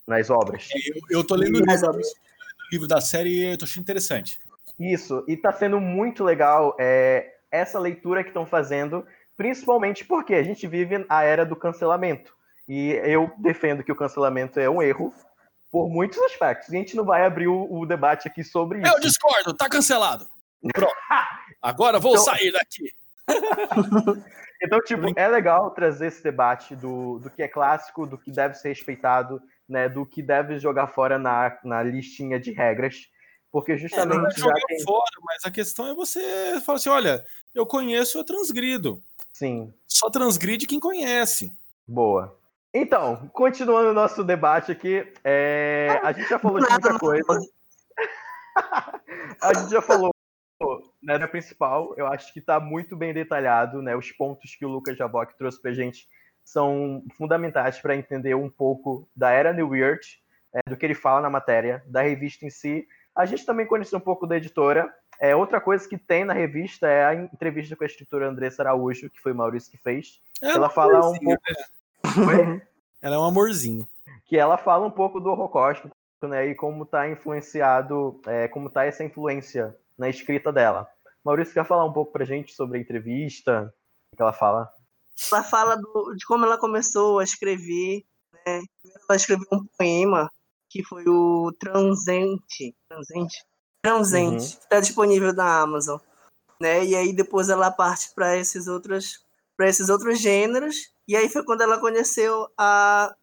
nas 0.06 0.30
obras. 0.30 0.68
Eu, 0.74 1.18
eu 1.18 1.26
tô 1.26 1.34
lendo 1.34 1.56
o 1.56 1.64
livro, 1.64 2.00
livro, 2.72 2.88
da 2.88 3.00
série 3.00 3.30
e 3.30 3.52
eu 3.52 3.58
tô 3.58 3.64
achando 3.64 3.82
interessante. 3.82 4.38
Isso, 4.78 5.24
e 5.28 5.36
tá 5.36 5.52
sendo 5.52 5.80
muito 5.80 6.24
legal 6.24 6.74
é, 6.78 7.34
essa 7.50 7.78
leitura 7.78 8.22
que 8.22 8.30
estão 8.30 8.46
fazendo, 8.46 9.06
principalmente 9.36 10.04
porque 10.04 10.34
a 10.34 10.42
gente 10.42 10.66
vive 10.66 11.04
a 11.08 11.22
era 11.22 11.44
do 11.44 11.54
cancelamento. 11.54 12.34
E 12.68 12.92
eu 13.04 13.32
defendo 13.38 13.82
que 13.82 13.92
o 13.92 13.96
cancelamento 13.96 14.58
é 14.60 14.70
um 14.70 14.80
erro 14.80 15.12
por 15.70 15.88
muitos 15.88 16.18
aspectos. 16.22 16.68
E 16.68 16.76
a 16.76 16.78
gente 16.78 16.96
não 16.96 17.04
vai 17.04 17.24
abrir 17.24 17.48
o, 17.48 17.66
o 17.70 17.84
debate 17.86 18.28
aqui 18.28 18.42
sobre 18.42 18.80
isso. 18.80 18.92
Eu 18.92 19.00
discordo, 19.00 19.54
tá 19.54 19.68
cancelado. 19.68 20.26
Pronto. 20.72 20.94
Agora 21.62 21.98
vou 21.98 22.12
então... 22.12 22.24
sair 22.24 22.52
daqui. 22.52 22.92
então, 24.62 24.80
tipo, 24.80 25.06
é 25.16 25.28
legal 25.28 25.70
trazer 25.72 26.06
esse 26.06 26.22
debate 26.22 26.74
do, 26.74 27.18
do 27.18 27.30
que 27.30 27.42
é 27.42 27.48
clássico, 27.48 28.06
do 28.06 28.18
que 28.18 28.30
deve 28.30 28.54
ser 28.54 28.70
respeitado, 28.70 29.40
né, 29.70 29.88
do 29.88 30.04
que 30.04 30.20
deve 30.20 30.58
jogar 30.58 30.88
fora 30.88 31.18
na, 31.18 31.56
na 31.64 31.82
listinha 31.82 32.40
de 32.40 32.50
regras. 32.50 33.08
Porque 33.52 33.78
justamente. 33.78 34.36
É, 34.36 34.40
jogar 34.40 34.60
tem... 34.66 34.82
fora, 34.82 35.10
mas 35.24 35.44
a 35.44 35.50
questão 35.50 35.86
é 35.86 35.94
você 35.94 36.60
falar 36.60 36.76
assim: 36.76 36.90
olha, 36.90 37.24
eu 37.54 37.64
conheço, 37.64 38.18
eu 38.18 38.24
transgrido. 38.24 39.02
Sim. 39.32 39.72
Só 39.86 40.10
transgride 40.10 40.66
quem 40.66 40.78
conhece. 40.78 41.50
Boa. 41.86 42.36
Então, 42.72 43.28
continuando 43.32 43.90
o 43.90 43.94
nosso 43.94 44.22
debate 44.22 44.70
aqui, 44.70 45.12
é... 45.24 46.00
a 46.04 46.12
gente 46.12 46.28
já 46.28 46.38
falou 46.38 46.60
de 46.60 46.68
muita 46.68 46.98
coisa. 46.98 47.24
a 49.42 49.54
gente 49.54 49.70
já 49.70 49.82
falou 49.82 50.10
né, 51.02 51.18
da 51.18 51.26
principal, 51.26 51.94
eu 51.96 52.06
acho 52.06 52.32
que 52.32 52.38
está 52.38 52.60
muito 52.60 52.96
bem 52.96 53.12
detalhado, 53.12 53.82
né? 53.82 53.96
Os 53.96 54.12
pontos 54.12 54.54
que 54.54 54.64
o 54.64 54.68
Lucas 54.68 54.96
Jabok 54.96 55.36
trouxe 55.36 55.60
para 55.60 55.70
a 55.70 55.74
gente 55.74 56.06
são 56.52 57.04
fundamentais 57.16 57.78
para 57.78 57.94
entender 57.94 58.34
um 58.34 58.50
pouco 58.50 59.08
da 59.14 59.30
era 59.30 59.52
New 59.52 59.68
Weird, 59.68 60.20
é, 60.52 60.68
do 60.68 60.76
que 60.76 60.84
ele 60.84 60.94
fala 60.94 61.20
na 61.20 61.30
matéria, 61.30 61.82
da 61.86 62.02
revista 62.02 62.44
em 62.44 62.50
si. 62.50 62.86
A 63.14 63.24
gente 63.24 63.46
também 63.46 63.66
conheceu 63.66 63.98
um 63.98 64.02
pouco 64.02 64.26
da 64.26 64.36
editora. 64.36 64.92
É, 65.20 65.36
outra 65.36 65.60
coisa 65.60 65.88
que 65.88 65.96
tem 65.96 66.24
na 66.24 66.32
revista 66.32 66.88
é 66.88 67.04
a 67.04 67.14
entrevista 67.14 67.76
com 67.76 67.84
a 67.84 67.86
escritora 67.86 68.28
Andressa 68.28 68.62
Araújo, 68.62 69.08
que 69.10 69.20
foi 69.20 69.30
o 69.30 69.34
Maurício 69.34 69.70
que 69.70 69.78
fez. 69.78 70.20
É 70.42 70.50
ela 70.50 70.66
um 70.66 70.70
fala 70.70 71.10
um 71.10 71.18
pouco. 71.18 71.42
Né? 72.26 72.62
ela 73.00 73.14
é 73.14 73.18
um 73.18 73.24
amorzinho. 73.24 73.86
Que 74.26 74.36
ela 74.36 74.58
fala 74.58 74.86
um 74.86 74.90
pouco 74.90 75.20
do 75.20 75.30
horror 75.30 75.48
cósmico, 75.50 75.94
né? 76.22 76.46
E 76.46 76.54
como 76.54 76.82
está 76.82 77.08
influenciado, 77.08 78.20
é, 78.26 78.48
como 78.48 78.66
está 78.66 78.84
essa 78.84 79.04
influência 79.04 79.76
na 79.96 80.08
escrita 80.08 80.52
dela. 80.52 80.88
Maurício, 81.24 81.54
quer 81.54 81.64
falar 81.64 81.84
um 81.84 81.92
pouco 81.92 82.10
pra 82.10 82.24
gente 82.24 82.52
sobre 82.54 82.78
a 82.78 82.80
entrevista? 82.80 83.72
O 84.12 84.16
que 84.16 84.22
ela 84.22 84.32
fala? 84.32 84.68
Ela 85.30 85.42
fala 85.42 85.76
do, 85.76 86.14
de 86.16 86.24
como 86.26 86.44
ela 86.44 86.58
começou 86.58 87.18
a 87.18 87.24
escrever. 87.24 88.04
Né? 88.46 88.62
Ela 89.08 89.16
escreveu 89.16 89.46
um 89.52 89.66
poema 89.76 90.30
que 90.68 90.84
foi 90.84 91.04
o 91.06 91.52
Transente. 91.58 92.74
Transente? 92.88 93.44
Transente. 93.82 94.44
Está 94.44 94.76
uhum. 94.76 94.82
disponível 94.82 95.32
na 95.32 95.60
Amazon. 95.60 95.98
Né? 96.60 96.84
E 96.84 96.94
aí 96.94 97.12
depois 97.12 97.48
ela 97.48 97.70
parte 97.70 98.12
para 98.14 98.36
esses 98.36 98.66
outros 98.66 99.24
para 99.56 99.68
esses 99.68 99.90
outros 99.90 100.18
gêneros 100.18 100.90
e 101.06 101.14
aí 101.14 101.28
foi 101.28 101.44
quando 101.44 101.60
ela 101.60 101.78
conheceu 101.78 102.48
a 102.56 103.14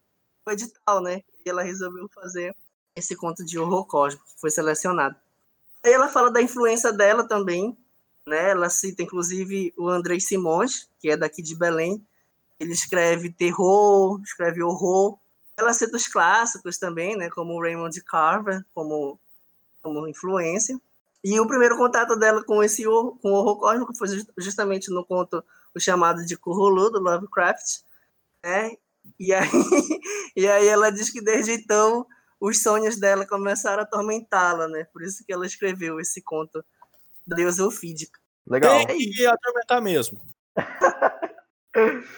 o 0.46 0.50
edital, 0.50 1.02
né? 1.02 1.22
E 1.44 1.50
ela 1.50 1.62
resolveu 1.62 2.08
fazer 2.14 2.54
esse 2.96 3.14
conto 3.16 3.44
de 3.44 3.58
horror 3.58 3.86
cósmico 3.86 4.26
que 4.26 4.40
foi 4.40 4.50
selecionado. 4.50 5.16
Aí 5.84 5.92
ela 5.92 6.08
fala 6.08 6.30
da 6.30 6.42
influência 6.42 6.92
dela 6.92 7.26
também, 7.26 7.76
né? 8.28 8.50
Ela 8.50 8.68
cita 8.70 9.02
inclusive 9.02 9.72
o 9.76 9.88
Andrei 9.88 10.20
Simões, 10.20 10.88
que 11.00 11.10
é 11.10 11.16
daqui 11.16 11.42
de 11.42 11.56
Belém. 11.56 12.04
Ele 12.60 12.72
escreve 12.72 13.32
terror, 13.32 14.20
escreve 14.22 14.62
horror. 14.62 15.18
Ela 15.56 15.72
cita 15.72 15.96
os 15.96 16.06
clássicos 16.06 16.78
também, 16.78 17.16
né? 17.16 17.30
Como 17.30 17.60
Raymond 17.60 18.00
Carver, 18.04 18.64
como, 18.74 19.18
como 19.82 20.06
influência. 20.06 20.80
E 21.24 21.40
o 21.40 21.46
primeiro 21.46 21.76
contato 21.76 22.16
dela 22.16 22.44
com 22.44 22.62
esse 22.62 22.86
horror, 22.86 23.18
com 23.18 23.32
o 23.32 23.34
horror 23.34 23.58
cósmico 23.58 23.96
foi 23.96 24.08
justamente 24.38 24.90
no 24.90 25.04
conto 25.04 25.42
O 25.74 25.80
Chamado 25.80 26.24
de 26.24 26.36
Cthulhu, 26.36 26.90
do 26.90 27.00
Lovecraft. 27.00 27.80
Né? 28.44 28.76
E, 29.18 29.32
aí, 29.32 29.48
e 30.36 30.46
aí 30.46 30.68
ela 30.68 30.90
diz 30.90 31.10
que 31.10 31.20
desde 31.20 31.52
então 31.52 32.06
os 32.40 32.62
sonhos 32.62 32.96
dela 32.96 33.26
começaram 33.26 33.80
a 33.80 33.82
atormentá-la, 33.82 34.68
né? 34.68 34.84
Por 34.92 35.02
isso 35.02 35.24
que 35.24 35.32
ela 35.32 35.46
escreveu 35.46 35.98
esse 35.98 36.22
conto 36.22 36.64
deusa 37.36 37.62
Eufídica. 37.62 38.18
Legal. 38.46 38.86
Tem 38.86 38.98
que 38.98 39.26
atormentar 39.26 39.82
mesmo. 39.82 40.20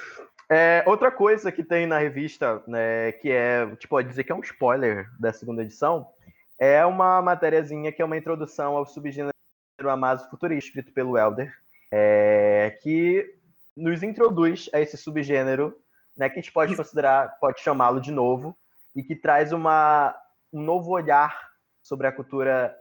é, 0.49 0.85
outra 0.87 1.11
coisa 1.11 1.51
que 1.51 1.65
tem 1.65 1.87
na 1.87 1.99
revista, 1.99 2.63
né, 2.67 3.13
que 3.13 3.31
é, 3.31 3.67
tipo, 3.77 3.91
pode 3.91 4.09
dizer 4.09 4.25
que 4.25 4.33
é 4.33 4.35
um 4.35 4.41
spoiler 4.41 5.11
da 5.19 5.33
segunda 5.33 5.63
edição, 5.63 6.07
é 6.59 6.85
uma 6.87 7.21
matériazinha 7.21 7.91
que 7.91 8.01
é 8.01 8.05
uma 8.05 8.17
introdução 8.17 8.77
ao 8.77 8.87
subgênero 8.87 9.33
Amazo 9.83 10.29
Futurista, 10.29 10.69
escrito 10.69 10.93
pelo 10.93 11.19
Elder, 11.19 11.53
é, 11.91 12.79
que 12.83 13.35
nos 13.77 14.03
introduz 14.03 14.69
a 14.73 14.81
esse 14.81 14.97
subgênero, 14.97 15.77
né, 16.17 16.29
que 16.29 16.39
a 16.39 16.43
gente 16.43 16.53
pode 16.53 16.77
considerar, 16.77 17.39
pode 17.41 17.61
chamá-lo 17.61 18.01
de 18.01 18.13
novo, 18.13 18.57
e 18.95 19.03
que 19.03 19.17
traz 19.17 19.53
uma, 19.53 20.15
um 20.53 20.63
novo 20.63 20.91
olhar 20.91 21.51
sobre 21.83 22.07
a 22.07 22.13
cultura 22.13 22.77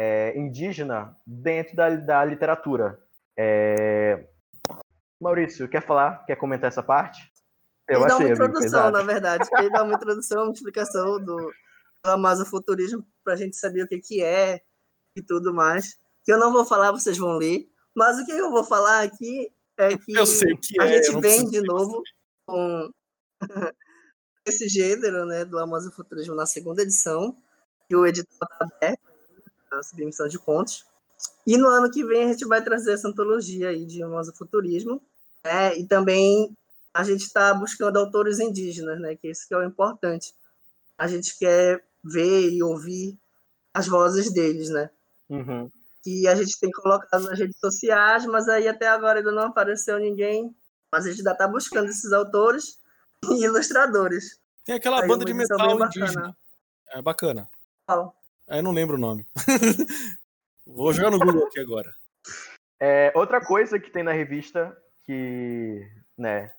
é, 0.00 0.38
indígena 0.38 1.16
dentro 1.26 1.74
da, 1.74 1.90
da 1.96 2.24
literatura. 2.24 3.02
É... 3.36 4.28
Maurício, 5.20 5.68
quer 5.68 5.84
falar? 5.84 6.24
Quer 6.24 6.36
comentar 6.36 6.68
essa 6.68 6.84
parte? 6.84 7.20
Eu 7.88 7.98
Ele 7.98 8.08
dá 8.08 8.16
uma 8.16 8.28
introdução, 8.28 8.90
na 8.92 9.02
verdade. 9.02 9.48
Ele 9.58 9.70
dá 9.70 9.82
uma 9.82 9.94
introdução, 9.94 10.44
uma 10.44 10.52
explicação 10.52 11.18
do, 11.18 11.36
do 11.36 12.10
amazofuturismo 12.10 13.04
para 13.24 13.32
a 13.32 13.36
gente 13.36 13.56
saber 13.56 13.82
o 13.82 13.88
que, 13.88 13.98
que 13.98 14.22
é 14.22 14.60
e 15.16 15.22
tudo 15.22 15.52
mais. 15.52 15.98
Que 16.22 16.32
eu 16.32 16.38
não 16.38 16.52
vou 16.52 16.64
falar, 16.64 16.92
vocês 16.92 17.18
vão 17.18 17.36
ler. 17.36 17.68
Mas 17.92 18.20
o 18.20 18.24
que 18.24 18.30
eu 18.30 18.52
vou 18.52 18.62
falar 18.62 19.02
aqui 19.02 19.50
é 19.76 19.96
que, 19.96 20.12
que 20.12 20.80
a 20.80 20.84
é, 20.84 21.02
gente 21.02 21.20
vem 21.20 21.44
de 21.50 21.60
novo 21.60 22.02
com 22.46 22.88
esse 24.46 24.68
gênero 24.68 25.26
né, 25.26 25.44
do 25.44 25.58
Amazofuturismo 25.58 26.36
na 26.36 26.46
segunda 26.46 26.82
edição, 26.82 27.36
que 27.88 27.96
o 27.96 28.06
edital 28.06 28.48
está 28.52 28.64
aberto, 28.76 29.07
a 29.72 29.82
submissão 29.82 30.28
de 30.28 30.38
contos. 30.38 30.84
E 31.46 31.56
no 31.56 31.68
ano 31.68 31.90
que 31.90 32.04
vem 32.04 32.24
a 32.24 32.32
gente 32.32 32.46
vai 32.46 32.62
trazer 32.62 32.92
essa 32.92 33.08
antologia 33.08 33.70
aí 33.70 33.84
de 33.84 34.02
Amazofuturismo, 34.02 35.00
né, 35.44 35.76
e 35.76 35.86
também 35.86 36.56
a 36.92 37.02
gente 37.04 37.22
está 37.22 37.52
buscando 37.54 37.98
autores 37.98 38.38
indígenas, 38.38 39.00
né, 39.00 39.16
que 39.16 39.28
isso 39.28 39.46
que 39.46 39.54
é 39.54 39.58
o 39.58 39.64
importante. 39.64 40.34
A 40.96 41.06
gente 41.06 41.38
quer 41.38 41.84
ver 42.04 42.50
e 42.50 42.62
ouvir 42.62 43.16
as 43.72 43.86
vozes 43.86 44.32
deles, 44.32 44.70
né? 44.70 44.90
Uhum. 45.28 45.70
Que 46.02 46.26
a 46.26 46.34
gente 46.34 46.58
tem 46.58 46.70
colocado 46.70 47.22
nas 47.22 47.38
redes 47.38 47.58
sociais, 47.58 48.26
mas 48.26 48.48
aí 48.48 48.66
até 48.66 48.88
agora 48.88 49.18
ainda 49.18 49.30
não 49.30 49.44
apareceu 49.44 49.98
ninguém. 49.98 50.54
Mas 50.90 51.04
a 51.04 51.10
gente 51.10 51.18
ainda 51.18 51.32
está 51.32 51.46
buscando 51.46 51.88
esses 51.88 52.12
autores 52.12 52.78
e 53.24 53.44
ilustradores. 53.44 54.40
Tem 54.64 54.74
aquela 54.74 55.02
Aí 55.02 55.08
banda 55.08 55.24
de 55.24 55.34
metal 55.34 55.78
indígena. 55.80 56.36
É 56.88 57.02
bacana. 57.02 57.48
Qual? 58.48 58.58
Eu 58.58 58.62
não 58.62 58.72
lembro 58.72 58.96
o 58.96 59.00
nome. 59.00 59.26
Vou 60.66 60.92
jogar 60.92 61.10
no 61.10 61.18
Google 61.18 61.46
aqui 61.46 61.60
agora. 61.60 61.90
É, 62.80 63.12
outra 63.14 63.40
coisa 63.40 63.78
que 63.78 63.90
tem 63.90 64.02
na 64.02 64.12
revista 64.12 64.76
que, 65.04 65.86
né, 66.16 66.50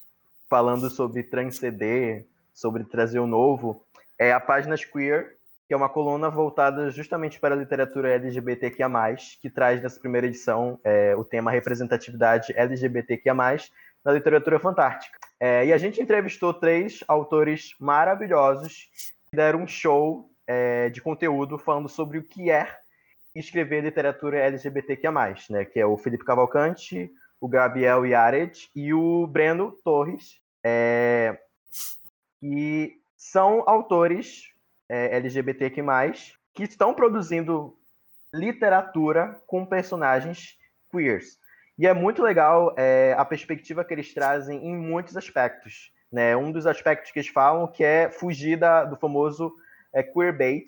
falando 0.49 0.89
sobre 0.89 1.23
transcender, 1.23 2.27
sobre 2.53 2.83
trazer 2.83 3.19
o 3.19 3.27
novo, 3.27 3.83
é 4.17 4.31
a 4.31 4.39
páginas 4.39 4.83
queer, 4.83 5.37
que 5.67 5.73
é 5.73 5.77
uma 5.77 5.89
coluna 5.89 6.29
voltada 6.29 6.89
justamente 6.89 7.39
para 7.39 7.55
a 7.55 7.57
literatura 7.57 8.13
LGBTQIA+, 8.15 9.15
que 9.41 9.49
traz 9.49 9.81
nessa 9.81 9.99
primeira 9.99 10.27
edição 10.27 10.79
é, 10.83 11.15
o 11.15 11.23
tema 11.23 11.51
representatividade 11.51 12.53
LGBTQIA+, 12.55 13.33
na 14.03 14.11
literatura 14.11 14.59
fantástica. 14.59 15.17
É, 15.39 15.65
e 15.65 15.73
a 15.73 15.77
gente 15.77 16.01
entrevistou 16.01 16.53
três 16.53 17.03
autores 17.07 17.75
maravilhosos 17.79 18.89
que 19.29 19.35
deram 19.35 19.63
um 19.63 19.67
show 19.67 20.28
é, 20.49 20.89
de 20.89 20.99
conteúdo 20.99 21.59
falando 21.59 21.87
sobre 21.87 22.17
o 22.17 22.23
que 22.23 22.49
é 22.49 22.75
escrever 23.35 23.83
literatura 23.83 24.39
LGBTQIA+, 24.39 25.11
né, 25.51 25.63
que 25.63 25.79
é 25.79 25.85
o 25.85 25.95
Felipe 25.95 26.25
Cavalcante, 26.25 27.11
o 27.39 27.47
Gabriel 27.47 28.03
Yared 28.03 28.67
e 28.75 28.91
o 28.91 29.27
Breno 29.27 29.71
Torres, 29.83 30.41
é, 30.63 31.39
e 32.41 32.97
são 33.15 33.63
autores 33.67 34.45
é, 34.89 35.15
LGBTQ+, 35.17 35.83
que 36.55 36.63
estão 36.63 36.95
produzindo 36.95 37.77
literatura 38.33 39.39
com 39.45 39.63
personagens 39.67 40.57
queers. 40.91 41.37
E 41.77 41.85
é 41.85 41.93
muito 41.93 42.23
legal 42.23 42.73
é, 42.75 43.13
a 43.15 43.23
perspectiva 43.23 43.85
que 43.85 43.93
eles 43.93 44.11
trazem 44.15 44.65
em 44.65 44.75
muitos 44.75 45.15
aspectos. 45.15 45.93
Né? 46.11 46.35
Um 46.35 46.51
dos 46.51 46.65
aspectos 46.65 47.11
que 47.11 47.19
eles 47.19 47.29
falam 47.29 47.67
que 47.67 47.83
é 47.83 48.09
fugir 48.09 48.57
da, 48.57 48.83
do 48.83 48.97
famoso 48.97 49.53
é, 49.93 50.03
queerbait, 50.03 50.65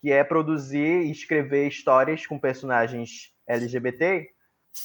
que 0.00 0.10
é 0.10 0.22
produzir 0.24 1.02
e 1.02 1.10
escrever 1.10 1.68
histórias 1.68 2.26
com 2.26 2.38
personagens 2.38 3.32
LGBT, 3.46 4.28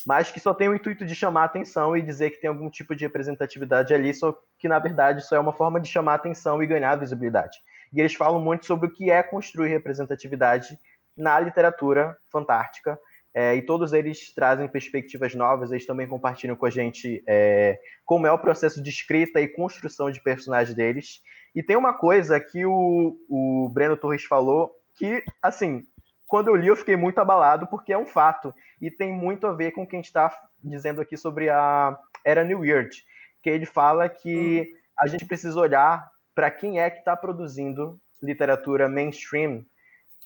mas 0.05 0.31
que 0.31 0.39
só 0.39 0.53
tem 0.53 0.69
o 0.69 0.75
intuito 0.75 1.05
de 1.05 1.15
chamar 1.15 1.45
atenção 1.45 1.95
e 1.95 2.01
dizer 2.01 2.31
que 2.31 2.41
tem 2.41 2.49
algum 2.49 2.69
tipo 2.69 2.95
de 2.95 3.05
representatividade 3.05 3.93
ali, 3.93 4.13
só 4.13 4.37
que 4.59 4.67
na 4.67 4.79
verdade 4.79 5.21
isso 5.21 5.33
é 5.33 5.39
uma 5.39 5.53
forma 5.53 5.79
de 5.79 5.87
chamar 5.87 6.15
atenção 6.15 6.61
e 6.61 6.67
ganhar 6.67 6.95
visibilidade. 6.95 7.57
E 7.93 7.99
eles 7.99 8.13
falam 8.13 8.41
muito 8.41 8.65
sobre 8.65 8.87
o 8.87 8.93
que 8.93 9.09
é 9.09 9.23
construir 9.23 9.69
representatividade 9.69 10.77
na 11.15 11.39
literatura 11.39 12.15
fantástica. 12.31 12.99
É, 13.33 13.55
e 13.55 13.61
todos 13.61 13.93
eles 13.93 14.33
trazem 14.33 14.67
perspectivas 14.67 15.35
novas, 15.35 15.71
eles 15.71 15.85
também 15.85 16.07
compartilham 16.07 16.55
com 16.55 16.65
a 16.65 16.71
gente 16.71 17.23
é, 17.27 17.79
como 18.03 18.25
é 18.25 18.31
o 18.31 18.39
processo 18.39 18.81
de 18.81 18.89
escrita 18.89 19.39
e 19.39 19.47
construção 19.47 20.09
de 20.09 20.21
personagens 20.21 20.75
deles. 20.75 21.21
E 21.57 21.63
tem 21.63 21.75
uma 21.75 21.91
coisa 21.91 22.39
que 22.39 22.67
o, 22.67 23.17
o 23.27 23.67
Breno 23.73 23.97
Torres 23.97 24.23
falou 24.23 24.71
que, 24.95 25.23
assim, 25.41 25.81
quando 26.27 26.49
eu 26.49 26.55
li 26.55 26.67
eu 26.67 26.75
fiquei 26.75 26.95
muito 26.95 27.17
abalado, 27.17 27.65
porque 27.65 27.91
é 27.91 27.97
um 27.97 28.05
fato. 28.05 28.53
E 28.79 28.91
tem 28.91 29.11
muito 29.11 29.47
a 29.47 29.53
ver 29.53 29.71
com 29.71 29.81
o 29.81 29.87
que 29.87 29.95
a 29.95 29.97
gente 29.97 30.05
está 30.05 30.31
dizendo 30.63 31.01
aqui 31.01 31.17
sobre 31.17 31.49
a 31.49 31.97
Era 32.23 32.43
New 32.43 32.59
Weird, 32.59 33.03
que 33.41 33.49
ele 33.49 33.65
fala 33.65 34.07
que 34.07 34.71
a 34.99 35.07
gente 35.07 35.25
precisa 35.25 35.59
olhar 35.59 36.07
para 36.35 36.51
quem 36.51 36.79
é 36.79 36.91
que 36.91 36.99
está 36.99 37.17
produzindo 37.17 37.99
literatura 38.21 38.87
mainstream 38.87 39.65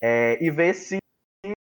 é, 0.01 0.37
e 0.43 0.51
ver 0.51 0.73
se 0.73 0.97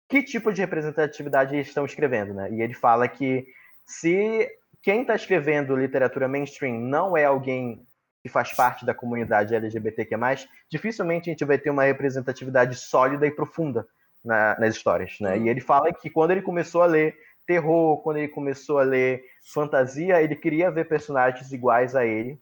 que 0.08 0.24
tipo 0.24 0.54
de 0.54 0.62
representatividade 0.62 1.54
eles 1.54 1.68
estão 1.68 1.84
escrevendo, 1.84 2.34
né? 2.34 2.50
E 2.54 2.62
ele 2.62 2.74
fala 2.74 3.06
que 3.06 3.46
se 3.86 4.50
quem 4.82 5.02
está 5.02 5.14
escrevendo 5.14 5.76
literatura 5.76 6.26
mainstream 6.26 6.80
não 6.80 7.18
é 7.18 7.26
alguém 7.26 7.86
que 8.22 8.30
faz 8.30 8.54
parte 8.54 8.86
da 8.86 8.94
comunidade 8.94 9.56
LGBTQ+, 9.56 10.16
dificilmente 10.70 11.30
a 11.30 11.34
gente 11.34 11.46
vai 11.46 11.58
ter 11.58 11.70
uma 11.70 11.84
representatividade 11.84 12.76
sólida 12.76 13.26
e 13.26 13.32
profunda 13.32 13.88
na, 14.24 14.60
nas 14.60 14.76
histórias, 14.76 15.18
né? 15.20 15.38
E 15.38 15.50
ele 15.50 15.62
fala 15.62 15.94
que 15.94 16.10
quando 16.10 16.32
ele 16.32 16.42
começou 16.42 16.82
a 16.82 16.86
ler 16.88 17.16
terror, 17.46 18.02
quando 18.02 18.18
ele 18.18 18.28
começou 18.28 18.80
a 18.80 18.84
ler 18.84 19.24
fantasia, 19.54 20.22
ele 20.22 20.36
queria 20.36 20.70
ver 20.70 20.88
personagens 20.88 21.52
iguais 21.54 21.96
a 21.96 22.06
ele 22.06 22.40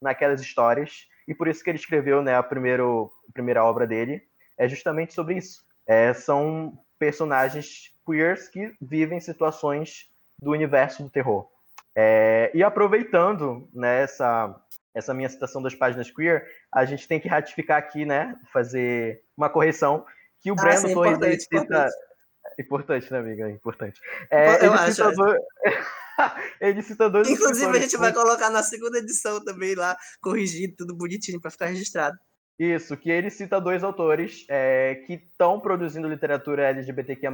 naquelas 0.00 0.40
histórias 0.40 1.08
e 1.26 1.34
por 1.34 1.48
isso 1.48 1.64
que 1.64 1.70
ele 1.70 1.78
escreveu 1.78 2.22
né, 2.22 2.36
a, 2.36 2.42
primeiro, 2.42 3.10
a 3.28 3.32
primeira 3.32 3.64
obra 3.64 3.86
dele, 3.86 4.22
é 4.56 4.68
justamente 4.68 5.14
sobre 5.14 5.36
isso. 5.36 5.64
É, 5.86 6.12
são 6.12 6.78
personagens 6.98 7.92
queers 8.06 8.48
que 8.48 8.74
vivem 8.80 9.20
situações 9.20 10.10
do 10.38 10.50
universo 10.50 11.02
do 11.02 11.10
terror. 11.10 11.48
É, 11.96 12.50
e 12.54 12.62
aproveitando 12.62 13.68
né, 13.72 14.02
essa, 14.02 14.54
essa 14.94 15.12
minha 15.12 15.28
citação 15.28 15.60
das 15.60 15.74
páginas 15.74 16.10
queer, 16.10 16.46
a 16.72 16.84
gente 16.84 17.08
tem 17.08 17.18
que 17.18 17.28
ratificar 17.28 17.78
aqui, 17.78 18.06
né, 18.06 18.34
fazer 18.52 19.22
uma 19.36 19.50
correção, 19.50 20.06
que 20.40 20.50
o 20.50 20.54
ah, 20.58 20.62
Breno 20.62 20.88
sim, 20.88 20.94
Torres 20.94 21.42
cita... 21.42 21.56
Importante. 21.56 21.94
importante, 22.58 23.12
né, 23.12 23.18
amiga? 23.18 23.50
Importante. 23.50 24.00
É, 24.30 24.64
Eu 24.64 24.70
ele 24.72 24.74
acho. 24.74 24.92
Cita 24.92 25.12
dois... 25.12 25.40
Ele 26.60 26.82
cita 26.82 27.10
dois 27.10 27.28
Inclusive, 27.28 27.76
a 27.76 27.80
gente 27.80 27.96
vai 27.96 28.12
colocar 28.12 28.48
na 28.48 28.62
segunda 28.62 28.98
edição 28.98 29.44
também 29.44 29.74
lá, 29.74 29.96
corrigido, 30.22 30.74
tudo 30.76 30.94
bonitinho, 30.94 31.40
para 31.40 31.50
ficar 31.50 31.66
registrado. 31.66 32.16
Isso, 32.56 32.96
que 32.96 33.10
ele 33.10 33.30
cita 33.30 33.60
dois 33.60 33.82
autores 33.82 34.44
é, 34.48 35.02
que 35.06 35.14
estão 35.14 35.58
produzindo 35.58 36.08
literatura 36.08 36.68
LGBTQ+, 36.68 37.28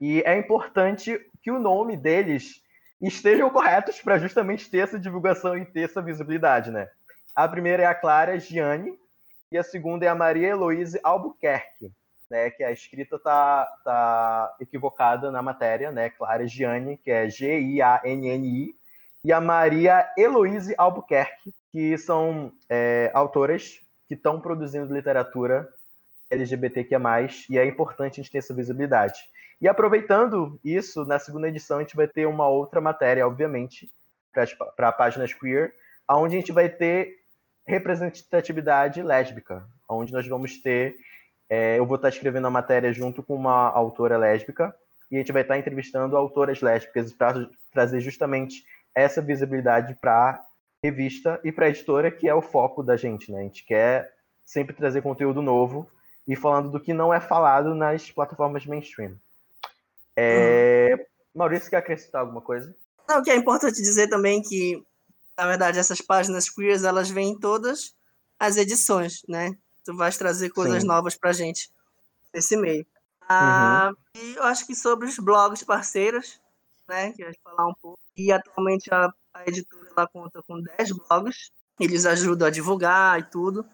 e 0.00 0.20
é 0.22 0.36
importante 0.36 1.18
que 1.40 1.50
o 1.50 1.60
nome 1.60 1.96
deles 1.96 2.60
estejam 3.00 3.50
corretos 3.50 4.00
para 4.00 4.18
justamente 4.18 4.70
ter 4.70 4.78
essa 4.78 4.98
divulgação 4.98 5.56
e 5.56 5.64
ter 5.64 5.82
essa 5.82 6.02
visibilidade, 6.02 6.70
né? 6.70 6.88
A 7.34 7.46
primeira 7.46 7.82
é 7.82 7.86
a 7.86 7.94
Clara 7.94 8.38
Gianni 8.38 8.98
e 9.52 9.58
a 9.58 9.62
segunda 9.62 10.06
é 10.06 10.08
a 10.08 10.14
Maria 10.14 10.48
Heloise 10.48 10.98
Albuquerque 11.02 11.92
né, 12.30 12.50
que 12.50 12.62
a 12.62 12.72
escrita 12.72 13.18
tá, 13.18 13.66
tá 13.84 14.56
equivocada 14.60 15.30
na 15.30 15.42
matéria, 15.42 15.90
né, 15.90 16.10
Clara 16.10 16.46
Gianni, 16.46 16.96
que 16.96 17.10
é 17.10 17.28
G-I-A-N-N-I, 17.28 18.74
e 19.24 19.32
a 19.32 19.40
Maria 19.40 20.08
Heloise 20.16 20.74
Albuquerque, 20.76 21.52
que 21.72 21.96
são 21.98 22.52
é, 22.68 23.10
autoras 23.12 23.80
que 24.08 24.14
estão 24.14 24.40
produzindo 24.40 24.94
literatura 24.94 25.68
LGBTQIA+, 26.30 27.00
e 27.50 27.58
é 27.58 27.66
importante 27.66 28.20
a 28.20 28.22
gente 28.22 28.30
ter 28.32 28.38
essa 28.38 28.54
visibilidade. 28.54 29.20
E 29.60 29.68
aproveitando 29.68 30.60
isso, 30.64 31.04
na 31.04 31.18
segunda 31.18 31.48
edição 31.48 31.78
a 31.78 31.82
gente 31.82 31.96
vai 31.96 32.06
ter 32.06 32.26
uma 32.26 32.48
outra 32.48 32.80
matéria, 32.80 33.26
obviamente, 33.26 33.90
para 34.76 34.92
páginas 34.92 35.32
queer, 35.32 35.74
onde 36.08 36.36
a 36.36 36.38
gente 36.38 36.52
vai 36.52 36.68
ter 36.68 37.16
representatividade 37.66 39.02
lésbica, 39.02 39.66
onde 39.88 40.12
nós 40.12 40.26
vamos 40.26 40.60
ter 40.60 40.96
é, 41.48 41.78
eu 41.78 41.86
vou 41.86 41.96
estar 41.96 42.08
escrevendo 42.08 42.46
a 42.46 42.50
matéria 42.50 42.92
junto 42.92 43.22
com 43.22 43.34
uma 43.34 43.70
autora 43.70 44.16
lésbica 44.16 44.74
e 45.10 45.16
a 45.16 45.18
gente 45.18 45.32
vai 45.32 45.42
estar 45.42 45.56
entrevistando 45.56 46.16
autoras 46.16 46.60
lésbicas 46.60 47.12
para 47.12 47.48
trazer 47.72 48.00
justamente 48.00 48.64
essa 48.94 49.22
visibilidade 49.22 49.94
para 49.94 50.12
a 50.12 50.44
revista 50.82 51.40
e 51.44 51.52
para 51.52 51.66
a 51.66 51.68
editora, 51.68 52.10
que 52.10 52.28
é 52.28 52.34
o 52.34 52.42
foco 52.42 52.82
da 52.82 52.96
gente, 52.96 53.30
né? 53.30 53.40
A 53.40 53.42
gente 53.42 53.64
quer 53.64 54.12
sempre 54.44 54.74
trazer 54.74 55.02
conteúdo 55.02 55.40
novo 55.40 55.88
e 56.26 56.34
falando 56.34 56.70
do 56.70 56.80
que 56.80 56.92
não 56.92 57.14
é 57.14 57.20
falado 57.20 57.74
nas 57.74 58.10
plataformas 58.10 58.66
mainstream. 58.66 59.16
É... 60.16 60.94
Uhum. 60.94 61.04
Maurício, 61.34 61.68
quer 61.68 61.78
acrescentar 61.78 62.22
alguma 62.22 62.40
coisa? 62.40 62.74
Não, 63.08 63.22
que 63.22 63.30
é 63.30 63.36
importante 63.36 63.76
dizer 63.76 64.08
também 64.08 64.42
que, 64.42 64.82
na 65.36 65.46
verdade, 65.46 65.78
essas 65.78 66.00
páginas 66.00 66.48
queers, 66.48 66.82
elas 66.82 67.10
vêm 67.10 67.30
em 67.30 67.38
todas 67.38 67.94
as 68.38 68.56
edições, 68.56 69.22
né? 69.28 69.56
tu 69.86 69.96
vais 69.96 70.18
trazer 70.18 70.50
coisas 70.50 70.82
Sim. 70.82 70.88
novas 70.88 71.14
pra 71.14 71.32
gente 71.32 71.70
nesse 72.34 72.56
meio. 72.56 72.84
Ah, 73.28 73.90
uhum. 73.90 74.20
E 74.20 74.34
eu 74.34 74.42
acho 74.42 74.66
que 74.66 74.74
sobre 74.74 75.08
os 75.08 75.16
blogs 75.18 75.62
parceiros, 75.62 76.40
né, 76.88 77.12
que 77.12 77.22
a 77.22 77.26
gente 77.26 77.40
falar 77.42 77.68
um 77.68 77.74
pouco. 77.80 77.98
E 78.16 78.32
atualmente 78.32 78.92
a, 78.92 79.12
a 79.32 79.42
editora 79.46 79.88
ela 79.96 80.08
conta 80.08 80.42
com 80.42 80.60
10 80.60 80.92
blogs, 80.92 81.50
eles 81.78 82.04
ajudam 82.04 82.48
a 82.48 82.50
divulgar 82.50 83.20
e 83.20 83.22
tudo. 83.24 83.64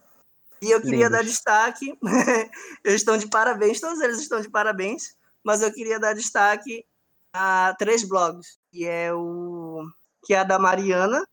E 0.61 0.71
eu 0.71 0.81
queria 0.81 1.07
Lindos. 1.07 1.11
dar 1.11 1.25
destaque, 1.25 1.99
eles 2.85 3.01
estão 3.01 3.17
de 3.17 3.29
parabéns, 3.29 3.81
todos 3.81 4.01
eles 4.01 4.21
estão 4.21 4.41
de 4.41 4.49
parabéns, 4.49 5.17
mas 5.45 5.63
eu 5.63 5.73
queria 5.73 5.99
dar 5.99 6.15
destaque 6.15 6.85
a 7.33 7.75
três 7.79 8.05
blogs, 8.05 8.59
que 8.71 8.87
é 8.87 9.13
o 9.13 9.85
que 10.25 10.35
é 10.35 10.39
a 10.39 10.45
da 10.45 10.59
Mariana, 10.59 11.27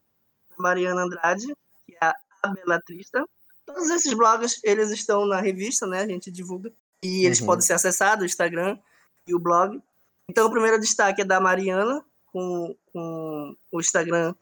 Mariana 0.58 1.04
Andrade, 1.04 1.48
que 1.86 1.96
é 2.02 2.06
a 2.42 2.48
Belatrista, 2.48 3.24
Todos 3.70 3.92
esses 3.92 4.12
blogs, 4.16 4.60
eles 4.64 4.90
estão 4.90 5.28
na 5.28 5.40
revista, 5.40 5.86
né? 5.86 6.02
A 6.02 6.08
gente 6.08 6.32
divulga. 6.32 6.74
E 7.04 7.24
eles 7.24 7.40
uhum. 7.40 7.46
podem 7.46 7.62
ser 7.62 7.74
acessados, 7.74 8.24
o 8.24 8.26
Instagram 8.26 8.80
e 9.28 9.36
o 9.36 9.40
blog. 9.40 9.80
Então, 10.28 10.48
o 10.48 10.52
primeiro 10.52 10.80
destaque 10.80 11.22
é 11.22 11.26
da 11.26 11.40
Mariana, 11.40 12.04
com, 12.26 12.76
com 12.92 13.56
o 13.72 13.80
Instagram 13.80 14.34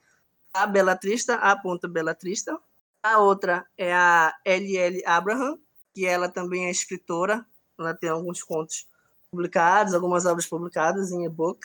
a 0.54 0.66
Belatrista, 0.66 1.36
a 1.36 1.58
ponta 1.58 1.90
Belatrista. 1.90 2.58
A 3.04 3.20
outra 3.20 3.68
é 3.78 3.94
a 3.94 4.34
LL 4.46 5.04
Abraham, 5.06 5.60
que 5.94 6.06
ela 6.06 6.30
também 6.30 6.68
é 6.68 6.72
escritora. 6.72 7.46
Ela 7.78 7.94
tem 7.94 8.10
alguns 8.10 8.42
contos 8.42 8.88
publicados, 9.38 9.94
algumas 9.94 10.26
obras 10.26 10.48
publicadas 10.48 11.12
em 11.12 11.24
e-book. 11.24 11.60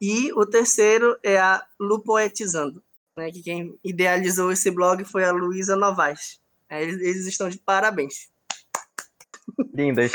E 0.00 0.32
o 0.34 0.46
terceiro 0.46 1.18
é 1.22 1.38
a 1.38 1.60
Lupoetizando, 1.80 2.82
né, 3.16 3.32
que 3.32 3.42
quem 3.42 3.76
idealizou 3.82 4.52
esse 4.52 4.70
blog 4.70 5.04
foi 5.04 5.24
a 5.24 5.32
Luísa 5.32 5.74
Novaes. 5.74 6.40
É, 6.68 6.82
eles, 6.82 7.00
eles 7.00 7.26
estão 7.26 7.48
de 7.48 7.58
parabéns. 7.58 8.28
Lindas. 9.74 10.12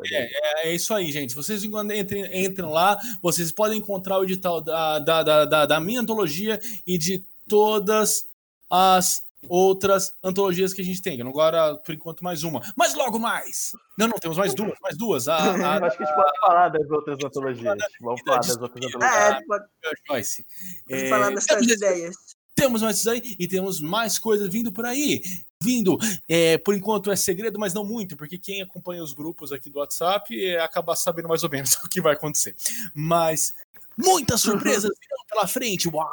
É 0.09 0.73
isso 0.73 0.93
aí, 0.93 1.11
gente. 1.11 1.35
Vocês 1.35 1.63
entrem, 1.63 2.45
entrem 2.45 2.67
lá, 2.69 2.97
vocês 3.21 3.51
podem 3.51 3.79
encontrar 3.79 4.19
o 4.19 4.23
edital 4.23 4.61
da, 4.61 4.99
da, 4.99 5.45
da, 5.45 5.65
da, 5.65 5.79
minha 5.79 6.01
antologia 6.01 6.59
e 6.85 6.97
de 6.97 7.23
todas 7.47 8.25
as 8.69 9.23
outras 9.49 10.13
antologias 10.23 10.73
que 10.73 10.81
a 10.81 10.85
gente 10.85 11.01
tem. 11.01 11.21
Agora, 11.21 11.75
por 11.75 11.93
enquanto, 11.93 12.23
mais 12.23 12.43
uma. 12.43 12.61
Mas 12.75 12.93
logo 12.93 13.19
mais! 13.19 13.71
Não, 13.97 14.07
não, 14.07 14.17
temos 14.19 14.37
mais 14.37 14.53
duas, 14.53 14.77
mais 14.81 14.97
duas. 14.97 15.27
A, 15.27 15.35
a, 15.37 15.85
Acho 15.85 15.97
que 15.97 16.03
a 16.03 16.05
gente 16.05 16.15
pode 16.15 16.39
falar 16.39 16.69
das 16.69 16.89
outras 16.89 17.17
antologias. 17.23 17.77
Vamos 17.99 18.21
falar 18.21 18.37
das 18.37 18.57
outras 18.57 18.85
antologias. 18.85 19.13
É, 19.13 19.41
pode, 19.45 19.65
a 19.65 20.13
Joyce. 20.13 20.45
pode 20.87 21.03
É, 21.03 21.09
falar 21.09 21.31
das 21.31 21.43
suas 21.43 21.59
temos- 21.59 21.73
ideias. 21.73 22.15
Temos 22.61 22.83
mais 22.83 22.97
isso 22.97 23.09
aí 23.09 23.35
e 23.39 23.47
temos 23.47 23.81
mais 23.81 24.19
coisas 24.19 24.47
vindo 24.47 24.71
por 24.71 24.85
aí. 24.85 25.23
Vindo, 25.59 25.97
é, 26.29 26.59
por 26.59 26.75
enquanto 26.75 27.11
é 27.11 27.15
segredo, 27.15 27.59
mas 27.59 27.73
não 27.73 27.83
muito, 27.83 28.15
porque 28.15 28.37
quem 28.37 28.61
acompanha 28.61 29.01
os 29.01 29.13
grupos 29.13 29.51
aqui 29.51 29.67
do 29.67 29.79
WhatsApp 29.79 30.45
é, 30.45 30.59
acaba 30.59 30.95
sabendo 30.95 31.27
mais 31.27 31.43
ou 31.43 31.49
menos 31.49 31.73
o 31.83 31.89
que 31.89 31.99
vai 31.99 32.13
acontecer. 32.13 32.55
Mas 32.93 33.55
muitas 33.97 34.41
surpresas 34.41 34.91
virão 34.99 35.25
pela 35.27 35.47
frente. 35.47 35.89
Uau! 35.89 36.07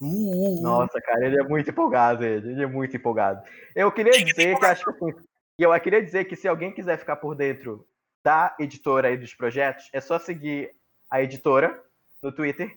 Uh, 0.00 0.60
uh, 0.60 0.62
Nossa, 0.62 1.00
cara, 1.00 1.26
ele 1.26 1.40
é 1.40 1.42
muito 1.42 1.70
empolgado, 1.70 2.24
ele, 2.24 2.52
ele 2.52 2.62
é 2.62 2.66
muito 2.66 2.96
empolgado. 2.96 3.42
Eu 3.74 3.90
queria 3.90 4.12
dizer 4.24 4.56
que 4.56 4.64
acho 4.64 4.84
que 4.84 4.90
assim, 4.90 5.14
eu 5.58 5.80
queria 5.80 6.04
dizer 6.04 6.24
que 6.26 6.36
se 6.36 6.46
alguém 6.46 6.70
quiser 6.70 6.98
ficar 6.98 7.16
por 7.16 7.34
dentro 7.34 7.84
da 8.22 8.54
editora 8.60 9.10
e 9.10 9.16
dos 9.16 9.34
projetos, 9.34 9.88
é 9.92 10.00
só 10.00 10.20
seguir 10.20 10.70
a 11.10 11.20
editora 11.20 11.82
no 12.22 12.30
Twitter 12.30 12.76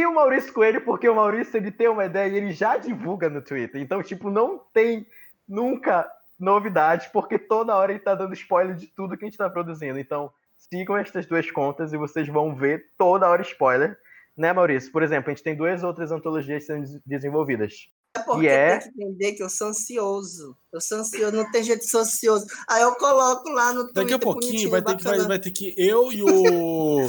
e 0.00 0.06
o 0.06 0.14
Maurício 0.14 0.52
Coelho, 0.52 0.84
porque 0.84 1.08
o 1.08 1.14
Maurício 1.14 1.56
ele 1.56 1.70
tem 1.70 1.88
uma 1.88 2.04
ideia 2.04 2.28
e 2.30 2.36
ele 2.36 2.52
já 2.52 2.76
divulga 2.76 3.28
no 3.28 3.42
Twitter. 3.42 3.80
Então, 3.80 4.02
tipo, 4.02 4.30
não 4.30 4.58
tem 4.72 5.06
nunca 5.48 6.10
novidade, 6.38 7.08
porque 7.12 7.38
toda 7.38 7.74
hora 7.74 7.92
ele 7.92 8.00
tá 8.00 8.14
dando 8.14 8.34
spoiler 8.34 8.74
de 8.76 8.86
tudo 8.88 9.16
que 9.16 9.24
a 9.24 9.28
gente 9.28 9.38
tá 9.38 9.48
produzindo. 9.48 9.98
Então, 9.98 10.30
sigam 10.70 10.96
estas 10.96 11.26
duas 11.26 11.50
contas 11.50 11.92
e 11.92 11.96
vocês 11.96 12.28
vão 12.28 12.54
ver 12.54 12.86
toda 12.98 13.28
hora 13.28 13.42
spoiler. 13.42 13.96
Né, 14.36 14.52
Maurício? 14.52 14.92
Por 14.92 15.02
exemplo, 15.02 15.30
a 15.30 15.34
gente 15.34 15.42
tem 15.42 15.56
duas 15.56 15.82
outras 15.82 16.12
antologias 16.12 16.66
sendo 16.66 16.82
des- 16.82 17.00
desenvolvidas. 17.06 17.88
É 18.14 18.20
porque 18.20 18.44
E 18.44 18.48
é- 18.48 18.78
tem 18.78 18.92
que 18.92 19.02
entender 19.02 19.32
que 19.32 19.42
eu 19.42 19.48
sou 19.48 19.68
ansioso. 19.68 20.54
Eu 20.70 20.80
sou 20.80 20.98
ansioso, 20.98 21.34
não 21.34 21.50
tem 21.50 21.62
jeito 21.62 21.80
de 21.80 21.86
ser 21.90 21.98
ansioso. 21.98 22.46
Aí 22.68 22.82
eu 22.82 22.94
coloco 22.96 23.48
lá 23.48 23.72
no 23.72 23.84
Twitter. 23.84 24.02
Daqui 24.02 24.14
a 24.14 24.18
pouquinho 24.18 24.70
vai 24.70 24.82
ter, 24.82 24.96
que, 24.96 25.04
vai, 25.04 25.18
vai 25.20 25.38
ter 25.38 25.50
que 25.50 25.74
eu 25.78 26.12
e 26.12 26.22
o 26.22 27.08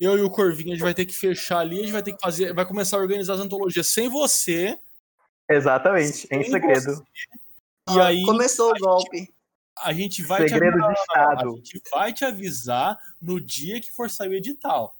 eu 0.00 0.18
e 0.18 0.22
o 0.22 0.30
Corvinho 0.30 0.70
a 0.70 0.74
gente 0.74 0.82
vai 0.82 0.94
ter 0.94 1.04
que 1.06 1.14
fechar 1.14 1.58
ali, 1.58 1.78
a 1.78 1.82
gente 1.82 1.92
vai 1.92 2.02
ter 2.02 2.12
que 2.12 2.20
fazer, 2.20 2.52
vai 2.52 2.64
começar 2.66 2.96
a 2.96 3.00
organizar 3.00 3.34
as 3.34 3.40
antologias 3.40 3.86
sem 3.86 4.08
você. 4.08 4.78
Exatamente, 5.50 6.26
em 6.30 6.42
Sem 6.42 6.50
segredo. 6.50 7.06
E 7.94 8.00
aí 8.00 8.22
Começou 8.24 8.70
o 8.72 8.78
golpe. 8.78 9.28
a 9.82 9.92
gente 9.92 10.22
vai 10.22 10.44
te 10.44 10.50
Segredo 10.50 10.78
de 10.78 10.84
A 10.84 10.92
Estado. 10.92 11.56
gente 11.56 11.82
vai 11.92 12.12
te 12.12 12.24
avisar 12.24 12.98
no 13.20 13.40
dia 13.40 13.80
que 13.80 13.92
for 13.92 14.08
sair 14.08 14.28
o 14.30 14.34
edital. 14.34 14.96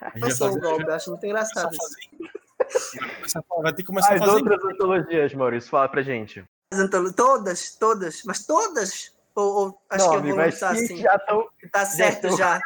A 0.00 0.10
Começou 0.12 0.50
o 0.50 0.60
golpe. 0.60 0.84
Eu 0.84 0.94
acho 0.94 1.10
muito 1.10 1.24
engraçado 1.26 1.68
a 1.76 3.60
vai 3.62 3.70
a- 3.70 3.74
ter 3.74 3.82
que 3.82 3.86
começar 3.86 4.12
a 4.12 4.14
As 4.14 4.20
fazer. 4.20 4.32
outras 4.32 4.64
antologias, 4.64 5.34
Maurício, 5.34 5.70
fala 5.70 5.88
pra 5.88 6.02
gente. 6.02 6.44
As 6.72 6.78
antolo- 6.80 7.12
Todas, 7.12 7.76
todas, 7.76 8.22
mas 8.24 8.44
todas? 8.46 9.12
Ou, 9.36 9.52
ou 9.54 9.82
acho 9.90 10.08
que 10.10 10.16
eu 10.16 10.22
vou 10.22 10.36
lançar 10.36 10.74
que 10.76 10.84
assim. 10.84 10.96
já 10.98 11.16
estão. 11.16 11.48
Tá 11.72 11.84
certo 11.84 12.28
tô- 12.28 12.36
já. 12.36 12.60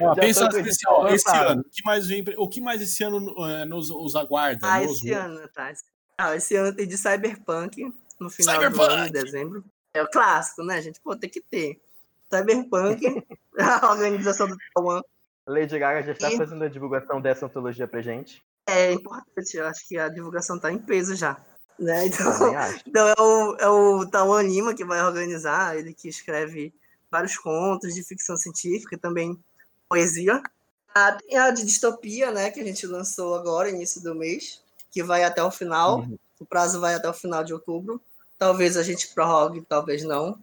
Ó, 0.00 0.14
já 0.14 0.20
pensa 0.20 0.48
tô 0.48 0.56
assim, 0.58 0.80
ó, 0.88 1.08
esse 1.08 1.30
ano, 1.36 1.60
o 1.60 1.70
que 1.70 1.82
mais 1.84 2.06
vem, 2.06 2.24
o 2.36 2.48
que 2.48 2.60
mais 2.60 2.82
esse 2.82 3.04
ano 3.04 3.34
eh, 3.48 3.64
nos, 3.64 3.90
os 3.90 4.16
aguarda? 4.16 4.66
Ah, 4.66 4.80
nos- 4.80 4.98
esse 4.98 5.12
ano, 5.12 5.48
tá. 5.48 5.72
Ah, 6.18 6.34
esse 6.36 6.56
ano 6.56 6.74
tem 6.74 6.86
de 6.88 6.98
Cyberpunk, 6.98 7.82
no 8.18 8.28
final 8.28 8.56
do 8.56 8.62
Cyberpunk! 8.64 8.92
ano, 8.92 9.06
em 9.06 9.12
dezembro. 9.12 9.64
É 9.94 10.02
o 10.02 10.10
clássico, 10.10 10.62
né, 10.64 10.80
gente? 10.82 11.00
Pô, 11.00 11.16
tem 11.16 11.30
que 11.30 11.40
ter. 11.40 11.80
Cyberpunk, 12.32 13.24
a 13.58 13.90
organização 13.90 14.46
do 14.48 14.56
Taiwan. 14.74 15.00
Lady 15.46 15.78
Gaga 15.78 16.02
já 16.02 16.12
está 16.12 16.30
E- 16.30 16.36
fazendo 16.36 16.62
a 16.64 16.68
divulgação 16.68 17.20
dessa 17.20 17.46
antologia 17.46 17.88
pra 17.88 18.02
gente. 18.02 18.42
É 18.68 18.92
importante, 18.92 19.56
eu 19.56 19.66
acho 19.66 19.86
que 19.88 19.98
a 19.98 20.08
divulgação 20.08 20.58
tá 20.60 20.70
em 20.70 20.78
peso 20.78 21.16
já. 21.16 21.36
Né? 21.80 22.06
Então, 22.06 22.26
então 22.86 23.08
é 23.08 23.14
o, 23.20 23.56
é 23.56 23.68
o 23.68 24.06
Taiwan 24.06 24.42
Lima 24.42 24.74
que 24.74 24.84
vai 24.84 25.02
organizar, 25.02 25.76
ele 25.76 25.94
que 25.94 26.08
escreve 26.08 26.74
vários 27.10 27.36
contos 27.38 27.94
de 27.94 28.04
ficção 28.04 28.36
científica 28.36 28.94
e 28.94 28.98
também 28.98 29.42
poesia. 29.88 30.42
Ah, 30.94 31.12
tem 31.12 31.38
a 31.38 31.50
de 31.50 31.64
distopia, 31.64 32.30
né, 32.30 32.50
que 32.50 32.60
a 32.60 32.64
gente 32.64 32.86
lançou 32.86 33.34
agora, 33.34 33.70
início 33.70 34.02
do 34.02 34.14
mês, 34.14 34.60
que 34.90 35.02
vai 35.02 35.24
até 35.24 35.42
o 35.42 35.50
final. 35.50 36.00
Uhum. 36.00 36.18
O 36.38 36.44
prazo 36.44 36.80
vai 36.80 36.94
até 36.94 37.08
o 37.08 37.14
final 37.14 37.42
de 37.42 37.54
outubro. 37.54 38.00
Talvez 38.38 38.76
a 38.76 38.82
gente 38.82 39.08
prorrogue, 39.08 39.64
talvez 39.68 40.02
não. 40.02 40.38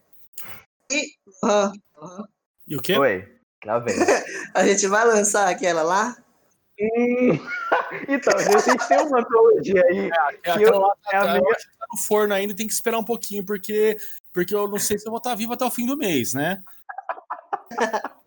E 0.92 1.14
aham, 1.44 1.74
aham. 2.02 2.28
E 2.68 2.76
o 2.76 2.82
quê? 2.82 2.98
Oi, 2.98 3.28
lá 3.66 3.80
vem. 3.80 3.96
a 4.54 4.66
gente 4.66 4.88
vai 4.88 5.06
lançar 5.06 5.50
aquela 5.50 5.84
lá. 5.84 6.18
Hum, 6.80 7.30
então, 8.08 8.38
a 8.38 8.60
gente 8.60 8.88
tem 8.88 9.00
uma 9.00 9.20
antologia 9.20 9.84
aí. 9.90 10.10
É, 10.10 10.34
que 10.38 10.50
aquela 10.50 10.76
eu- 10.76 10.80
lá 10.82 10.96
tá, 11.04 11.10
é 11.12 11.18
a 11.18 11.22
tá- 11.22 11.34
minha- 11.34 11.44
eu 11.44 11.52
acho 11.56 11.70
que 11.70 11.78
tá 11.78 11.86
no 11.92 11.98
forno 12.00 12.34
ainda, 12.34 12.56
tem 12.56 12.68
que 12.68 12.74
esperar 12.74 13.00
um 13.00 13.04
pouquinho, 13.04 13.44
porque, 13.44 13.98
porque 14.32 14.54
eu 14.54 14.68
não 14.68 14.78
sei 14.80 14.98
se 15.00 15.08
eu 15.08 15.12
vou 15.12 15.18
estar 15.18 15.34
vivo 15.36 15.54
até 15.54 15.66
o 15.66 15.72
fim 15.72 15.86
do 15.88 15.98
mês, 15.98 16.34
né? 16.34 16.64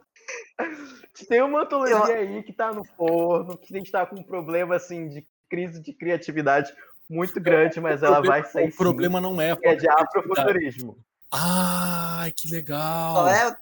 Tem 1.29 1.43
uma 1.43 1.63
antologia 1.63 2.15
aí 2.17 2.43
que 2.43 2.53
tá 2.53 2.73
no 2.73 2.85
forno, 2.85 3.57
que 3.57 3.75
a 3.75 3.79
gente 3.79 3.91
tá 3.91 4.07
com 4.07 4.17
um 4.17 4.23
problema 4.23 4.77
assim 4.77 5.09
de 5.09 5.27
crise 5.49 5.81
de 5.81 5.93
criatividade 5.93 6.73
muito 7.09 7.41
grande, 7.41 7.81
mas 7.81 8.03
ela 8.03 8.21
vai 8.21 8.45
sair 8.45 8.69
O 8.69 8.77
problema 8.77 9.21
não 9.21 9.41
é 9.41 9.55
sim. 9.55 9.61
É 9.65 9.75
de 9.75 9.89
afrofuturismo. 9.89 10.97
Ai, 11.31 12.31
que 12.33 12.49
legal. 12.49 13.15
Qual 13.15 13.29
é? 13.29 13.57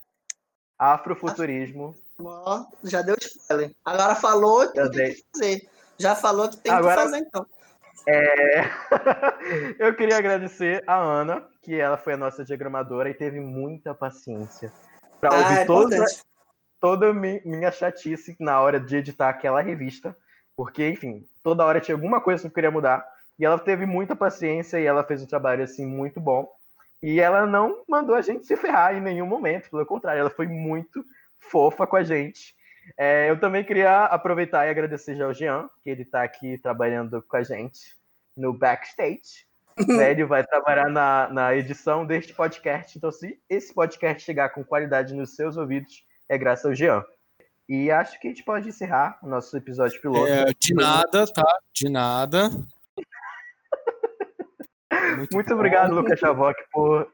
Afrofuturismo. 0.77 1.95
Ó, 2.21 2.65
já 2.83 3.01
deu 3.01 3.15
spoiler. 3.19 3.71
Agora 3.85 4.15
falou 4.15 4.67
que 4.67 4.73
tem 4.73 4.89
dei. 4.91 5.13
que 5.13 5.23
fazer. 5.33 5.69
Já 5.97 6.15
falou 6.15 6.49
que 6.49 6.57
tem 6.57 6.71
Agora- 6.71 6.95
que 6.95 7.01
fazer, 7.01 7.17
então. 7.19 7.45
É... 8.07 8.61
eu 9.79 9.95
queria 9.95 10.17
agradecer 10.17 10.83
a 10.87 10.95
Ana, 10.95 11.45
que 11.61 11.79
ela 11.79 11.97
foi 11.97 12.13
a 12.13 12.17
nossa 12.17 12.43
diagramadora 12.43 13.09
e 13.09 13.13
teve 13.13 13.39
muita 13.39 13.93
paciência 13.93 14.71
para 15.19 15.33
Ah, 15.33 15.37
é 15.37 15.43
ouvir 15.43 15.65
toda, 15.67 15.95
importante. 15.97 16.23
toda 16.79 17.09
a 17.09 17.13
mi- 17.13 17.41
minha 17.45 17.71
chatice 17.71 18.35
na 18.39 18.59
hora 18.61 18.79
de 18.79 18.95
editar 18.97 19.29
aquela 19.29 19.61
revista, 19.61 20.15
porque, 20.55 20.87
enfim, 20.89 21.25
toda 21.43 21.65
hora 21.65 21.81
tinha 21.81 21.95
alguma 21.95 22.21
coisa 22.21 22.41
que 22.41 22.47
eu 22.47 22.51
queria 22.53 22.71
mudar, 22.71 23.05
e 23.37 23.45
ela 23.45 23.59
teve 23.59 23.85
muita 23.85 24.15
paciência 24.15 24.79
e 24.79 24.85
ela 24.85 25.03
fez 25.03 25.21
um 25.21 25.27
trabalho, 25.27 25.63
assim, 25.63 25.85
muito 25.85 26.19
bom. 26.19 26.49
E 27.03 27.19
ela 27.19 27.45
não 27.45 27.83
mandou 27.87 28.15
a 28.15 28.21
gente 28.21 28.45
se 28.45 28.55
ferrar 28.57 28.95
em 28.95 29.01
nenhum 29.01 29.25
momento, 29.25 29.69
pelo 29.69 29.85
contrário, 29.85 30.19
ela 30.21 30.29
foi 30.29 30.47
muito 30.47 31.03
fofa 31.39 31.87
com 31.87 31.95
a 31.95 32.03
gente. 32.03 32.55
É, 32.97 33.29
eu 33.29 33.39
também 33.39 33.63
queria 33.63 34.05
aproveitar 34.05 34.65
e 34.65 34.69
agradecer 34.69 35.15
já 35.15 35.25
ao 35.25 35.33
Jean, 35.33 35.67
que 35.83 35.89
ele 35.89 36.01
está 36.01 36.23
aqui 36.23 36.57
trabalhando 36.57 37.21
com 37.21 37.37
a 37.37 37.43
gente 37.43 37.95
no 38.35 38.53
backstage. 38.53 39.47
né? 39.87 40.11
Ele 40.11 40.25
vai 40.25 40.45
trabalhar 40.45 40.89
na, 40.89 41.29
na 41.31 41.55
edição 41.55 42.05
deste 42.05 42.33
podcast. 42.33 42.97
Então, 42.97 43.11
se 43.11 43.39
esse 43.49 43.73
podcast 43.73 44.23
chegar 44.23 44.49
com 44.49 44.63
qualidade 44.63 45.13
nos 45.13 45.35
seus 45.35 45.55
ouvidos, 45.57 46.03
é 46.27 46.37
graças 46.37 46.65
ao 46.65 46.75
Jean. 46.75 47.03
E 47.67 47.91
acho 47.91 48.19
que 48.19 48.27
a 48.27 48.31
gente 48.31 48.43
pode 48.43 48.67
encerrar 48.67 49.19
o 49.21 49.27
nosso 49.27 49.55
episódio 49.55 50.01
piloto. 50.01 50.27
É, 50.27 50.45
de 50.59 50.73
nada, 50.73 51.25
tá? 51.27 51.59
De 51.71 51.87
nada. 51.87 52.49
Muito 55.31 55.49
bom. 55.49 55.53
obrigado, 55.53 55.93
Lucas 55.93 56.19
Chavok, 56.19 56.59
por 56.71 57.07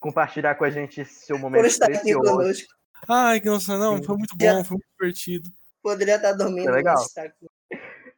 compartilhar 0.00 0.54
com 0.54 0.64
a 0.64 0.68
esse 0.68 1.04
seu 1.04 1.36
Por 1.36 1.42
momento 1.42 1.66
estar 1.66 1.86
aqui 1.86 2.14
conosco. 2.14 2.81
Ai, 3.08 3.40
que 3.40 3.48
nossa, 3.48 3.76
não, 3.78 4.02
foi 4.02 4.16
muito 4.16 4.36
bom, 4.36 4.64
foi 4.64 4.76
muito 4.76 4.86
divertido. 4.98 5.50
Poderia 5.82 6.16
estar 6.16 6.32
dormindo. 6.32 6.68
É 6.68 6.72
legal. 6.72 7.04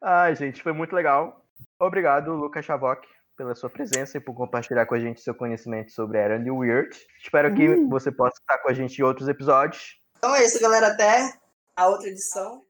Ai, 0.02 0.34
gente, 0.36 0.62
foi 0.62 0.72
muito 0.72 0.94
legal. 0.94 1.42
Obrigado, 1.80 2.32
Lucas 2.34 2.64
Chavok, 2.64 3.06
pela 3.36 3.54
sua 3.54 3.70
presença 3.70 4.18
e 4.18 4.20
por 4.20 4.34
compartilhar 4.34 4.84
com 4.86 4.94
a 4.94 5.00
gente 5.00 5.20
seu 5.20 5.34
conhecimento 5.34 5.90
sobre 5.92 6.18
Era 6.18 6.38
New 6.38 6.58
Weird. 6.58 6.94
Espero 7.22 7.54
que 7.54 7.66
Uhum. 7.68 7.88
você 7.88 8.12
possa 8.12 8.38
estar 8.38 8.58
com 8.58 8.68
a 8.70 8.74
gente 8.74 8.98
em 8.98 9.02
outros 9.02 9.28
episódios. 9.28 9.98
Então 10.18 10.34
é 10.34 10.44
isso, 10.44 10.60
galera. 10.60 10.88
Até 10.88 11.32
a 11.76 11.88
outra 11.88 12.08
edição. 12.08 12.62